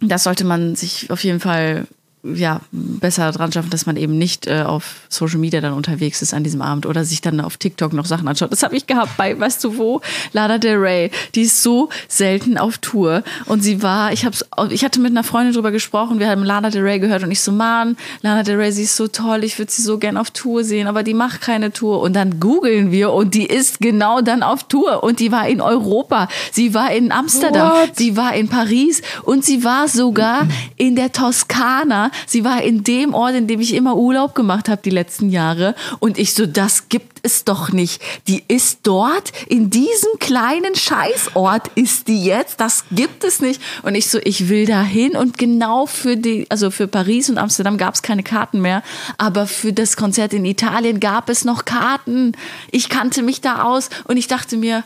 das 0.00 0.24
sollte 0.24 0.44
man 0.44 0.74
sich 0.76 1.10
auf 1.10 1.24
jeden 1.24 1.40
Fall 1.40 1.86
ja, 2.24 2.60
besser 2.72 3.30
dran 3.32 3.52
schaffen, 3.52 3.68
dass 3.70 3.84
man 3.84 3.96
eben 3.96 4.16
nicht 4.16 4.46
äh, 4.46 4.62
auf 4.62 5.02
Social 5.10 5.38
Media 5.38 5.60
dann 5.60 5.74
unterwegs 5.74 6.22
ist 6.22 6.32
an 6.32 6.42
diesem 6.42 6.62
Abend 6.62 6.86
oder 6.86 7.04
sich 7.04 7.20
dann 7.20 7.40
auf 7.40 7.58
TikTok 7.58 7.92
noch 7.92 8.06
Sachen 8.06 8.26
anschaut. 8.26 8.50
Das 8.50 8.62
habe 8.62 8.74
ich 8.76 8.86
gehabt 8.86 9.16
bei, 9.18 9.38
weißt 9.38 9.62
du 9.62 9.76
wo, 9.76 10.00
Lana 10.32 10.56
Del 10.58 10.76
Rey. 10.76 11.10
Die 11.34 11.42
ist 11.42 11.62
so 11.62 11.90
selten 12.08 12.56
auf 12.56 12.78
Tour 12.78 13.22
und 13.44 13.62
sie 13.62 13.82
war, 13.82 14.12
ich 14.12 14.24
hab's, 14.24 14.44
ich 14.70 14.84
hatte 14.84 15.00
mit 15.00 15.10
einer 15.10 15.22
Freundin 15.22 15.52
drüber 15.52 15.70
gesprochen, 15.70 16.18
wir 16.18 16.28
haben 16.28 16.44
Lana 16.44 16.70
Del 16.70 16.82
Rey 16.82 16.98
gehört 16.98 17.22
und 17.22 17.30
ich 17.30 17.40
so, 17.42 17.52
Mann, 17.52 17.96
Lana 18.22 18.42
Del 18.42 18.56
Rey, 18.56 18.72
sie 18.72 18.84
ist 18.84 18.96
so 18.96 19.06
toll, 19.06 19.44
ich 19.44 19.58
würde 19.58 19.70
sie 19.70 19.82
so 19.82 19.98
gern 19.98 20.16
auf 20.16 20.30
Tour 20.30 20.64
sehen, 20.64 20.86
aber 20.86 21.02
die 21.02 21.14
macht 21.14 21.42
keine 21.42 21.72
Tour 21.72 22.00
und 22.00 22.14
dann 22.14 22.40
googeln 22.40 22.90
wir 22.90 23.12
und 23.12 23.34
die 23.34 23.46
ist 23.46 23.80
genau 23.80 24.22
dann 24.22 24.42
auf 24.42 24.64
Tour 24.64 25.02
und 25.02 25.20
die 25.20 25.30
war 25.30 25.46
in 25.46 25.60
Europa, 25.60 26.28
sie 26.52 26.72
war 26.72 26.90
in 26.90 27.12
Amsterdam, 27.12 27.72
What? 27.72 27.96
sie 27.96 28.16
war 28.16 28.34
in 28.34 28.48
Paris 28.48 29.02
und 29.24 29.44
sie 29.44 29.62
war 29.62 29.88
sogar 29.88 30.48
in 30.76 30.96
der 30.96 31.12
Toskana. 31.12 32.10
Sie 32.26 32.44
war 32.44 32.62
in 32.62 32.84
dem 32.84 33.14
Ort, 33.14 33.34
in 33.34 33.46
dem 33.46 33.60
ich 33.60 33.74
immer 33.74 33.96
Urlaub 33.96 34.34
gemacht 34.34 34.68
habe 34.68 34.82
die 34.82 34.90
letzten 34.90 35.30
Jahre. 35.30 35.74
Und 35.98 36.18
ich 36.18 36.34
so, 36.34 36.46
das 36.46 36.88
gibt 36.88 37.20
es 37.22 37.44
doch 37.44 37.72
nicht. 37.72 38.02
Die 38.28 38.44
ist 38.48 38.80
dort, 38.82 39.32
in 39.48 39.70
diesem 39.70 40.18
kleinen 40.18 40.74
Scheißort 40.74 41.70
ist 41.74 42.08
die 42.08 42.24
jetzt. 42.24 42.60
Das 42.60 42.84
gibt 42.90 43.24
es 43.24 43.40
nicht. 43.40 43.60
Und 43.82 43.94
ich 43.94 44.08
so, 44.10 44.18
ich 44.22 44.48
will 44.48 44.66
da 44.66 44.82
hin. 44.82 45.16
Und 45.16 45.38
genau 45.38 45.86
für 45.86 46.16
die, 46.16 46.46
also 46.50 46.70
für 46.70 46.86
Paris 46.86 47.30
und 47.30 47.38
Amsterdam 47.38 47.78
gab 47.78 47.94
es 47.94 48.02
keine 48.02 48.22
Karten 48.22 48.60
mehr. 48.60 48.82
Aber 49.18 49.46
für 49.46 49.72
das 49.72 49.96
Konzert 49.96 50.32
in 50.34 50.44
Italien 50.44 51.00
gab 51.00 51.28
es 51.28 51.44
noch 51.44 51.64
Karten. 51.64 52.32
Ich 52.70 52.88
kannte 52.88 53.22
mich 53.22 53.40
da 53.40 53.62
aus 53.62 53.90
und 54.04 54.16
ich 54.16 54.26
dachte 54.26 54.56
mir, 54.56 54.84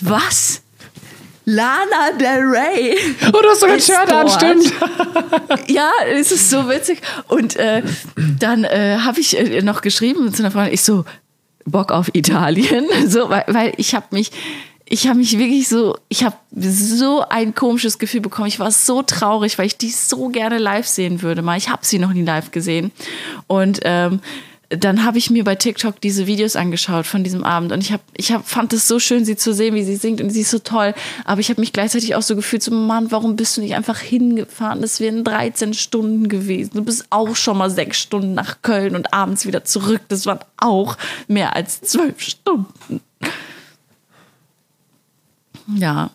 was? 0.00 0.62
Lana 1.48 2.12
Del 2.18 2.42
Rey. 2.44 2.94
Oh, 3.28 3.40
du 3.40 3.48
hast 3.48 3.60
sogar 3.60 3.76
ein 3.76 3.80
Shirt 3.80 4.12
an, 4.12 4.28
stimmt. 4.28 4.70
Ja, 5.66 5.90
es 6.06 6.30
ist 6.30 6.50
so 6.50 6.68
witzig. 6.68 7.00
Und 7.26 7.56
äh, 7.56 7.82
dann 8.38 8.64
äh, 8.64 8.98
habe 9.00 9.18
ich 9.20 9.38
äh, 9.38 9.62
noch 9.62 9.80
geschrieben 9.80 10.32
zu 10.32 10.42
einer 10.42 10.50
Freundin, 10.50 10.74
ich 10.74 10.82
so, 10.82 11.06
Bock 11.64 11.90
auf 11.90 12.14
Italien. 12.14 12.86
So, 13.06 13.30
weil, 13.30 13.44
weil 13.48 13.72
ich 13.78 13.94
habe 13.94 14.06
mich, 14.10 14.30
ich 14.84 15.08
habe 15.08 15.18
mich 15.18 15.38
wirklich 15.38 15.68
so, 15.68 15.96
ich 16.10 16.22
habe 16.22 16.36
so 16.54 17.24
ein 17.26 17.54
komisches 17.54 17.98
Gefühl 17.98 18.20
bekommen. 18.20 18.48
Ich 18.48 18.58
war 18.58 18.70
so 18.70 19.02
traurig, 19.02 19.56
weil 19.56 19.66
ich 19.66 19.78
die 19.78 19.90
so 19.90 20.28
gerne 20.28 20.58
live 20.58 20.86
sehen 20.86 21.22
würde. 21.22 21.40
Mal, 21.40 21.56
ich 21.56 21.70
habe 21.70 21.86
sie 21.86 21.98
noch 21.98 22.12
nie 22.12 22.24
live 22.24 22.50
gesehen. 22.50 22.92
Und 23.46 23.80
ähm, 23.84 24.20
dann 24.70 25.04
habe 25.04 25.16
ich 25.16 25.30
mir 25.30 25.44
bei 25.44 25.54
TikTok 25.54 25.98
diese 26.00 26.26
Videos 26.26 26.54
angeschaut 26.54 27.06
von 27.06 27.24
diesem 27.24 27.42
Abend 27.42 27.72
und 27.72 27.82
ich 27.82 27.90
habe 27.90 28.02
ich 28.14 28.32
hab, 28.32 28.46
fand 28.46 28.74
es 28.74 28.86
so 28.86 28.98
schön, 28.98 29.24
sie 29.24 29.36
zu 29.36 29.54
sehen, 29.54 29.74
wie 29.74 29.82
sie 29.82 29.96
singt 29.96 30.20
und 30.20 30.28
sie 30.28 30.42
ist 30.42 30.50
so 30.50 30.58
toll. 30.58 30.94
Aber 31.24 31.40
ich 31.40 31.48
habe 31.48 31.60
mich 31.60 31.72
gleichzeitig 31.72 32.14
auch 32.14 32.22
so 32.22 32.36
gefühlt, 32.36 32.62
so 32.62 32.70
Mann, 32.70 33.10
warum 33.10 33.36
bist 33.36 33.56
du 33.56 33.62
nicht 33.62 33.74
einfach 33.74 33.98
hingefahren? 33.98 34.82
Das 34.82 35.00
wären 35.00 35.24
13 35.24 35.72
Stunden 35.72 36.28
gewesen. 36.28 36.72
Du 36.74 36.84
bist 36.84 37.06
auch 37.08 37.34
schon 37.34 37.56
mal 37.56 37.70
sechs 37.70 37.98
Stunden 37.98 38.34
nach 38.34 38.60
Köln 38.60 38.94
und 38.94 39.14
abends 39.14 39.46
wieder 39.46 39.64
zurück. 39.64 40.02
Das 40.08 40.26
waren 40.26 40.40
auch 40.58 40.98
mehr 41.28 41.56
als 41.56 41.80
zwölf 41.80 42.20
Stunden. 42.20 43.00
Ja, 45.76 46.10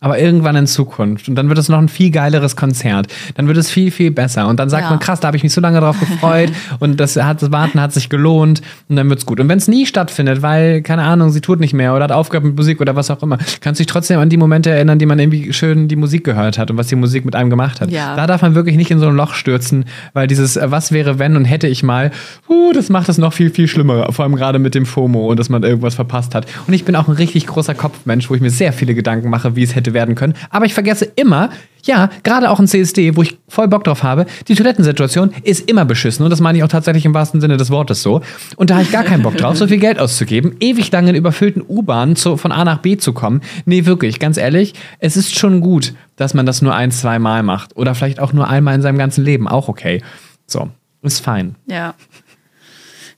Aber 0.00 0.18
irgendwann 0.18 0.56
in 0.56 0.66
Zukunft. 0.66 1.28
Und 1.28 1.34
dann 1.34 1.48
wird 1.48 1.58
es 1.58 1.68
noch 1.68 1.78
ein 1.78 1.88
viel 1.88 2.10
geileres 2.10 2.56
Konzert. 2.56 3.06
Dann 3.34 3.46
wird 3.48 3.58
es 3.58 3.70
viel, 3.70 3.90
viel 3.90 4.10
besser. 4.10 4.48
Und 4.48 4.58
dann 4.58 4.70
sagt 4.70 4.84
Ja. 4.84 4.90
man, 4.90 4.98
krass, 4.98 5.20
da 5.20 5.28
habe 5.28 5.36
ich 5.36 5.42
mich 5.42 5.52
so 5.52 5.60
lange 5.60 5.78
drauf 5.80 5.98
gefreut. 6.00 6.50
und 6.78 6.98
das, 6.98 7.16
hat, 7.16 7.42
das 7.42 7.52
Warten 7.52 7.80
hat 7.80 7.92
sich 7.92 8.08
gelohnt. 8.08 8.62
Und 8.88 8.96
dann 8.96 9.08
wird's 9.10 9.26
gut. 9.26 9.40
Und 9.40 9.48
wenn 9.48 9.58
es 9.58 9.68
nie 9.68 9.84
stattfindet, 9.84 10.40
weil, 10.42 10.80
keine 10.82 11.02
Ahnung, 11.02 11.30
sie 11.30 11.40
tut 11.42 11.60
nicht 11.60 11.74
mehr 11.74 11.94
oder 11.94 12.04
hat 12.04 12.12
aufgehört 12.12 12.44
mit 12.44 12.56
Musik 12.56 12.80
oder 12.80 12.96
was 12.96 13.10
auch 13.10 13.22
immer, 13.22 13.36
kannst 13.60 13.78
du 13.78 13.84
dich 13.84 13.92
trotzdem 13.92 14.18
an 14.20 14.30
die 14.30 14.36
Momente 14.38 14.70
erinnern, 14.70 14.98
die 14.98 15.06
man 15.06 15.18
irgendwie 15.18 15.52
schön 15.52 15.86
die 15.88 15.96
Musik 15.96 16.24
gehört 16.24 16.58
hat 16.58 16.70
und 16.70 16.78
was 16.78 16.86
die 16.86 16.96
Musik 16.96 17.24
mit 17.26 17.36
einem 17.36 17.50
gemacht 17.50 17.80
hat. 17.82 17.90
Ja. 17.90 18.16
Da 18.16 18.26
darf 18.26 18.40
man 18.42 18.54
wirklich 18.54 18.76
nicht 18.76 18.90
in 18.90 19.00
so 19.00 19.08
ein 19.08 19.16
Loch 19.16 19.34
stürzen, 19.34 19.84
weil 20.14 20.26
dieses, 20.26 20.56
äh, 20.56 20.70
was 20.70 20.92
wäre, 20.92 21.18
wenn 21.18 21.36
und 21.36 21.44
hätte 21.44 21.66
ich 21.68 21.82
mal, 21.82 22.10
uh, 22.48 22.72
das 22.72 22.88
macht 22.88 23.08
es 23.10 23.18
noch 23.18 23.34
viel, 23.34 23.50
viel 23.50 23.68
schlimmer. 23.68 24.10
Vor 24.12 24.24
allem 24.24 24.34
gerade 24.36 24.58
mit 24.58 24.74
dem 24.74 24.86
FOMO 24.86 25.30
und 25.30 25.38
dass 25.38 25.50
man 25.50 25.62
irgendwas 25.62 25.94
verpasst 25.94 26.34
hat. 26.34 26.46
Und 26.66 26.72
ich 26.72 26.84
bin 26.84 26.96
auch 26.96 27.08
ein 27.08 27.14
richtig 27.14 27.46
großer 27.46 27.74
Kopfmensch, 27.74 28.30
wo 28.30 28.34
ich 28.34 28.40
mir 28.40 28.50
sehr 28.50 28.72
viele 28.72 28.94
Gedanken 28.94 29.28
mache, 29.28 29.56
wie 29.56 29.62
es 29.62 29.74
hätte 29.74 29.89
werden 29.94 30.14
können. 30.14 30.34
Aber 30.50 30.66
ich 30.66 30.74
vergesse 30.74 31.04
immer, 31.04 31.50
ja, 31.84 32.10
gerade 32.22 32.50
auch 32.50 32.58
ein 32.58 32.66
CSD, 32.66 33.16
wo 33.16 33.22
ich 33.22 33.38
voll 33.48 33.68
Bock 33.68 33.84
drauf 33.84 34.02
habe, 34.02 34.26
die 34.48 34.54
Toilettensituation 34.54 35.32
ist 35.42 35.68
immer 35.68 35.84
beschissen. 35.84 36.24
Und 36.24 36.30
das 36.30 36.40
meine 36.40 36.58
ich 36.58 36.64
auch 36.64 36.68
tatsächlich 36.68 37.04
im 37.04 37.14
wahrsten 37.14 37.40
Sinne 37.40 37.56
des 37.56 37.70
Wortes 37.70 38.02
so. 38.02 38.20
Und 38.56 38.70
da 38.70 38.74
habe 38.74 38.84
ich 38.84 38.92
gar 38.92 39.04
keinen 39.04 39.22
Bock 39.22 39.36
drauf, 39.36 39.56
so 39.56 39.66
viel 39.66 39.78
Geld 39.78 39.98
auszugeben, 39.98 40.56
ewig 40.60 40.90
lange 40.92 41.10
in 41.10 41.16
überfüllten 41.16 41.62
U-Bahnen 41.66 42.16
von 42.16 42.52
A 42.52 42.64
nach 42.64 42.78
B 42.78 42.96
zu 42.96 43.12
kommen. 43.12 43.40
Nee, 43.64 43.86
wirklich, 43.86 44.18
ganz 44.18 44.36
ehrlich, 44.36 44.74
es 44.98 45.16
ist 45.16 45.38
schon 45.38 45.60
gut, 45.60 45.94
dass 46.16 46.34
man 46.34 46.46
das 46.46 46.62
nur 46.62 46.74
ein, 46.74 46.90
zwei 46.90 47.18
Mal 47.18 47.42
macht. 47.42 47.76
Oder 47.76 47.94
vielleicht 47.94 48.20
auch 48.20 48.32
nur 48.32 48.48
einmal 48.48 48.74
in 48.74 48.82
seinem 48.82 48.98
ganzen 48.98 49.24
Leben. 49.24 49.48
Auch 49.48 49.68
okay. 49.68 50.02
So, 50.46 50.68
ist 51.02 51.20
fein. 51.20 51.56
Ja. 51.66 51.94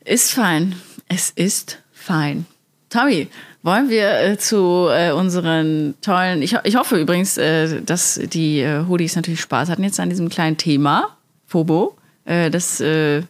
Ist 0.05 0.33
fein. 0.33 0.75
Es 1.09 1.31
ist 1.31 1.83
fein. 1.93 2.47
Tommy, 2.89 3.29
wollen 3.63 3.89
wir 3.89 4.21
äh, 4.21 4.39
zu 4.39 4.89
äh, 4.91 5.13
unseren 5.13 5.95
tollen. 6.03 6.43
Ich, 6.43 6.57
ich 6.65 6.77
hoffe 6.77 6.97
übrigens, 6.99 7.39
äh, 7.39 7.81
dass 7.83 8.21
die 8.33 8.61
äh, 8.61 8.85
Hoodies 8.89 9.17
natürlich 9.17 9.41
Spaß 9.41 9.69
hatten 9.69 9.85
jetzt 9.85 10.01
an 10.01 10.09
diesem 10.11 10.29
kleinen 10.29 10.57
Thema, 10.57 11.09
Fobo, 11.47 11.97
äh, 12.25 12.51
dass 12.51 12.81
äh, 12.81 13.23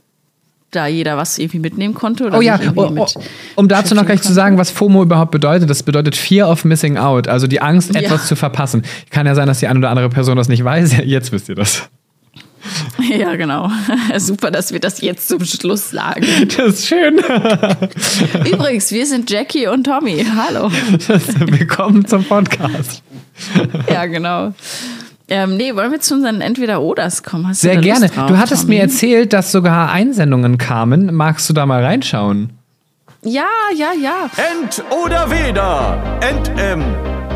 da 0.71 0.87
jeder 0.87 1.17
was 1.19 1.39
irgendwie 1.39 1.59
mitnehmen 1.59 1.93
konnte. 1.93 2.25
Oder 2.25 2.39
Oh 2.39 2.41
ja, 2.41 2.59
oh, 2.75 2.91
oh, 2.97 3.07
um 3.57 3.69
dazu 3.69 3.95
noch 3.95 4.07
gleich 4.07 4.21
zu 4.23 4.29
beschäftigen 4.29 4.35
sagen, 4.35 4.59
was 4.59 4.71
FOMO 4.71 5.03
überhaupt 5.03 5.31
bedeutet. 5.31 5.69
Das 5.69 5.83
bedeutet 5.83 6.17
Fear 6.17 6.49
of 6.51 6.65
Missing 6.65 6.97
Out, 6.97 7.29
also 7.29 7.47
die 7.47 7.61
Angst, 7.61 7.95
Ja. 7.95 8.01
etwas 8.01 8.27
zu 8.27 8.37
verpassen. 8.37 8.83
Kann 9.11 9.27
ja 9.27 9.35
sein, 9.35 9.47
dass 9.47 9.59
die 9.59 9.67
eine 9.67 9.79
oder 9.79 9.91
andere 9.91 10.09
Person 10.09 10.37
das 10.37 10.49
nicht 10.49 10.65
weiß. 10.65 10.97
Jetzt 11.05 11.31
wisst 11.31 11.51
ihr 11.51 11.55
das. 11.57 11.91
Ja, 13.19 13.35
genau. 13.37 13.71
Super, 14.19 14.51
dass 14.51 14.73
wir 14.73 14.81
das 14.81 15.01
jetzt 15.01 15.29
zum 15.29 15.45
Schluss 15.45 15.91
sagen. 15.91 16.25
Das 16.57 16.75
ist 16.75 16.87
schön. 16.89 17.19
Übrigens, 18.45 18.91
wir 18.93 19.07
sind 19.07 19.31
Jackie 19.31 19.67
und 19.67 19.85
Tommy. 19.85 20.25
Hallo. 20.37 20.71
Willkommen 20.71 22.07
zum 22.07 22.25
Podcast. 22.25 23.03
Ja, 23.89 24.07
genau. 24.07 24.53
Ähm, 25.29 25.57
nee, 25.57 25.75
wollen 25.75 25.91
wir 25.93 26.01
zu 26.01 26.15
unseren 26.15 26.41
Entweder-Oders 26.41 27.23
kommen? 27.23 27.49
Hast 27.49 27.63
Sehr 27.63 27.77
gerne. 27.79 28.09
Drauf, 28.09 28.27
Du 28.27 28.37
hattest 28.37 28.63
Tommy? 28.65 28.75
mir 28.77 28.83
erzählt, 28.83 29.33
dass 29.33 29.51
sogar 29.53 29.91
Einsendungen 29.91 30.59
kamen. 30.59 31.15
Magst 31.15 31.49
du 31.49 31.55
da 31.55 31.65
mal 31.65 31.83
reinschauen? 31.83 32.51
Ja, 33.25 33.47
ja, 33.75 33.93
ja. 34.01 34.29
Ent 34.37 34.83
oder 34.91 35.31
weder. 35.31 35.97
Ent, 36.21 36.51
ähm, 36.59 36.83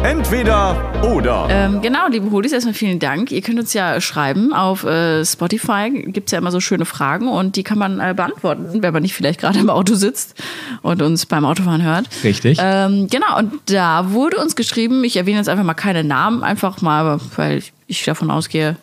entweder 0.07 1.03
oder. 1.03 1.49
Ähm, 1.51 1.83
genau, 1.83 2.07
liebe 2.09 2.31
Hoodies, 2.31 2.53
erstmal 2.53 2.75
vielen 2.75 3.01
Dank. 3.01 3.33
Ihr 3.33 3.43
könnt 3.43 3.59
uns 3.59 3.73
ja 3.73 4.01
schreiben 4.01 4.53
auf 4.53 4.85
äh, 4.85 5.25
Spotify. 5.25 5.91
Gibt 5.91 6.29
es 6.29 6.33
ja 6.33 6.39
immer 6.39 6.53
so 6.53 6.61
schöne 6.61 6.85
Fragen 6.85 7.27
und 7.27 7.57
die 7.57 7.65
kann 7.65 7.77
man 7.77 7.99
äh, 7.99 8.15
beantworten, 8.15 8.83
wenn 8.85 8.93
man 8.93 9.03
nicht 9.03 9.15
vielleicht 9.15 9.41
gerade 9.41 9.59
im 9.59 9.69
Auto 9.69 9.95
sitzt 9.97 10.41
und 10.83 11.03
uns 11.03 11.27
beim 11.27 11.45
Autofahren 11.45 11.83
hört. 11.83 12.09
Richtig. 12.23 12.59
Ähm, 12.63 13.09
genau, 13.11 13.37
und 13.37 13.53
da 13.67 14.13
wurde 14.13 14.37
uns 14.37 14.55
geschrieben, 14.55 15.03
ich 15.03 15.17
erwähne 15.17 15.39
jetzt 15.39 15.49
einfach 15.49 15.65
mal 15.65 15.75
keine 15.75 16.05
Namen, 16.05 16.45
einfach 16.45 16.81
mal, 16.83 17.19
weil 17.35 17.65
ich 17.89 18.05
davon 18.05 18.31
ausgehe, 18.31 18.77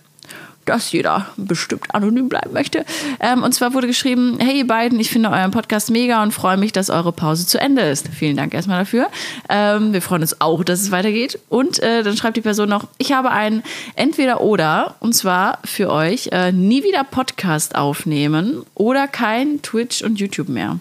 dass 0.66 0.92
jeder 0.92 1.28
bestimmt 1.38 1.94
anonym 1.94 2.30
bleiben 2.30 2.54
möchte. 2.54 2.86
Ähm, 3.20 3.44
und 3.44 3.54
zwar 3.54 3.74
wurde 3.74 3.88
geschrieben, 3.88 4.38
hey 4.40 4.60
ihr 4.60 4.68
beiden, 4.68 5.00
ich 5.00 5.10
finde 5.10 5.30
euren 5.30 5.52
Podcast 5.52 5.92
mega 5.92 6.22
und 6.24 6.32
freue 6.32 6.58
mich, 6.58 6.72
dass 6.72 6.90
eure 6.90 7.12
Pause 7.12 7.46
zu 7.46 7.60
Ende 7.60 7.82
ist. 7.82 8.08
Vielen 8.10 8.38
Dank 8.38 8.54
erstmal 8.54 8.80
dafür. 8.80 9.08
Ähm, 9.50 9.94
wir 9.94 10.02
freuen 10.02 10.22
uns 10.22 10.42
auch, 10.42 10.64
dass 10.64 10.82
es 10.82 10.92
weitergeht. 10.92 11.40
Und 11.50 11.80
äh, 11.80 12.04
dann 12.04 12.16
schreibt 12.18 12.38
die 12.38 12.42
Person 12.42 12.70
noch, 12.70 12.88
ich 12.98 13.12
habe 13.12 13.32
ein 13.32 13.64
Entweder-Oder 13.96 14.96
und 15.00 15.14
zwar 15.14 15.60
für 15.64 15.90
euch, 15.90 16.30
äh, 16.32 16.52
nie 16.52 16.84
wieder 16.84 17.04
Podcast 17.04 17.76
aufnehmen 17.76 18.64
oder 18.76 19.08
kein 19.08 19.62
Twitch 19.62 20.02
und 20.02 20.20
YouTube 20.20 20.50
mehr. 20.50 20.80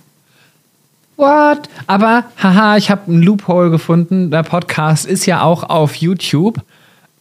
What? 1.17 1.69
Aber, 1.87 2.25
haha, 2.43 2.77
ich 2.77 2.91
habe 2.91 3.03
einen 3.07 3.23
Loophole 3.23 3.71
gefunden. 3.71 4.31
Der 4.31 4.43
Podcast 4.43 5.07
ist 5.07 5.27
ja 5.27 5.43
auch 5.43 5.63
auf 5.63 5.97
YouTube. 5.97 6.59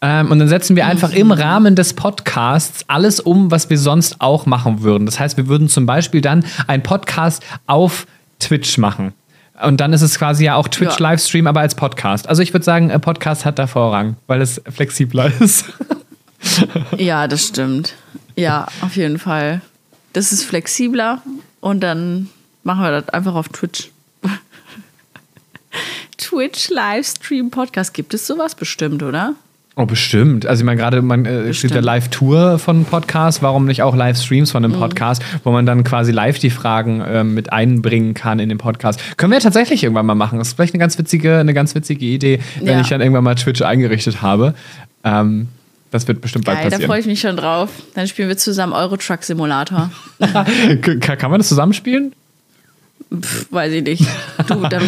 Ähm, 0.04 0.32
und 0.32 0.40
dann 0.40 0.48
setzen 0.48 0.76
wir 0.76 0.88
einfach 0.88 1.12
im 1.12 1.32
Rahmen 1.32 1.76
des 1.76 1.94
Podcasts 1.94 2.84
alles 2.88 3.20
um, 3.20 3.52
was 3.52 3.70
wir 3.70 3.78
sonst 3.78 4.20
auch 4.20 4.48
machen 4.48 4.82
würden. 4.82 5.06
Das 5.06 5.20
heißt, 5.20 5.38
wir 5.38 5.48
würden 5.48 5.70
zum 5.70 5.86
Beispiel 5.86 6.22
dann 6.22 6.44
einen 6.66 6.82
Podcast 6.82 7.44
auf 7.68 8.08
Twitch 8.40 8.80
machen. 8.80 9.14
Und 9.62 9.80
dann 9.80 9.94
ist 9.94 10.02
es 10.02 10.18
quasi 10.18 10.46
ja 10.46 10.56
auch 10.56 10.68
Twitch-Livestream, 10.68 11.46
aber 11.46 11.60
als 11.60 11.76
Podcast. 11.76 12.28
Also 12.28 12.42
ich 12.42 12.52
würde 12.52 12.66
sagen, 12.66 12.92
ein 12.92 13.00
Podcast 13.00 13.46
hat 13.46 13.60
da 13.60 13.68
Vorrang, 13.68 14.16
weil 14.26 14.42
es 14.42 14.60
flexibler 14.68 15.32
ist. 15.40 15.66
Ja, 16.98 17.28
das 17.28 17.48
stimmt. 17.48 17.94
Ja, 18.36 18.68
auf 18.82 18.96
jeden 18.96 19.20
Fall. 19.20 19.62
Das 20.14 20.32
ist 20.32 20.44
flexibler 20.44 21.22
und 21.60 21.82
dann 21.82 22.30
machen 22.64 22.82
wir 22.82 22.90
das 22.90 23.10
einfach 23.10 23.36
auf 23.36 23.50
Twitch. 23.50 23.92
Twitch 26.18 26.70
Livestream 26.70 27.52
Podcast. 27.52 27.94
Gibt 27.94 28.16
es 28.16 28.26
sowas 28.26 28.56
bestimmt, 28.56 29.04
oder? 29.04 29.36
Oh, 29.78 29.86
bestimmt. 29.86 30.46
Also 30.46 30.62
ich 30.62 30.66
meine, 30.66 30.80
gerade 30.80 31.02
man 31.02 31.26
äh, 31.26 31.50
gibt 31.52 31.74
ja. 31.74 31.80
Live-Tour 31.80 32.60
von 32.60 32.84
Podcasts, 32.84 33.42
warum 33.42 33.66
nicht 33.66 33.82
auch 33.84 33.96
Live-Streams 33.96 34.52
von 34.52 34.66
einem 34.66 34.74
Podcast, 34.74 35.24
wo 35.46 35.52
man 35.52 35.66
dann 35.66 35.86
quasi 35.86 36.12
live 36.12 36.40
die 36.40 36.50
Fragen 36.50 37.02
ähm, 37.08 37.34
mit 37.34 37.54
einbringen 37.54 38.14
kann 38.14 38.40
in 38.40 38.50
den 38.50 38.58
Podcast. 38.58 39.00
Können 39.18 39.32
wir 39.32 39.40
tatsächlich 39.40 39.84
irgendwann 39.84 40.06
mal 40.06 40.14
machen. 40.16 40.40
Das 40.40 40.50
ist 40.50 40.54
vielleicht 40.56 40.74
eine 40.74 40.80
ganz 40.82 40.98
witzige, 41.00 41.38
eine 41.38 41.54
ganz 41.54 41.74
witzige 41.74 42.06
Idee, 42.06 42.40
wenn 42.60 42.68
Ja. 42.68 42.82
ich 42.82 42.90
dann 42.90 43.00
irgendwann 43.00 43.24
mal 43.24 43.36
Twitch 43.36 43.62
eingerichtet 43.62 44.22
habe. 44.22 44.56
Ähm, 45.06 45.48
Das 45.90 46.06
wird 46.08 46.20
bestimmt 46.22 46.46
bald 46.46 46.60
Geil, 46.60 46.70
da 46.70 46.76
freue 46.78 46.88
passieren. 46.88 47.00
ich 47.02 47.06
mich 47.08 47.22
schon 47.22 47.38
drauf. 47.38 47.70
Dann 47.96 48.08
spielen 48.08 48.28
wir 48.28 48.38
zusammen 48.38 48.74
Euro 48.74 48.98
Truck 48.98 49.24
Simulator. 49.24 49.90
Kann, 50.82 51.00
kann 51.00 51.32
man 51.32 51.40
das 51.40 51.48
zusammenspielen? 51.48 52.14
Pff, 53.14 53.52
weiß 53.52 53.74
ich 53.74 53.84
nicht. 53.84 54.06
Du, 54.48 54.56
dann, 54.68 54.84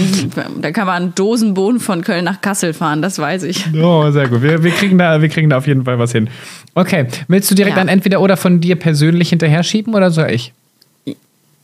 da 0.62 0.72
kann 0.72 0.88
man 0.88 1.14
Dosenbohnen 1.14 1.80
von 1.82 2.04
Köln 2.04 2.24
nach 2.24 2.40
Kassel 2.42 2.74
fahren, 2.74 3.02
das 3.02 3.20
weiß 3.20 3.44
ich. 3.44 3.66
Oh, 3.76 4.10
sehr 4.12 4.30
gut. 4.30 4.42
Wir, 4.42 4.64
wir, 4.64 4.72
kriegen 4.72 4.98
da, 4.98 5.22
wir 5.22 5.28
kriegen 5.30 5.50
da 5.50 5.58
auf 5.58 5.68
jeden 5.68 5.84
Fall 5.84 6.00
was 6.00 6.12
hin. 6.14 6.30
Okay, 6.74 7.08
willst 7.28 7.52
du 7.52 7.56
direkt 7.56 7.76
Ja. 7.76 7.82
ein 7.82 7.90
Entweder 7.90 8.22
oder 8.22 8.38
von 8.38 8.62
dir 8.62 8.78
persönlich 8.78 9.30
hinterher 9.30 9.64
schieben 9.64 9.94
oder 9.94 10.10
soll 10.10 10.32
ich? 10.32 10.54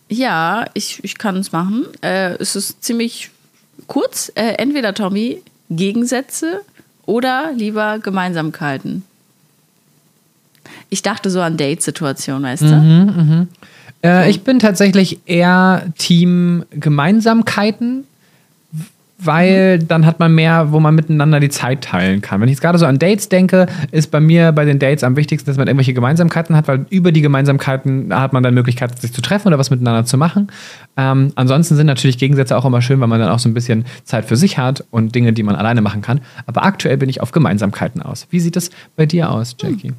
Ja, 0.09 0.65
ich, 0.73 0.99
ich 1.03 1.17
kann 1.17 1.37
es 1.37 1.51
machen. 1.51 1.85
Äh, 2.01 2.31
es 2.39 2.55
ist 2.55 2.83
ziemlich 2.83 3.29
kurz. 3.87 4.31
Äh, 4.35 4.55
entweder 4.57 4.93
Tommy, 4.93 5.41
Gegensätze 5.69 6.61
oder 7.05 7.51
lieber 7.55 7.99
Gemeinsamkeiten. 7.99 9.03
Ich 10.89 11.03
dachte 11.03 11.29
so 11.29 11.41
an 11.41 11.57
Date-Situationen, 11.57 12.43
weißt 12.43 12.63
du? 12.63 13.47
Äh, 14.03 14.29
Ich 14.29 14.43
bin 14.43 14.59
tatsächlich 14.59 15.19
eher 15.25 15.83
Team 15.97 16.65
Gemeinsamkeiten, 16.71 18.05
weil 19.21 19.79
dann 19.79 20.05
hat 20.05 20.19
man 20.19 20.33
mehr, 20.33 20.71
wo 20.71 20.79
man 20.79 20.95
miteinander 20.95 21.41
die 21.41 21.49
Zeit 21.49 21.81
teilen 21.81 22.21
kann. 22.21 22.39
Wenn 22.39 22.47
ich 22.47 22.53
jetzt 22.53 22.61
gerade 22.61 22.77
so 22.77 22.85
an 22.85 22.99
Dates 22.99 23.27
denke, 23.27 23.65
ist 23.91 24.11
bei 24.11 24.21
mir 24.21 24.53
bei 24.53 24.63
den 24.63 24.79
Dates 24.79 25.03
am 25.03 25.17
wichtigsten, 25.17 25.49
dass 25.49 25.57
man 25.57 25.67
irgendwelche 25.67 25.93
Gemeinsamkeiten 25.93 26.55
hat, 26.55 26.69
weil 26.69 26.85
über 26.89 27.11
die 27.11 27.19
Gemeinsamkeiten 27.19 28.13
hat 28.17 28.31
man 28.31 28.43
dann 28.43 28.53
Möglichkeit, 28.53 28.97
sich 28.97 29.11
zu 29.11 29.21
treffen 29.21 29.49
oder 29.49 29.57
was 29.59 29.71
miteinander 29.71 30.05
zu 30.05 30.17
machen. 30.17 30.47
Ähm, 30.95 31.33
ansonsten 31.35 31.75
sind 31.75 31.87
natürlich 31.87 32.17
Gegensätze 32.17 32.55
auch 32.57 32.63
immer 32.63 32.81
schön, 32.81 33.01
weil 33.01 33.09
man 33.09 33.19
dann 33.19 33.29
auch 33.29 33.39
so 33.39 33.49
ein 33.49 33.53
bisschen 33.53 33.83
Zeit 34.05 34.23
für 34.23 34.37
sich 34.37 34.57
hat 34.57 34.85
und 34.89 35.13
Dinge, 35.13 35.33
die 35.33 35.43
man 35.43 35.55
alleine 35.57 35.81
machen 35.81 36.01
kann. 36.01 36.21
Aber 36.45 36.63
aktuell 36.63 36.95
bin 36.95 37.09
ich 37.09 37.19
auf 37.19 37.33
Gemeinsamkeiten 37.33 38.01
aus. 38.01 38.25
Wie 38.29 38.39
sieht 38.39 38.55
es 38.55 38.71
bei 38.95 39.05
dir 39.05 39.31
aus, 39.31 39.53
Jackie? 39.59 39.91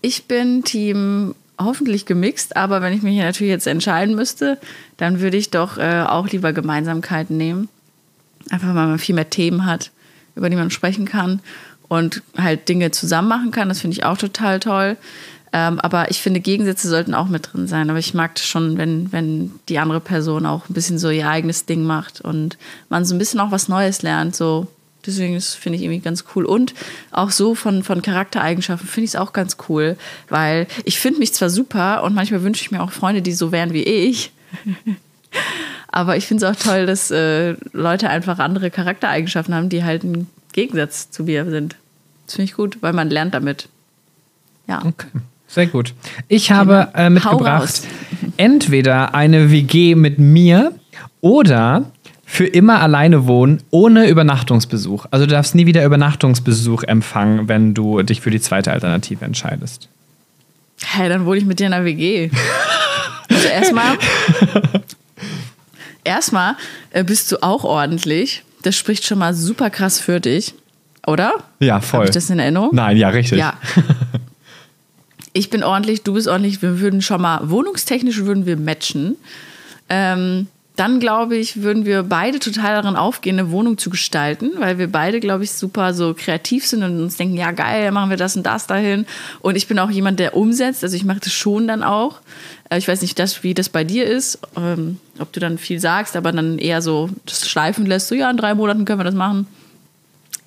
Ich 0.00 0.24
bin 0.26 0.62
Team 0.62 1.34
hoffentlich 1.58 2.06
gemixt, 2.06 2.56
aber 2.56 2.82
wenn 2.82 2.92
ich 2.92 3.02
mich 3.02 3.18
natürlich 3.18 3.50
jetzt 3.50 3.66
entscheiden 3.66 4.14
müsste, 4.14 4.58
dann 4.96 5.20
würde 5.20 5.36
ich 5.36 5.50
doch 5.50 5.78
äh, 5.78 6.04
auch 6.06 6.28
lieber 6.28 6.52
Gemeinsamkeiten 6.52 7.36
nehmen. 7.36 7.68
Einfach 8.50 8.68
weil 8.68 8.86
man 8.86 8.98
viel 8.98 9.14
mehr 9.14 9.30
Themen 9.30 9.66
hat, 9.66 9.90
über 10.34 10.50
die 10.50 10.56
man 10.56 10.70
sprechen 10.70 11.06
kann 11.06 11.40
und 11.88 12.22
halt 12.36 12.68
Dinge 12.68 12.90
zusammen 12.90 13.28
machen 13.28 13.50
kann. 13.50 13.68
Das 13.68 13.80
finde 13.80 13.96
ich 13.96 14.04
auch 14.04 14.18
total 14.18 14.60
toll. 14.60 14.96
Ähm, 15.52 15.80
aber 15.80 16.10
ich 16.10 16.20
finde, 16.20 16.40
Gegensätze 16.40 16.88
sollten 16.88 17.14
auch 17.14 17.28
mit 17.28 17.52
drin 17.52 17.66
sein. 17.66 17.88
Aber 17.88 17.98
ich 17.98 18.14
mag 18.14 18.34
das 18.34 18.46
schon, 18.46 18.76
wenn, 18.76 19.10
wenn 19.12 19.52
die 19.68 19.78
andere 19.78 20.00
Person 20.00 20.44
auch 20.44 20.68
ein 20.68 20.74
bisschen 20.74 20.98
so 20.98 21.08
ihr 21.10 21.28
eigenes 21.28 21.66
Ding 21.66 21.84
macht 21.84 22.20
und 22.20 22.58
man 22.88 23.04
so 23.04 23.14
ein 23.14 23.18
bisschen 23.18 23.40
auch 23.40 23.50
was 23.50 23.68
Neues 23.68 24.02
lernt. 24.02 24.36
So. 24.36 24.66
Deswegen 25.06 25.34
das 25.34 25.54
finde 25.54 25.76
ich 25.78 25.84
irgendwie 25.84 26.00
ganz 26.00 26.24
cool. 26.34 26.44
Und 26.44 26.74
auch 27.10 27.30
so 27.30 27.54
von, 27.54 27.82
von 27.82 28.02
Charaktereigenschaften 28.02 28.88
finde 28.88 29.04
ich 29.04 29.10
es 29.12 29.16
auch 29.16 29.32
ganz 29.32 29.56
cool, 29.68 29.96
weil 30.28 30.66
ich 30.84 30.98
finde 30.98 31.18
mich 31.20 31.32
zwar 31.34 31.50
super 31.50 32.02
und 32.02 32.14
manchmal 32.14 32.42
wünsche 32.42 32.62
ich 32.62 32.70
mir 32.70 32.82
auch 32.82 32.90
Freunde, 32.90 33.22
die 33.22 33.32
so 33.32 33.52
wären 33.52 33.72
wie 33.72 33.82
ich. 33.82 34.32
Aber 35.88 36.16
ich 36.16 36.26
finde 36.26 36.46
es 36.46 36.50
auch 36.56 36.60
toll, 36.62 36.86
dass 36.86 37.10
äh, 37.10 37.54
Leute 37.72 38.10
einfach 38.10 38.38
andere 38.38 38.70
Charaktereigenschaften 38.70 39.54
haben, 39.54 39.68
die 39.68 39.84
halt 39.84 40.04
ein 40.04 40.26
Gegensatz 40.52 41.10
zu 41.10 41.24
mir 41.24 41.48
sind. 41.48 41.76
Das 42.26 42.34
finde 42.34 42.50
ich 42.50 42.56
gut, 42.56 42.78
weil 42.80 42.92
man 42.92 43.08
lernt 43.08 43.34
damit. 43.34 43.68
Ja. 44.66 44.84
Okay, 44.84 45.06
sehr 45.46 45.66
gut. 45.66 45.94
Ich 46.28 46.50
habe 46.50 46.88
äh, 46.94 47.08
mitgebracht 47.08 47.82
entweder 48.36 49.14
eine 49.14 49.50
WG 49.50 49.94
mit 49.94 50.18
mir 50.18 50.72
oder 51.20 51.90
für 52.28 52.44
immer 52.44 52.80
alleine 52.80 53.26
wohnen 53.26 53.62
ohne 53.70 54.08
Übernachtungsbesuch. 54.08 55.06
Also 55.10 55.26
du 55.26 55.32
darfst 55.32 55.54
nie 55.54 55.64
wieder 55.64 55.84
Übernachtungsbesuch 55.84 56.82
empfangen, 56.82 57.48
wenn 57.48 57.72
du 57.72 58.02
dich 58.02 58.20
für 58.20 58.30
die 58.30 58.40
zweite 58.40 58.72
Alternative 58.72 59.24
entscheidest. 59.24 59.88
Hey, 60.82 61.08
dann 61.08 61.24
wohne 61.24 61.38
ich 61.38 61.46
mit 61.46 61.60
dir 61.60 61.68
in 61.68 61.72
einer 61.72 61.84
WG. 61.84 62.30
Also 63.30 63.48
erstmal, 63.48 63.96
erstmal 66.04 66.56
äh, 66.90 67.04
bist 67.04 67.32
du 67.32 67.42
auch 67.42 67.64
ordentlich. 67.64 68.42
Das 68.62 68.76
spricht 68.76 69.04
schon 69.04 69.18
mal 69.18 69.32
super 69.32 69.70
krass 69.70 70.00
für 70.00 70.20
dich, 70.20 70.54
oder? 71.06 71.34
Ja, 71.60 71.80
voll. 71.80 72.00
Habe 72.00 72.04
ich 72.06 72.14
das 72.14 72.28
in 72.28 72.40
Erinnerung? 72.40 72.70
Nein, 72.72 72.96
ja, 72.96 73.08
richtig. 73.08 73.38
Ja. 73.38 73.54
Ich 75.32 75.50
bin 75.50 75.62
ordentlich, 75.62 76.02
du 76.02 76.14
bist 76.14 76.28
ordentlich. 76.28 76.62
Wir 76.62 76.80
würden 76.80 77.02
schon 77.02 77.20
mal, 77.20 77.50
wohnungstechnisch 77.50 78.24
würden 78.24 78.46
wir 78.46 78.56
matchen. 78.56 79.16
Ähm, 79.90 80.46
dann 80.76 81.00
glaube 81.00 81.36
ich, 81.36 81.62
würden 81.62 81.84
wir 81.86 82.02
beide 82.02 82.38
total 82.38 82.80
darin 82.80 82.96
aufgehen, 82.96 83.38
eine 83.38 83.50
Wohnung 83.50 83.78
zu 83.78 83.90
gestalten, 83.90 84.52
weil 84.58 84.78
wir 84.78 84.92
beide, 84.92 85.20
glaube 85.20 85.44
ich, 85.44 85.52
super 85.52 85.94
so 85.94 86.14
kreativ 86.14 86.66
sind 86.66 86.82
und 86.82 87.00
uns 87.00 87.16
denken, 87.16 87.36
ja 87.36 87.50
geil, 87.50 87.90
machen 87.92 88.10
wir 88.10 88.16
das 88.16 88.36
und 88.36 88.44
das 88.44 88.66
dahin. 88.66 89.06
Und 89.40 89.56
ich 89.56 89.66
bin 89.66 89.78
auch 89.78 89.90
jemand, 89.90 90.20
der 90.20 90.36
umsetzt, 90.36 90.84
also 90.84 90.94
ich 90.94 91.04
mache 91.04 91.20
das 91.20 91.32
schon 91.32 91.66
dann 91.66 91.82
auch. 91.82 92.20
Äh, 92.68 92.78
Ich 92.78 92.88
weiß 92.88 93.02
nicht, 93.02 93.18
das, 93.18 93.42
wie 93.42 93.54
das 93.54 93.68
bei 93.68 93.84
dir 93.84 94.06
ist, 94.06 94.38
ähm, 94.56 94.98
ob 95.18 95.32
du 95.32 95.40
dann 95.40 95.58
viel 95.58 95.80
sagst, 95.80 96.14
aber 96.14 96.32
dann 96.32 96.58
eher 96.58 96.82
so 96.82 97.08
das 97.24 97.48
schleifen 97.48 97.86
lässt, 97.86 98.08
so 98.08 98.14
ja, 98.14 98.30
in 98.30 98.36
drei 98.36 98.54
Monaten 98.54 98.84
können 98.84 99.00
wir 99.00 99.04
das 99.04 99.14
machen. 99.14 99.46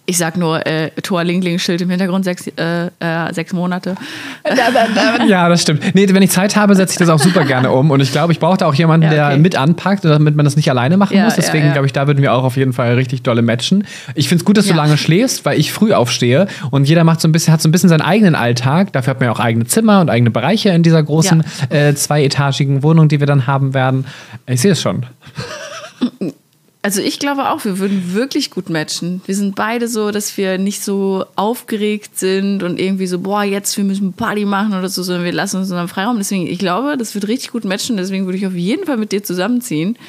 Ich 0.09 0.17
sag 0.17 0.37
nur 0.37 0.65
äh, 0.65 0.89
Tor 1.03 1.23
Lingling 1.23 1.59
Schild 1.59 1.81
im 1.81 1.89
Hintergrund 1.91 2.25
sechs, 2.25 2.47
äh, 2.47 2.87
äh, 2.99 3.31
sechs 3.31 3.53
Monate. 3.53 3.93
Ja, 5.27 5.47
das 5.47 5.61
stimmt. 5.61 5.93
Nee, 5.93 6.07
wenn 6.09 6.23
ich 6.23 6.31
Zeit 6.31 6.55
habe, 6.55 6.73
setze 6.73 6.93
ich 6.93 6.97
das 6.97 7.09
auch 7.09 7.19
super 7.19 7.45
gerne 7.45 7.69
um. 7.69 7.91
Und 7.91 7.99
ich 7.99 8.11
glaube, 8.11 8.33
ich 8.33 8.39
brauche 8.39 8.57
da 8.57 8.65
auch 8.65 8.73
jemanden, 8.73 9.05
Ja, 9.05 9.11
der 9.11 9.27
okay. 9.27 9.37
mit 9.37 9.55
anpackt, 9.55 10.03
damit 10.03 10.35
man 10.35 10.45
das 10.45 10.55
nicht 10.55 10.69
alleine 10.69 10.97
machen 10.97 11.15
Ja, 11.15 11.25
muss. 11.25 11.35
Deswegen 11.35 11.67
ja. 11.67 11.73
glaube 11.73 11.85
ich, 11.85 11.93
da 11.93 12.07
würden 12.07 12.23
wir 12.23 12.33
auch 12.33 12.43
auf 12.43 12.57
jeden 12.57 12.73
Fall 12.73 12.95
richtig 12.95 13.21
dolle 13.21 13.43
matchen. 13.43 13.85
Ich 14.15 14.27
finde 14.29 14.41
es 14.41 14.45
gut, 14.45 14.57
dass 14.57 14.65
du 14.65 14.73
lange 14.73 14.97
schläfst, 14.97 15.45
weil 15.45 15.59
ich 15.59 15.71
früh 15.71 15.93
aufstehe 15.93 16.47
und 16.71 16.85
jeder 16.87 17.03
macht 17.03 17.21
so 17.21 17.27
ein 17.27 17.31
bisschen, 17.31 17.53
hat 17.53 17.61
so 17.61 17.69
ein 17.69 17.71
bisschen 17.71 17.89
seinen 17.89 18.01
eigenen 18.01 18.33
Alltag. 18.33 18.91
Dafür 18.93 19.11
hat 19.11 19.19
man 19.19 19.27
ja 19.27 19.33
auch 19.33 19.39
eigene 19.39 19.65
Zimmer 19.65 20.01
und 20.01 20.09
eigene 20.09 20.31
Bereiche 20.31 20.69
in 20.69 20.81
dieser 20.81 21.03
großen 21.03 21.43
äh, 21.69 21.93
zweietagigen 21.93 22.81
Wohnung, 22.81 23.09
die 23.09 23.19
wir 23.19 23.27
dann 23.27 23.45
haben 23.45 23.75
werden. 23.75 24.05
Ich 24.47 24.61
sehe 24.61 24.71
es 24.71 24.81
schon. 24.81 25.05
Also 26.89 27.03
ich 27.03 27.19
glaube 27.19 27.51
auch, 27.51 27.65
wir 27.65 27.77
würden 27.77 28.15
wirklich 28.15 28.49
gut 28.49 28.71
matchen. 28.71 29.21
Wir 29.27 29.35
sind 29.35 29.53
beide 29.53 29.87
so, 29.87 30.09
dass 30.09 30.35
wir 30.37 30.57
nicht 30.57 30.83
so 30.83 31.23
aufgeregt 31.35 32.17
sind 32.17 32.63
und 32.63 32.79
irgendwie 32.79 33.05
so, 33.05 33.19
boah, 33.19 33.43
jetzt 33.43 33.77
wir 33.77 33.83
müssen 33.83 34.13
Party 34.13 34.43
machen 34.43 34.73
oder 34.73 34.89
so, 34.89 35.03
sondern 35.03 35.23
wir 35.23 35.31
lassen 35.31 35.57
uns 35.57 35.67
unseren 35.69 35.87
Freiraum. 35.87 36.17
Deswegen, 36.17 36.47
ich 36.47 36.57
glaube, 36.57 36.97
das 36.97 37.13
wird 37.13 37.27
richtig 37.27 37.51
gut 37.51 37.63
matchen. 37.63 37.95
Deswegen 37.95 38.25
würde 38.25 38.39
ich 38.39 38.47
auf 38.47 38.55
jeden 38.55 38.87
Fall 38.87 38.97
mit 38.97 39.11
dir 39.11 39.21
zusammenziehen. 39.23 39.99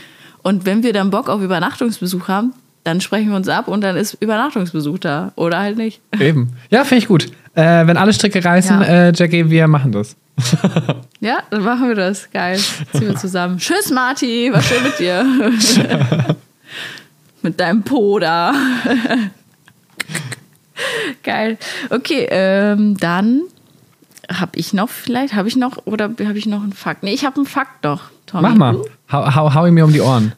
Und 0.43 0.65
wenn 0.65 0.83
wir 0.83 0.95
dann 0.95 1.11
Bock 1.11 1.29
auf 1.29 1.43
Übernachtungsbesuch 1.43 2.29
haben, 2.29 2.55
dann 2.83 3.03
sprechen 3.03 3.29
wir 3.29 3.37
uns 3.37 3.51
ab 3.51 3.69
und 3.69 3.83
dann 3.83 3.99
ist 3.99 4.15
Übernachtungsbesuch 4.15 4.99
da. 5.01 5.33
Oder 5.37 5.59
halt 5.59 5.77
nicht. 5.77 6.01
Eben. 6.19 6.49
Ja, 6.71 6.85
finde 6.85 7.03
ich 7.03 7.09
gut. 7.09 7.27
Äh, 7.57 7.87
wenn 7.89 7.99
alle 7.99 8.15
Stricke 8.15 8.43
reißen, 8.43 8.81
Ja. 8.81 8.87
äh, 8.87 9.13
Jackie, 9.15 9.51
wir 9.51 9.69
machen 9.69 9.93
das. 9.93 10.17
Ja, 11.23 11.41
dann 11.51 11.63
machen 11.63 11.87
wir 11.89 11.95
das. 11.95 12.31
Geil. 12.31 12.57
Ziehen 12.57 13.09
wir 13.09 13.17
zusammen. 13.17 13.59
Tschüss, 13.59 13.91
Marti. 13.91 14.49
War 14.51 14.63
schön 14.63 14.83
mit 14.83 14.99
dir. 14.99 16.37
mit 17.43 17.61
deinem 17.61 17.83
Po 17.83 18.19
da. 18.19 18.55
Geil. 21.23 21.59
Okay, 21.91 22.27
ähm, 22.31 22.97
dann 22.99 23.43
habe 24.33 24.59
ich 24.59 24.73
noch 24.73 24.89
vielleicht, 24.89 25.35
habe 25.35 25.49
ich 25.49 25.57
noch, 25.57 25.87
oder 25.87 26.05
habe 26.05 26.39
ich 26.39 26.47
noch 26.47 26.63
einen 26.63 26.73
Fakt? 26.73 27.03
Nee, 27.03 27.13
ich 27.13 27.25
habe 27.25 27.37
einen 27.37 27.47
Fakt 27.47 27.85
doch. 27.85 28.03
Tommy. 28.27 28.49
Mach 28.49 28.55
mal. 28.55 28.77
Hau, 29.11 29.35
hau, 29.35 29.55
hau 29.55 29.67
ihm 29.67 29.75
mir 29.75 29.85
um 29.85 29.93
die 29.93 30.01
Ohren. 30.01 30.33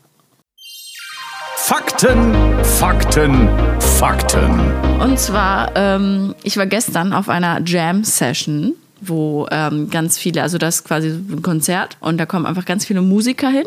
Fakten, 1.56 2.34
Fakten, 2.64 3.48
Fakten. 3.80 4.72
Und 5.00 5.18
zwar, 5.18 5.76
ähm, 5.76 6.34
ich 6.42 6.56
war 6.56 6.66
gestern 6.66 7.12
auf 7.12 7.28
einer 7.28 7.60
Jam-Session, 7.64 8.74
wo 9.00 9.46
ähm, 9.50 9.90
ganz 9.90 10.18
viele, 10.18 10.42
also 10.42 10.58
das 10.58 10.76
ist 10.76 10.84
quasi 10.84 11.08
ein 11.08 11.42
Konzert 11.42 11.96
und 12.00 12.18
da 12.18 12.26
kommen 12.26 12.46
einfach 12.46 12.64
ganz 12.64 12.84
viele 12.84 13.02
Musiker 13.02 13.48
hin 13.48 13.64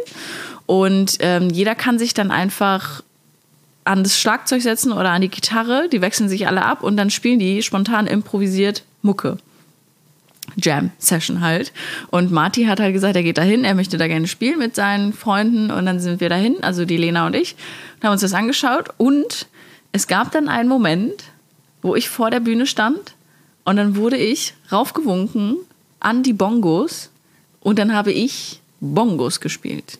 und 0.66 1.18
ähm, 1.20 1.50
jeder 1.50 1.76
kann 1.76 2.00
sich 2.00 2.14
dann 2.14 2.32
einfach 2.32 3.02
an 3.86 4.04
das 4.04 4.20
Schlagzeug 4.20 4.62
setzen 4.62 4.92
oder 4.92 5.12
an 5.12 5.22
die 5.22 5.30
Gitarre, 5.30 5.88
die 5.90 6.02
wechseln 6.02 6.28
sich 6.28 6.48
alle 6.48 6.66
ab 6.66 6.84
und 6.84 6.98
dann 6.98 7.10
spielen 7.10 7.40
die 7.40 7.62
spontan 7.62 8.08
improvisiert 8.08 8.84
Mucke. 9.02 9.38
Jam-Session 10.58 11.42
halt. 11.42 11.72
Und 12.12 12.32
Marty 12.32 12.66
hat 12.66 12.80
halt 12.80 12.94
gesagt, 12.94 13.16
er 13.16 13.24
geht 13.24 13.38
dahin, 13.38 13.64
er 13.64 13.76
möchte 13.76 13.98
da 13.98 14.08
gerne 14.08 14.28
spielen 14.28 14.60
mit 14.60 14.76
seinen 14.76 15.14
Freunden 15.14 15.72
und 15.72 15.86
dann 15.86 16.00
sind 16.00 16.20
wir 16.20 16.30
dahin, 16.30 16.64
also 16.64 16.86
die 16.86 16.98
Lena 16.98 17.26
und 17.28 17.36
ich, 17.36 17.56
und 17.96 18.04
haben 18.04 18.14
uns 18.14 18.22
das 18.22 18.34
angeschaut 18.34 18.90
und 18.98 19.48
es 19.92 20.08
gab 20.08 20.32
dann 20.32 20.50
einen 20.50 20.70
Moment, 20.70 21.24
wo 21.82 21.96
ich 21.96 22.10
vor 22.10 22.32
der 22.32 22.40
Bühne 22.40 22.66
stand 22.66 23.16
und 23.64 23.78
dann 23.78 23.96
wurde 23.96 24.18
ich 24.18 24.54
raufgewunken 24.72 25.58
an 26.00 26.24
die 26.24 26.34
Bongos 26.34 27.10
und 27.60 27.80
dann 27.80 27.94
habe 27.94 28.12
ich 28.12 28.62
Bongos 28.80 29.40
gespielt. 29.40 30.00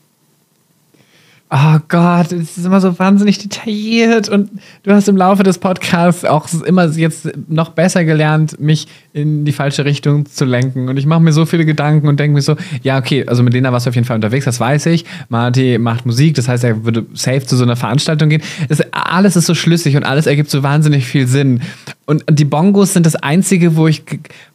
Oh 1.58 1.80
Gott, 1.88 2.34
es 2.34 2.58
ist 2.58 2.66
immer 2.66 2.82
so 2.82 3.00
wahnsinnig 3.00 3.38
detailliert 3.38 4.28
und 4.28 4.50
du 4.84 4.92
hast 4.92 5.08
im 5.08 5.16
Laufe 5.16 5.44
des 5.44 5.58
Podcasts 5.58 6.26
auch 6.26 6.50
immer 6.66 6.86
jetzt 6.88 7.32
noch 7.48 7.70
besser 7.70 8.04
gelernt, 8.04 8.60
mich 8.60 8.90
in 9.14 9.46
die 9.46 9.54
falsche 9.54 9.86
Richtung 9.86 10.26
zu 10.26 10.44
lenken. 10.44 10.90
Und 10.90 10.98
ich 10.98 11.06
mache 11.06 11.22
mir 11.22 11.32
so 11.32 11.46
viele 11.46 11.64
Gedanken 11.64 12.10
und 12.10 12.20
denke 12.20 12.34
mir 12.34 12.42
so, 12.42 12.58
ja, 12.84 12.98
okay, 12.98 13.26
also 13.26 13.42
mit 13.42 13.54
Lena 13.54 13.72
warst 13.72 13.86
du 13.86 13.90
auf 13.90 13.96
jeden 13.96 14.06
Fall 14.06 14.16
unterwegs, 14.16 14.44
das 14.44 14.60
weiß 14.60 14.88
ich. 14.88 15.06
Marty 15.30 15.78
macht 15.78 16.06
Musik, 16.06 16.36
das 16.36 16.50
heißt, 16.50 16.66
er 16.66 16.84
würde 16.84 17.06
safe 17.14 17.46
zu 17.46 17.56
so 17.56 17.64
einer 17.64 17.78
Veranstaltung 17.78 18.28
gehen. 18.28 18.42
Es, 18.68 18.82
alles 18.92 19.38
ist 19.38 19.46
so 19.46 19.56
schlüssig 19.56 19.96
und 19.96 20.04
alles 20.04 20.28
ergibt 20.28 20.50
so 20.50 20.62
wahnsinnig 20.62 21.06
viel 21.06 21.26
Sinn. 21.26 21.62
Und 22.06 22.26
die 22.30 22.44
Bongos 22.44 22.92
sind 22.92 23.06
das 23.06 23.16
Einzige, 23.16 23.78
wo 23.78 23.88
ich, 23.88 24.04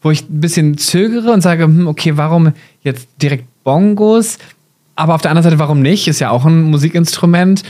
wo 0.03 0.11
ich 0.11 0.28
ein 0.28 0.40
bisschen 0.42 0.76
zögere 0.76 1.32
und 1.32 1.40
sage, 1.40 1.64
hm, 1.64 1.86
okay, 1.86 2.18
warum 2.18 2.53
jetzt 2.82 3.09
direkt 3.22 3.44
Bongos? 3.64 4.36
Aber 5.01 5.14
auf 5.14 5.22
der 5.22 5.30
anderen 5.30 5.44
Seite, 5.44 5.59
warum 5.59 5.80
nicht? 5.80 6.09
Ist 6.09 6.18
ja 6.18 6.28
auch 6.28 6.44
ein 6.44 6.64
Musikinstrument. 6.64 7.62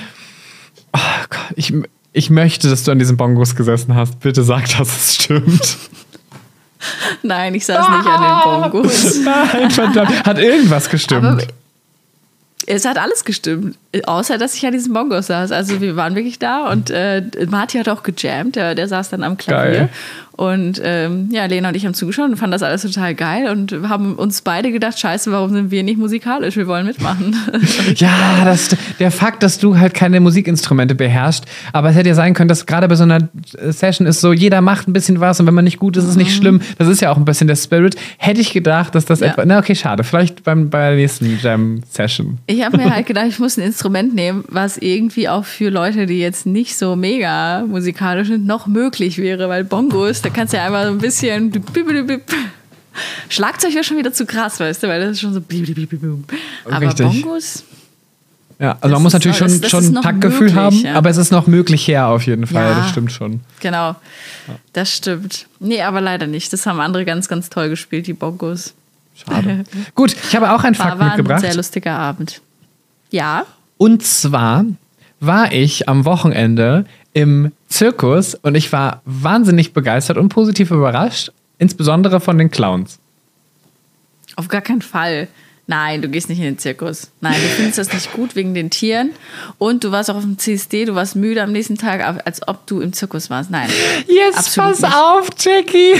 Oh 0.92 0.98
Gott, 1.28 1.52
ich, 1.54 1.72
ich 2.12 2.28
möchte, 2.28 2.68
dass 2.68 2.82
du 2.82 2.90
an 2.90 2.98
diesen 2.98 3.16
Bongos 3.16 3.54
gesessen 3.54 3.94
hast. 3.94 4.18
Bitte 4.18 4.42
sag, 4.42 4.68
dass 4.76 4.88
es 4.88 5.14
stimmt. 5.14 5.78
Nein, 7.22 7.54
ich 7.54 7.66
saß 7.66 7.88
nicht 7.88 8.08
an 8.08 8.22
den 8.22 8.72
Bongos. 8.72 9.20
Nein, 9.20 9.70
verdammt. 9.70 10.26
Hat 10.26 10.38
irgendwas 10.40 10.90
gestimmt. 10.90 11.24
Aber 11.24 11.42
es 12.66 12.84
hat 12.84 12.98
alles 12.98 13.24
gestimmt, 13.24 13.78
außer 14.04 14.38
dass 14.38 14.54
ich 14.54 14.64
an 14.66 14.72
diesen 14.72 14.92
Bongos 14.92 15.26
saß. 15.26 15.52
Also 15.52 15.80
wir 15.80 15.96
waren 15.96 16.14
wirklich 16.14 16.38
da 16.38 16.70
und 16.70 16.90
äh, 16.90 17.22
Marty 17.48 17.78
hat 17.78 17.88
auch 17.88 18.02
gejammt, 18.02 18.56
der, 18.56 18.74
der 18.74 18.88
saß 18.88 19.10
dann 19.10 19.22
am 19.24 19.36
Klavier. 19.36 19.72
Geil. 19.72 19.88
Und 20.36 20.80
ähm, 20.82 21.28
ja, 21.30 21.44
Lena 21.44 21.68
und 21.68 21.74
ich 21.74 21.84
haben 21.84 21.92
zugeschaut 21.92 22.30
und 22.30 22.36
fanden 22.36 22.52
das 22.52 22.62
alles 22.62 22.80
total 22.80 23.14
geil 23.14 23.50
und 23.50 23.74
haben 23.90 24.14
uns 24.14 24.40
beide 24.40 24.72
gedacht, 24.72 24.98
scheiße, 24.98 25.30
warum 25.32 25.52
sind 25.52 25.70
wir 25.70 25.82
nicht 25.82 25.98
musikalisch? 25.98 26.56
Wir 26.56 26.66
wollen 26.66 26.86
mitmachen. 26.86 27.36
Ja, 27.96 28.42
das, 28.44 28.74
der 29.00 29.10
Fakt, 29.10 29.42
dass 29.42 29.58
du 29.58 29.76
halt 29.76 29.92
keine 29.92 30.20
Musikinstrumente 30.20 30.94
beherrschst, 30.94 31.44
aber 31.72 31.90
es 31.90 31.96
hätte 31.96 32.08
ja 32.10 32.14
sein 32.14 32.32
können, 32.32 32.48
dass 32.48 32.64
gerade 32.64 32.88
bei 32.88 32.94
so 32.94 33.02
einer 33.02 33.28
Session 33.68 34.06
ist 34.06 34.20
so, 34.20 34.32
jeder 34.32 34.60
macht 34.62 34.88
ein 34.88 34.92
bisschen 34.94 35.20
was 35.20 35.40
und 35.40 35.46
wenn 35.46 35.54
man 35.54 35.64
nicht 35.64 35.78
gut 35.78 35.96
ist, 35.98 36.04
ist 36.04 36.10
es 36.10 36.16
nicht 36.16 36.34
schlimm. 36.34 36.60
Das 36.78 36.88
ist 36.88 37.00
ja 37.02 37.10
auch 37.10 37.16
ein 37.18 37.24
bisschen 37.26 37.46
der 37.48 37.56
Spirit. 37.56 37.96
Hätte 38.16 38.40
ich 38.40 38.52
gedacht, 38.52 38.94
dass 38.94 39.04
das 39.04 39.20
Ja. 39.20 39.26
etwa, 39.28 39.44
na 39.44 39.58
okay, 39.58 39.74
schade, 39.74 40.04
vielleicht 40.04 40.44
beim, 40.44 40.70
bei 40.70 40.88
der 40.90 40.96
nächsten 40.96 41.38
Jam-Session. 41.42 42.38
Ich 42.46 42.64
habe 42.64 42.78
mir 42.78 42.88
halt 42.94 43.06
gedacht, 43.06 43.26
ich 43.28 43.38
muss 43.40 43.56
ein 43.58 43.62
Instrument 43.64 43.79
nehmen, 43.88 44.44
was 44.48 44.76
irgendwie 44.76 45.28
auch 45.28 45.44
für 45.44 45.70
Leute, 45.70 46.06
die 46.06 46.18
jetzt 46.18 46.46
nicht 46.46 46.76
so 46.76 46.96
mega 46.96 47.64
musikalisch 47.66 48.28
sind, 48.28 48.46
noch 48.46 48.66
möglich 48.66 49.18
wäre, 49.18 49.48
weil 49.48 49.64
Bongos, 49.64 50.22
da 50.22 50.28
kannst 50.30 50.52
du 50.52 50.58
ja 50.58 50.66
einmal 50.66 50.86
so 50.86 50.92
ein 50.92 50.98
bisschen. 50.98 51.52
Schlagzeug 53.28 53.72
wäre 53.74 53.84
schon 53.84 53.96
wieder 53.96 54.12
zu 54.12 54.26
krass, 54.26 54.58
weißt 54.60 54.82
du, 54.82 54.88
weil 54.88 55.00
das 55.00 55.12
ist 55.12 55.20
schon 55.20 55.32
so. 55.32 55.40
Aber 56.70 56.80
Richtig. 56.86 57.06
Bongos, 57.06 57.64
Ja, 58.58 58.76
also 58.82 58.92
man 58.94 59.02
muss 59.04 59.14
natürlich 59.14 59.38
schon, 59.38 59.48
das- 59.48 59.60
das 59.62 59.70
schon 59.70 59.84
ein 59.96 60.02
Taktgefühl 60.02 60.54
haben, 60.54 60.76
ja. 60.80 60.94
aber 60.94 61.08
es 61.08 61.16
ist 61.16 61.30
noch 61.32 61.46
möglich 61.46 61.88
her 61.88 62.08
auf 62.08 62.26
jeden 62.26 62.46
Fall, 62.46 62.70
Ja. 62.72 62.74
das 62.80 62.90
stimmt 62.90 63.10
schon. 63.12 63.40
genau. 63.60 63.96
Das 64.74 64.94
stimmt. 64.94 65.46
Nee, 65.60 65.80
aber 65.82 66.00
leider 66.02 66.26
nicht. 66.26 66.52
Das 66.52 66.66
haben 66.66 66.78
andere 66.80 67.04
ganz, 67.06 67.28
ganz 67.28 67.48
toll 67.48 67.68
gespielt, 67.70 68.06
die 68.06 68.12
Bongos. 68.12 68.74
Schade. 69.14 69.64
Gut, 69.94 70.14
ich 70.28 70.36
habe 70.36 70.50
auch 70.52 70.62
einen 70.64 70.78
War, 70.78 70.88
Fakt 70.88 70.98
war 70.98 71.06
ein 71.12 71.16
mitgebracht. 71.16 71.40
sehr 71.40 71.54
lustiger 71.54 71.92
Abend. 71.98 72.42
Ja. 73.10 73.46
Und 73.80 74.02
zwar 74.02 74.66
war 75.20 75.52
ich 75.52 75.88
am 75.88 76.04
Wochenende 76.04 76.84
im 77.14 77.50
Zirkus 77.66 78.34
und 78.34 78.54
ich 78.54 78.74
war 78.74 79.00
wahnsinnig 79.06 79.72
begeistert 79.72 80.18
und 80.18 80.28
positiv 80.28 80.70
überrascht, 80.70 81.32
insbesondere 81.56 82.20
von 82.20 82.36
den 82.36 82.50
Clowns. 82.50 82.98
Auf 84.36 84.48
gar 84.48 84.60
keinen 84.60 84.82
Fall. 84.82 85.28
Nein, 85.70 86.02
du 86.02 86.08
gehst 86.08 86.28
nicht 86.28 86.38
in 86.38 86.46
den 86.46 86.58
Zirkus. 86.58 87.12
Nein, 87.20 87.34
du 87.34 87.46
findest 87.46 87.78
das 87.78 87.92
nicht 87.92 88.12
gut 88.12 88.34
wegen 88.34 88.54
den 88.54 88.70
Tieren. 88.70 89.10
Und 89.56 89.84
du 89.84 89.92
warst 89.92 90.10
auch 90.10 90.16
auf 90.16 90.24
dem 90.24 90.36
CSD, 90.36 90.84
du 90.84 90.96
warst 90.96 91.14
müde 91.14 91.40
am 91.44 91.52
nächsten 91.52 91.78
Tag, 91.78 92.04
als 92.26 92.46
ob 92.48 92.66
du 92.66 92.80
im 92.80 92.92
Zirkus 92.92 93.30
warst. 93.30 93.52
Nein. 93.52 93.68
Jetzt 94.08 94.36
Absolut 94.36 94.70
pass 94.70 94.80
nicht. 94.80 94.96
auf, 94.96 95.28
Jackie. 95.38 95.92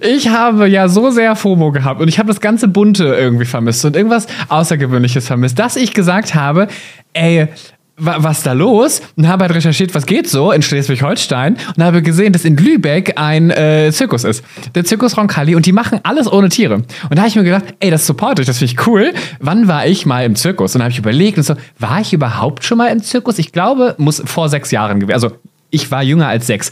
Ich 0.00 0.28
habe 0.28 0.68
ja 0.68 0.88
so 0.88 1.10
sehr 1.10 1.36
FOMO 1.36 1.70
gehabt 1.70 2.00
und 2.00 2.08
ich 2.08 2.18
habe 2.18 2.28
das 2.28 2.40
ganze 2.40 2.66
Bunte 2.66 3.04
irgendwie 3.14 3.44
vermisst 3.44 3.84
und 3.84 3.94
irgendwas 3.94 4.26
Außergewöhnliches 4.48 5.26
vermisst, 5.26 5.58
dass 5.58 5.76
ich 5.76 5.92
gesagt 5.92 6.34
habe, 6.34 6.68
ey, 7.12 7.48
was 8.00 8.42
da 8.42 8.52
los? 8.52 9.02
Und 9.16 9.28
habe 9.28 9.44
halt 9.44 9.54
recherchiert, 9.54 9.94
was 9.94 10.06
geht 10.06 10.28
so 10.28 10.52
in 10.52 10.62
Schleswig-Holstein 10.62 11.56
und 11.76 11.84
habe 11.84 12.02
gesehen, 12.02 12.32
dass 12.32 12.44
in 12.44 12.56
Lübeck 12.56 13.14
ein 13.16 13.50
äh, 13.50 13.90
Zirkus 13.92 14.24
ist. 14.24 14.44
Der 14.74 14.84
Zirkus 14.84 15.16
Roncalli 15.16 15.54
und 15.54 15.66
die 15.66 15.72
machen 15.72 16.00
alles 16.02 16.30
ohne 16.30 16.48
Tiere. 16.48 16.74
Und 16.74 16.86
da 17.10 17.18
habe 17.18 17.28
ich 17.28 17.36
mir 17.36 17.44
gedacht, 17.44 17.64
ey, 17.80 17.90
das 17.90 18.06
supporte 18.06 18.42
ich, 18.42 18.46
das 18.46 18.58
finde 18.58 18.72
ich 18.72 18.86
cool. 18.86 19.12
Wann 19.40 19.68
war 19.68 19.86
ich 19.86 20.06
mal 20.06 20.24
im 20.24 20.36
Zirkus? 20.36 20.74
Und 20.74 20.82
habe 20.82 20.90
ich 20.90 20.98
überlegt 20.98 21.38
und 21.38 21.44
so, 21.44 21.54
war 21.78 22.00
ich 22.00 22.12
überhaupt 22.12 22.64
schon 22.64 22.78
mal 22.78 22.88
im 22.88 23.02
Zirkus? 23.02 23.38
Ich 23.38 23.52
glaube, 23.52 23.94
muss 23.98 24.22
vor 24.24 24.48
sechs 24.48 24.70
Jahren 24.70 25.00
gewesen. 25.00 25.14
Also 25.14 25.32
ich 25.70 25.90
war 25.90 26.02
jünger 26.02 26.28
als 26.28 26.46
sechs. 26.46 26.70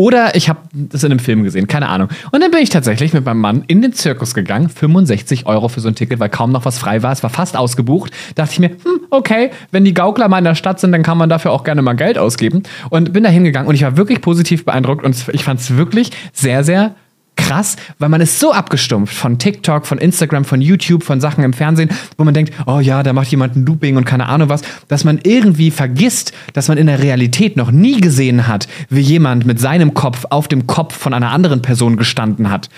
Oder 0.00 0.34
ich 0.34 0.48
habe 0.48 0.60
das 0.72 1.04
in 1.04 1.10
einem 1.10 1.18
Film 1.18 1.42
gesehen, 1.42 1.66
keine 1.66 1.90
Ahnung. 1.90 2.08
Und 2.32 2.42
dann 2.42 2.50
bin 2.50 2.60
ich 2.60 2.70
tatsächlich 2.70 3.12
mit 3.12 3.26
meinem 3.26 3.40
Mann 3.40 3.64
in 3.66 3.82
den 3.82 3.92
Zirkus 3.92 4.32
gegangen. 4.32 4.70
65 4.70 5.44
Euro 5.44 5.68
für 5.68 5.80
so 5.80 5.88
ein 5.88 5.94
Ticket, 5.94 6.18
weil 6.20 6.30
kaum 6.30 6.52
noch 6.52 6.64
was 6.64 6.78
frei 6.78 7.02
war. 7.02 7.12
Es 7.12 7.22
war 7.22 7.28
fast 7.28 7.54
ausgebucht. 7.54 8.10
Dachte 8.34 8.52
ich 8.54 8.60
mir, 8.60 8.68
hm, 8.68 9.02
okay, 9.10 9.50
wenn 9.72 9.84
die 9.84 9.92
Gaukler 9.92 10.30
mal 10.30 10.38
in 10.38 10.44
der 10.44 10.54
Stadt 10.54 10.80
sind, 10.80 10.92
dann 10.92 11.02
kann 11.02 11.18
man 11.18 11.28
dafür 11.28 11.52
auch 11.52 11.64
gerne 11.64 11.82
mal 11.82 11.92
Geld 11.92 12.16
ausgeben. 12.16 12.62
Und 12.88 13.12
bin 13.12 13.24
da 13.24 13.28
hingegangen 13.28 13.68
und 13.68 13.74
ich 13.74 13.82
war 13.82 13.98
wirklich 13.98 14.22
positiv 14.22 14.64
beeindruckt 14.64 15.04
und 15.04 15.22
ich 15.34 15.44
fand 15.44 15.60
es 15.60 15.76
wirklich 15.76 16.12
sehr, 16.32 16.64
sehr 16.64 16.94
krass, 17.40 17.76
weil 17.98 18.08
man 18.08 18.20
ist 18.20 18.38
so 18.38 18.52
abgestumpft 18.52 19.14
von 19.14 19.38
TikTok, 19.38 19.86
von 19.86 19.98
Instagram, 19.98 20.44
von 20.44 20.60
YouTube, 20.60 21.02
von 21.02 21.20
Sachen 21.20 21.42
im 21.44 21.52
Fernsehen, 21.52 21.90
wo 22.16 22.24
man 22.24 22.34
denkt, 22.34 22.52
oh 22.66 22.80
ja, 22.80 23.02
da 23.02 23.12
macht 23.12 23.28
jemand 23.28 23.56
ein 23.56 23.66
Looping 23.66 23.96
und 23.96 24.04
keine 24.04 24.26
Ahnung 24.26 24.48
was, 24.48 24.62
dass 24.88 25.04
man 25.04 25.20
irgendwie 25.22 25.70
vergisst, 25.70 26.32
dass 26.52 26.68
man 26.68 26.78
in 26.78 26.86
der 26.86 27.02
Realität 27.02 27.56
noch 27.56 27.70
nie 27.70 28.00
gesehen 28.00 28.46
hat, 28.46 28.68
wie 28.88 29.00
jemand 29.00 29.46
mit 29.46 29.58
seinem 29.58 29.94
Kopf 29.94 30.26
auf 30.30 30.48
dem 30.48 30.66
Kopf 30.66 30.96
von 30.96 31.14
einer 31.14 31.30
anderen 31.30 31.62
Person 31.62 31.96
gestanden 31.96 32.50
hat. 32.50 32.68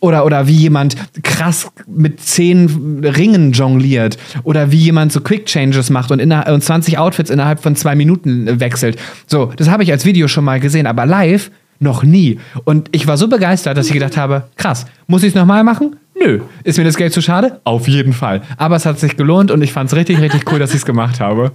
Oder, 0.00 0.24
oder 0.24 0.46
wie 0.46 0.56
jemand 0.56 0.96
krass 1.22 1.68
mit 1.86 2.20
zehn 2.20 3.00
Ringen 3.04 3.52
jongliert. 3.52 4.16
Oder 4.44 4.70
wie 4.70 4.78
jemand 4.78 5.12
so 5.12 5.20
Quick 5.20 5.46
Changes 5.46 5.90
macht 5.90 6.10
und, 6.12 6.20
und 6.20 6.62
20 6.62 6.98
Outfits 6.98 7.30
innerhalb 7.30 7.60
von 7.60 7.74
zwei 7.74 7.96
Minuten 7.96 8.46
äh, 8.46 8.60
wechselt. 8.60 8.96
So, 9.26 9.52
das 9.56 9.68
habe 9.68 9.82
ich 9.82 9.90
als 9.90 10.04
Video 10.04 10.28
schon 10.28 10.44
mal 10.44 10.60
gesehen, 10.60 10.86
aber 10.86 11.04
live 11.04 11.50
noch 11.82 12.02
nie. 12.02 12.38
Und 12.64 12.88
ich 12.92 13.06
war 13.06 13.16
so 13.16 13.28
begeistert, 13.28 13.76
dass 13.76 13.86
ich 13.86 13.92
gedacht 13.92 14.16
habe, 14.16 14.44
krass, 14.56 14.86
muss 15.06 15.22
ich 15.22 15.30
es 15.30 15.34
nochmal 15.34 15.64
machen? 15.64 15.96
Nö. 16.18 16.40
Ist 16.64 16.78
mir 16.78 16.84
das 16.84 16.96
Geld 16.96 17.12
zu 17.12 17.20
schade? 17.20 17.60
Auf 17.64 17.88
jeden 17.88 18.12
Fall. 18.12 18.42
Aber 18.56 18.76
es 18.76 18.86
hat 18.86 18.98
sich 19.00 19.16
gelohnt 19.16 19.50
und 19.50 19.62
ich 19.62 19.72
fand 19.72 19.90
es 19.90 19.96
richtig, 19.96 20.20
richtig 20.20 20.50
cool, 20.52 20.58
dass 20.58 20.70
ich 20.70 20.76
es 20.76 20.84
gemacht 20.86 21.20
habe. 21.20 21.52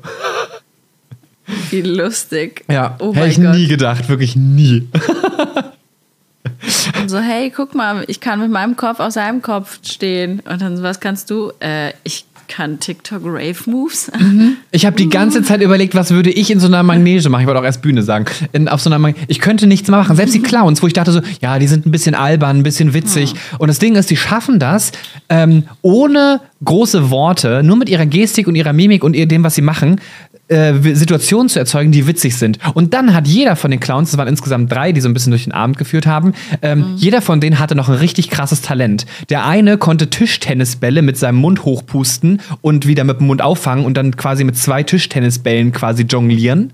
Wie 1.69 1.81
lustig. 1.81 2.65
Ja, 2.69 2.95
Oh 2.99 3.13
hätte 3.15 3.27
ich 3.27 3.41
Gott. 3.41 3.55
nie 3.55 3.67
gedacht, 3.67 4.09
wirklich 4.09 4.35
nie. 4.35 4.87
Und 7.01 7.09
so, 7.09 7.19
hey, 7.19 7.51
guck 7.55 7.75
mal, 7.75 8.03
ich 8.07 8.19
kann 8.19 8.39
mit 8.39 8.49
meinem 8.51 8.75
Kopf 8.75 8.99
auf 8.99 9.11
seinem 9.13 9.41
Kopf 9.41 9.79
stehen. 9.83 10.41
Und 10.49 10.61
dann, 10.61 10.75
so, 10.77 10.83
was 10.83 10.99
kannst 10.99 11.29
du? 11.29 11.51
Äh, 11.59 11.91
ich 12.03 12.25
kann 12.47 12.79
TikTok-Rave-Moves. 12.79 14.11
Ich 14.71 14.85
habe 14.85 14.95
die 14.95 15.09
ganze 15.09 15.43
Zeit 15.43 15.61
überlegt, 15.61 15.95
was 15.95 16.11
würde 16.11 16.29
ich 16.29 16.49
in 16.51 16.59
so 16.59 16.67
einer 16.67 16.83
Manege 16.83 17.29
machen. 17.29 17.41
Ich 17.41 17.47
wollte 17.47 17.59
auch 17.59 17.65
erst 17.65 17.81
Bühne 17.81 18.03
sagen. 18.03 18.25
In, 18.53 18.67
auf 18.67 18.81
so 18.81 18.89
einer 18.89 18.99
Manege. 18.99 19.19
Ich 19.27 19.39
könnte 19.39 19.67
nichts 19.67 19.89
mehr 19.89 19.99
machen. 19.99 20.15
Selbst 20.15 20.33
die 20.33 20.41
Clowns, 20.41 20.81
wo 20.81 20.87
ich 20.87 20.93
dachte 20.93 21.11
so, 21.11 21.21
ja, 21.41 21.59
die 21.59 21.67
sind 21.67 21.85
ein 21.85 21.91
bisschen 21.91 22.15
albern, 22.15 22.57
ein 22.57 22.63
bisschen 22.63 22.93
witzig. 22.93 23.33
Und 23.57 23.67
das 23.67 23.79
Ding 23.79 23.95
ist, 23.95 24.09
die 24.09 24.17
schaffen 24.17 24.59
das 24.59 24.91
ähm, 25.29 25.63
ohne 25.81 26.41
große 26.63 27.11
Worte, 27.11 27.61
nur 27.63 27.77
mit 27.77 27.89
ihrer 27.89 28.05
Gestik 28.05 28.47
und 28.47 28.55
ihrer 28.55 28.73
Mimik 28.73 29.03
und 29.03 29.13
dem, 29.13 29.43
was 29.43 29.55
sie 29.55 29.61
machen, 29.61 30.01
äh, 30.47 30.73
Situationen 30.95 31.49
zu 31.49 31.59
erzeugen, 31.59 31.91
die 31.91 32.07
witzig 32.07 32.37
sind. 32.37 32.59
Und 32.73 32.93
dann 32.93 33.13
hat 33.13 33.27
jeder 33.27 33.55
von 33.55 33.71
den 33.71 33.79
Clowns, 33.79 34.11
das 34.11 34.17
waren 34.17 34.27
insgesamt 34.27 34.71
drei, 34.71 34.91
die 34.91 35.01
so 35.01 35.09
ein 35.09 35.13
bisschen 35.13 35.31
durch 35.31 35.43
den 35.43 35.53
Abend 35.53 35.77
geführt 35.77 36.07
haben, 36.07 36.33
ähm, 36.61 36.93
jeder 36.95 37.21
von 37.21 37.41
denen 37.41 37.59
hatte 37.59 37.75
noch 37.75 37.89
ein 37.89 37.95
richtig 37.95 38.29
krasses 38.29 38.61
Talent. 38.61 39.05
Der 39.29 39.45
eine 39.45 39.77
konnte 39.77 40.09
Tischtennisbälle 40.09 41.01
mit 41.01 41.17
seinem 41.17 41.37
Mund 41.37 41.65
hochpusten 41.65 42.41
und 42.61 42.87
wieder 42.87 43.03
mit 43.03 43.19
dem 43.19 43.27
Mund 43.27 43.41
auffangen 43.41 43.85
und 43.85 43.95
dann 43.95 44.15
quasi 44.15 44.43
mit 44.43 44.57
zwei 44.57 44.83
Tischtennisbällen 44.83 45.71
quasi 45.71 46.03
jonglieren. 46.03 46.71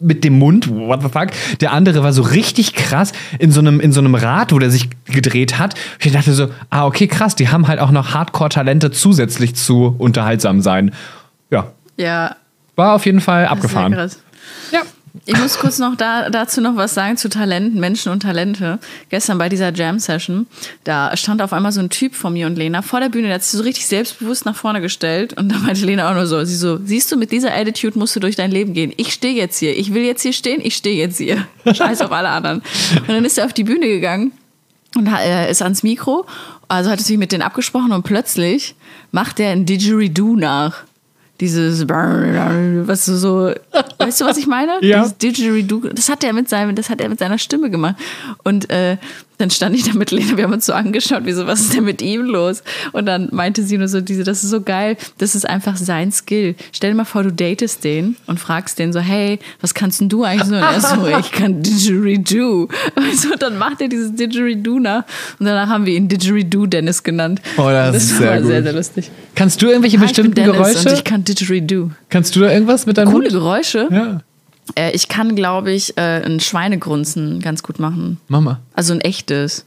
Mit 0.00 0.22
dem 0.22 0.38
Mund, 0.38 0.70
what 0.70 1.02
the 1.02 1.08
fuck? 1.08 1.28
Der 1.60 1.72
andere 1.72 2.02
war 2.02 2.12
so 2.12 2.22
richtig 2.22 2.74
krass 2.74 3.12
in 3.38 3.50
so 3.50 3.60
einem, 3.60 3.80
in 3.80 3.92
so 3.92 4.00
einem 4.00 4.14
Rad, 4.14 4.52
wo 4.52 4.58
der 4.58 4.70
sich 4.70 4.88
gedreht 5.06 5.58
hat. 5.58 5.74
Ich 5.98 6.12
dachte 6.12 6.32
so, 6.32 6.48
ah, 6.70 6.86
okay, 6.86 7.08
krass, 7.08 7.34
die 7.34 7.48
haben 7.48 7.66
halt 7.66 7.80
auch 7.80 7.90
noch 7.90 8.14
Hardcore-Talente 8.14 8.92
zusätzlich 8.92 9.56
zu 9.56 9.94
unterhaltsam 9.98 10.60
sein. 10.60 10.92
Ja, 11.50 11.72
ja, 11.96 12.36
war 12.76 12.94
auf 12.94 13.06
jeden 13.06 13.20
Fall 13.20 13.46
abgefahren. 13.46 13.92
Ja. 14.72 14.82
Ich 15.26 15.38
muss 15.38 15.58
kurz 15.58 15.78
noch 15.78 15.94
da, 15.94 16.28
dazu 16.28 16.60
noch 16.60 16.74
was 16.74 16.92
sagen 16.92 17.16
zu 17.16 17.28
Talenten, 17.28 17.78
Menschen 17.78 18.10
und 18.10 18.20
Talente. 18.20 18.80
Gestern 19.10 19.38
bei 19.38 19.48
dieser 19.48 19.72
Jam-Session, 19.72 20.46
da 20.82 21.16
stand 21.16 21.40
auf 21.40 21.52
einmal 21.52 21.70
so 21.70 21.80
ein 21.80 21.88
Typ 21.88 22.16
von 22.16 22.32
mir 22.32 22.48
und 22.48 22.56
Lena 22.56 22.82
vor 22.82 22.98
der 22.98 23.10
Bühne, 23.10 23.28
der 23.28 23.36
hat 23.36 23.44
sich 23.44 23.56
so 23.56 23.62
richtig 23.62 23.86
selbstbewusst 23.86 24.44
nach 24.44 24.56
vorne 24.56 24.80
gestellt 24.80 25.32
und 25.34 25.50
da 25.50 25.58
meinte 25.58 25.86
Lena 25.86 26.10
auch 26.10 26.14
nur 26.14 26.26
so, 26.26 26.44
sie 26.44 26.56
so, 26.56 26.80
siehst 26.84 27.12
du, 27.12 27.16
mit 27.16 27.30
dieser 27.30 27.54
Attitude 27.54 27.96
musst 27.96 28.16
du 28.16 28.20
durch 28.20 28.34
dein 28.34 28.50
Leben 28.50 28.74
gehen. 28.74 28.92
Ich 28.96 29.12
stehe 29.12 29.34
jetzt 29.34 29.58
hier, 29.58 29.78
ich 29.78 29.94
will 29.94 30.02
jetzt 30.02 30.22
hier 30.22 30.32
stehen, 30.32 30.60
ich 30.60 30.74
stehe 30.74 30.96
jetzt 30.96 31.18
hier. 31.18 31.46
Scheiß 31.72 32.00
auf 32.00 32.10
alle 32.10 32.30
anderen. 32.30 32.60
Und 33.00 33.08
dann 33.08 33.24
ist 33.24 33.38
er 33.38 33.46
auf 33.46 33.52
die 33.52 33.64
Bühne 33.64 33.86
gegangen 33.86 34.32
und 34.96 35.06
er 35.06 35.48
ist 35.48 35.62
ans 35.62 35.84
Mikro, 35.84 36.26
also 36.66 36.90
hat 36.90 36.98
er 36.98 37.04
sich 37.04 37.18
mit 37.18 37.30
denen 37.30 37.42
abgesprochen 37.42 37.92
und 37.92 38.02
plötzlich 38.02 38.74
macht 39.12 39.38
er 39.38 39.50
ein 39.50 39.64
Didgeridoo 39.64 40.34
nach. 40.34 40.82
Dieses, 41.40 41.88
was 41.88 43.06
du 43.06 43.16
so, 43.16 43.52
weißt 43.98 44.20
du, 44.20 44.24
was 44.24 44.36
ich 44.36 44.46
meine? 44.46 44.78
Ja. 44.82 45.00
Dieses 45.00 45.18
Didgeridoo, 45.18 45.88
das 45.92 46.08
hat 46.08 46.22
er 46.22 46.32
mit 46.32 46.48
seinem, 46.48 46.76
das 46.76 46.90
hat 46.90 47.00
er 47.00 47.08
mit 47.08 47.18
seiner 47.18 47.38
Stimme 47.38 47.70
gemacht. 47.70 47.96
Und 48.44 48.70
äh, 48.70 48.96
dann 49.38 49.50
stand 49.50 49.74
ich 49.74 49.84
da 49.84 49.94
mit 49.94 50.10
Lena, 50.10 50.36
wir 50.36 50.44
haben 50.44 50.52
uns 50.52 50.66
so 50.66 50.72
angeschaut, 50.72 51.24
wie 51.24 51.32
so, 51.32 51.46
was 51.46 51.60
ist 51.60 51.74
denn 51.74 51.84
mit 51.84 52.02
ihm 52.02 52.22
los? 52.22 52.62
Und 52.92 53.06
dann 53.06 53.28
meinte 53.32 53.62
sie 53.62 53.78
nur 53.78 53.88
so, 53.88 54.00
diese, 54.00 54.22
das 54.24 54.44
ist 54.44 54.50
so 54.50 54.60
geil, 54.60 54.96
das 55.18 55.34
ist 55.34 55.48
einfach 55.48 55.76
sein 55.76 56.12
Skill. 56.12 56.54
Stell 56.72 56.90
dir 56.90 56.96
mal 56.96 57.04
vor, 57.04 57.22
du 57.24 57.32
datest 57.32 57.82
den 57.84 58.16
und 58.26 58.38
fragst 58.38 58.78
den 58.78 58.92
so, 58.92 59.00
hey, 59.00 59.38
was 59.60 59.74
kannst 59.74 60.00
denn 60.00 60.08
du 60.08 60.24
eigentlich 60.24 60.48
so? 60.48 60.54
Und 60.54 60.62
er 60.62 60.80
so, 60.80 61.06
ich 61.18 61.32
kann 61.32 61.62
Didgeridoo. 61.62 62.68
Und 62.94 63.16
so, 63.20 63.34
dann 63.38 63.58
macht 63.58 63.80
er 63.80 63.88
dieses 63.88 64.14
Didgeridoo 64.14 64.78
nach. 64.78 65.04
Und 65.38 65.46
danach 65.46 65.68
haben 65.68 65.86
wir 65.86 65.94
ihn 65.94 66.08
Didgeridoo 66.08 66.66
Dennis 66.66 67.02
genannt. 67.02 67.40
Oh, 67.56 67.62
das 67.68 67.88
Und 67.90 67.96
ist 67.96 68.08
sehr 68.18 68.30
war 68.30 68.42
sehr, 68.42 68.56
gut. 68.56 68.64
sehr 68.64 68.72
lustig. 68.72 69.10
Kannst 69.34 69.60
du 69.62 69.66
irgendwelche 69.66 69.98
Hi, 69.98 70.06
bestimmten 70.06 70.44
Geräusche? 70.44 70.92
Ich 70.92 71.04
kann 71.04 71.24
Didgeridoo. 71.24 71.90
Kannst 72.08 72.36
du 72.36 72.40
da 72.40 72.52
irgendwas 72.52 72.86
mit 72.86 72.98
deinem 72.98 73.10
Coole 73.10 73.30
Mund? 73.30 73.32
Geräusche. 73.32 73.88
Ja. 73.90 74.20
Äh, 74.76 74.92
ich 74.92 75.08
kann, 75.08 75.36
glaube 75.36 75.72
ich, 75.72 75.96
äh, 75.96 76.22
ein 76.24 76.40
Schweinegrunzen 76.40 77.40
ganz 77.40 77.62
gut 77.62 77.78
machen. 77.78 78.20
Mama. 78.28 78.60
Also 78.74 78.94
ein 78.94 79.00
echtes. 79.00 79.66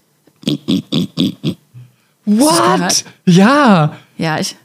What? 2.26 3.06
Ja. 3.26 3.96
Ja, 4.18 4.40
ich. 4.40 4.56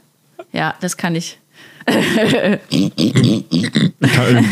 Ja, 0.51 0.75
das 0.81 0.97
kann 0.97 1.15
ich. 1.15 1.39
Keine, 1.85 2.59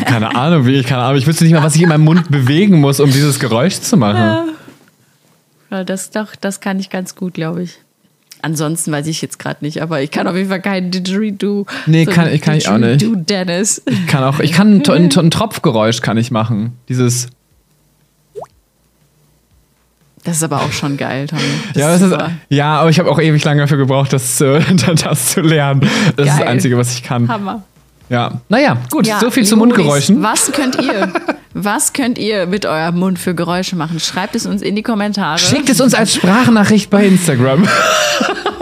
keine 0.05 0.35
Ahnung, 0.35 0.65
wie 0.65 0.75
ich 0.75 0.85
keine 0.85 1.03
Ahnung. 1.03 1.17
Ich 1.17 1.27
wüsste 1.27 1.45
nicht 1.45 1.53
mal, 1.53 1.63
was 1.63 1.75
ich 1.75 1.81
in 1.81 1.89
meinem 1.89 2.03
Mund 2.03 2.29
bewegen 2.29 2.79
muss, 2.79 2.99
um 2.99 3.11
dieses 3.11 3.39
Geräusch 3.39 3.79
zu 3.79 3.95
machen. 3.97 4.53
Ja, 5.69 5.83
das 5.83 6.11
doch, 6.11 6.35
das 6.35 6.59
kann 6.59 6.79
ich 6.79 6.89
ganz 6.89 7.15
gut, 7.15 7.35
glaube 7.35 7.63
ich. 7.63 7.79
Ansonsten 8.41 8.91
weiß 8.91 9.07
ich 9.07 9.21
jetzt 9.21 9.39
gerade 9.39 9.63
nicht, 9.63 9.81
aber 9.81 10.01
ich 10.01 10.11
kann 10.11 10.27
auf 10.27 10.35
jeden 10.35 10.49
Fall 10.49 10.61
kein 10.61 10.89
Didgeridoo. 10.91 11.65
Nee, 11.85 12.05
So 12.05 12.11
kann- 12.11 12.31
ich- 12.33 12.41
kann 12.41 12.55
ich 12.55 12.67
auch 12.69 12.77
nicht. 12.77 13.05
Dennis. 13.29 13.81
Ich 13.85 14.07
kann 14.07 14.23
auch, 14.23 14.39
ich 14.39 14.51
kann 14.51 14.81
ein, 14.81 15.11
ein, 15.17 15.31
Tropfgeräusch 15.31 16.01
kann 16.01 16.17
ich 16.17 16.31
machen. 16.31 16.73
Dieses. 16.89 17.27
Das 20.23 20.37
ist 20.37 20.43
aber 20.43 20.57
auch 20.61 20.71
schon 20.71 20.97
geil, 20.97 21.25
Tommy. 21.27 21.41
Das 21.73 21.81
Ja, 21.81 21.93
ist 21.95 22.01
das 22.01 22.31
ja, 22.49 22.79
aber 22.81 22.89
ich 22.91 22.99
habe 22.99 23.09
auch 23.09 23.19
ewig 23.19 23.43
lange 23.43 23.61
dafür 23.61 23.77
gebraucht, 23.77 24.13
das, 24.13 24.37
zu- 24.37 24.59
das 25.03 25.29
zu 25.31 25.41
lernen. 25.41 25.81
Das 25.81 25.89
ist 25.89 26.17
das 26.17 26.37
Geil. 26.39 26.47
Einzige, 26.47 26.77
was 26.77 26.93
ich 26.93 27.01
kann. 27.03 27.27
Hammer. 27.27 27.63
Ja. 28.11 28.41
Naja, 28.49 28.77
gut, 28.91 29.07
Ja, 29.07 29.19
so 29.19 29.31
viel 29.31 29.45
zu 29.45 29.55
Mundgeräuschen. 29.55 30.21
Was 30.21 30.51
könnt 30.51 30.75
ihr? 30.81 31.11
Was 31.53 31.93
könnt 31.93 32.17
ihr 32.17 32.45
mit 32.45 32.65
eurem 32.65 32.99
Mund 32.99 33.17
für 33.17 33.33
Geräusche 33.33 33.77
machen? 33.77 33.99
Schreibt 34.01 34.35
es 34.35 34.45
uns 34.45 34.61
in 34.61 34.75
die 34.75 34.83
Kommentare. 34.83 35.39
Schickt 35.39 35.69
es 35.69 35.79
uns 35.79 35.93
als 35.93 36.13
Sprachnachricht 36.13 36.89
bei 36.89 37.05
Instagram. 37.05 37.67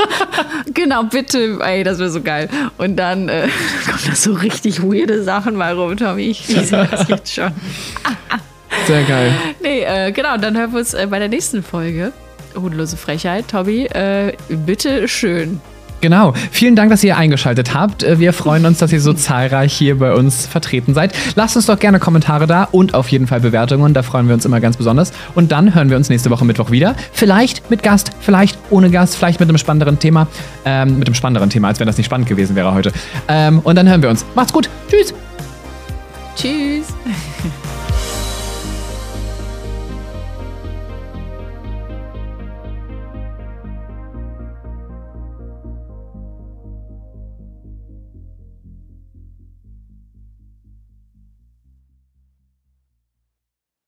Genau, 0.74 1.04
bitte. 1.04 1.60
Ey, 1.62 1.84
das 1.84 2.00
wäre 2.00 2.10
so 2.10 2.22
geil. 2.22 2.48
Und 2.78 2.96
dann 2.96 3.28
äh, 3.28 3.48
kommen 3.86 4.00
da 4.08 4.16
so 4.16 4.34
richtig 4.34 4.82
weirde 4.82 5.24
Sachen 5.24 5.56
mal 5.56 5.74
rum, 5.74 5.98
Tommy. 5.98 6.30
Ich 6.30 6.48
lese 6.48 6.88
das 6.90 7.08
jetzt 7.08 7.34
schon. 7.34 7.52
Sehr 8.88 9.04
geil. 9.04 9.34
Nee, 9.62 9.82
äh, 9.82 10.12
genau, 10.12 10.38
dann 10.38 10.56
hören 10.58 10.72
wir 10.72 10.80
uns 10.80 10.94
äh, 10.94 11.08
bei 11.10 11.20
der 11.20 11.28
nächsten 11.28 11.64
Folge. 11.64 12.14
Hodelose 12.56 12.98
Frechheit, 12.98 13.48
Tommy. 13.50 13.86
Äh, 13.86 14.34
bitte 14.48 15.08
schön. 15.08 15.60
Genau. 16.02 16.34
Vielen 16.52 16.76
Dank, 16.76 16.92
dass 16.92 17.04
ihr 17.04 17.18
eingeschaltet 17.18 17.74
habt. 17.74 18.04
Äh, 18.04 18.20
Wir 18.20 18.34
freuen 18.34 18.66
uns, 18.66 18.78
dass 18.80 18.92
ihr 18.94 19.02
so 19.02 19.14
zahlreich 19.14 19.74
hier 19.74 20.00
bei 20.00 20.14
uns 20.14 20.46
vertreten 20.46 20.94
seid. 20.94 21.14
Lasst 21.36 21.56
uns 21.56 21.66
doch 21.66 21.80
gerne 21.80 22.00
Kommentare 22.00 22.48
da 22.48 22.64
und 22.72 22.94
auf 22.94 23.10
jeden 23.10 23.28
Fall 23.28 23.42
Bewertungen. 23.42 23.94
Da 23.94 24.02
freuen 24.04 24.28
wir 24.28 24.34
uns 24.34 24.46
immer 24.46 24.60
ganz 24.60 24.78
besonders. 24.78 25.12
Und 25.36 25.52
dann 25.52 25.76
hören 25.76 25.90
wir 25.90 25.98
uns 25.98 26.10
nächste 26.10 26.30
Woche 26.30 26.46
Mittwoch 26.46 26.72
wieder. 26.72 26.96
Vielleicht 27.12 27.70
mit 27.70 27.84
Gast, 27.84 28.12
vielleicht 28.22 28.58
ohne 28.70 28.90
Gast, 28.90 29.16
vielleicht 29.18 29.40
mit 29.40 29.50
einem 29.50 29.58
spannenderen 29.58 30.00
Thema. 30.00 30.28
Ähm, 30.66 31.00
mit 31.00 31.08
einem 31.08 31.16
spannenderen 31.16 31.50
Thema, 31.50 31.68
als 31.68 31.80
wenn 31.80 31.88
das 31.88 31.98
nicht 31.98 32.06
spannend 32.06 32.28
gewesen 32.30 32.56
wäre 32.56 32.74
heute. 32.74 32.92
Ähm, 33.28 33.60
und 33.60 33.76
dann 33.76 33.88
hören 33.88 34.02
wir 34.02 34.10
uns. 34.10 34.26
Macht's 34.36 34.54
gut. 34.54 34.70
Tschüss. 34.90 35.14
Tschüss. 36.36 36.88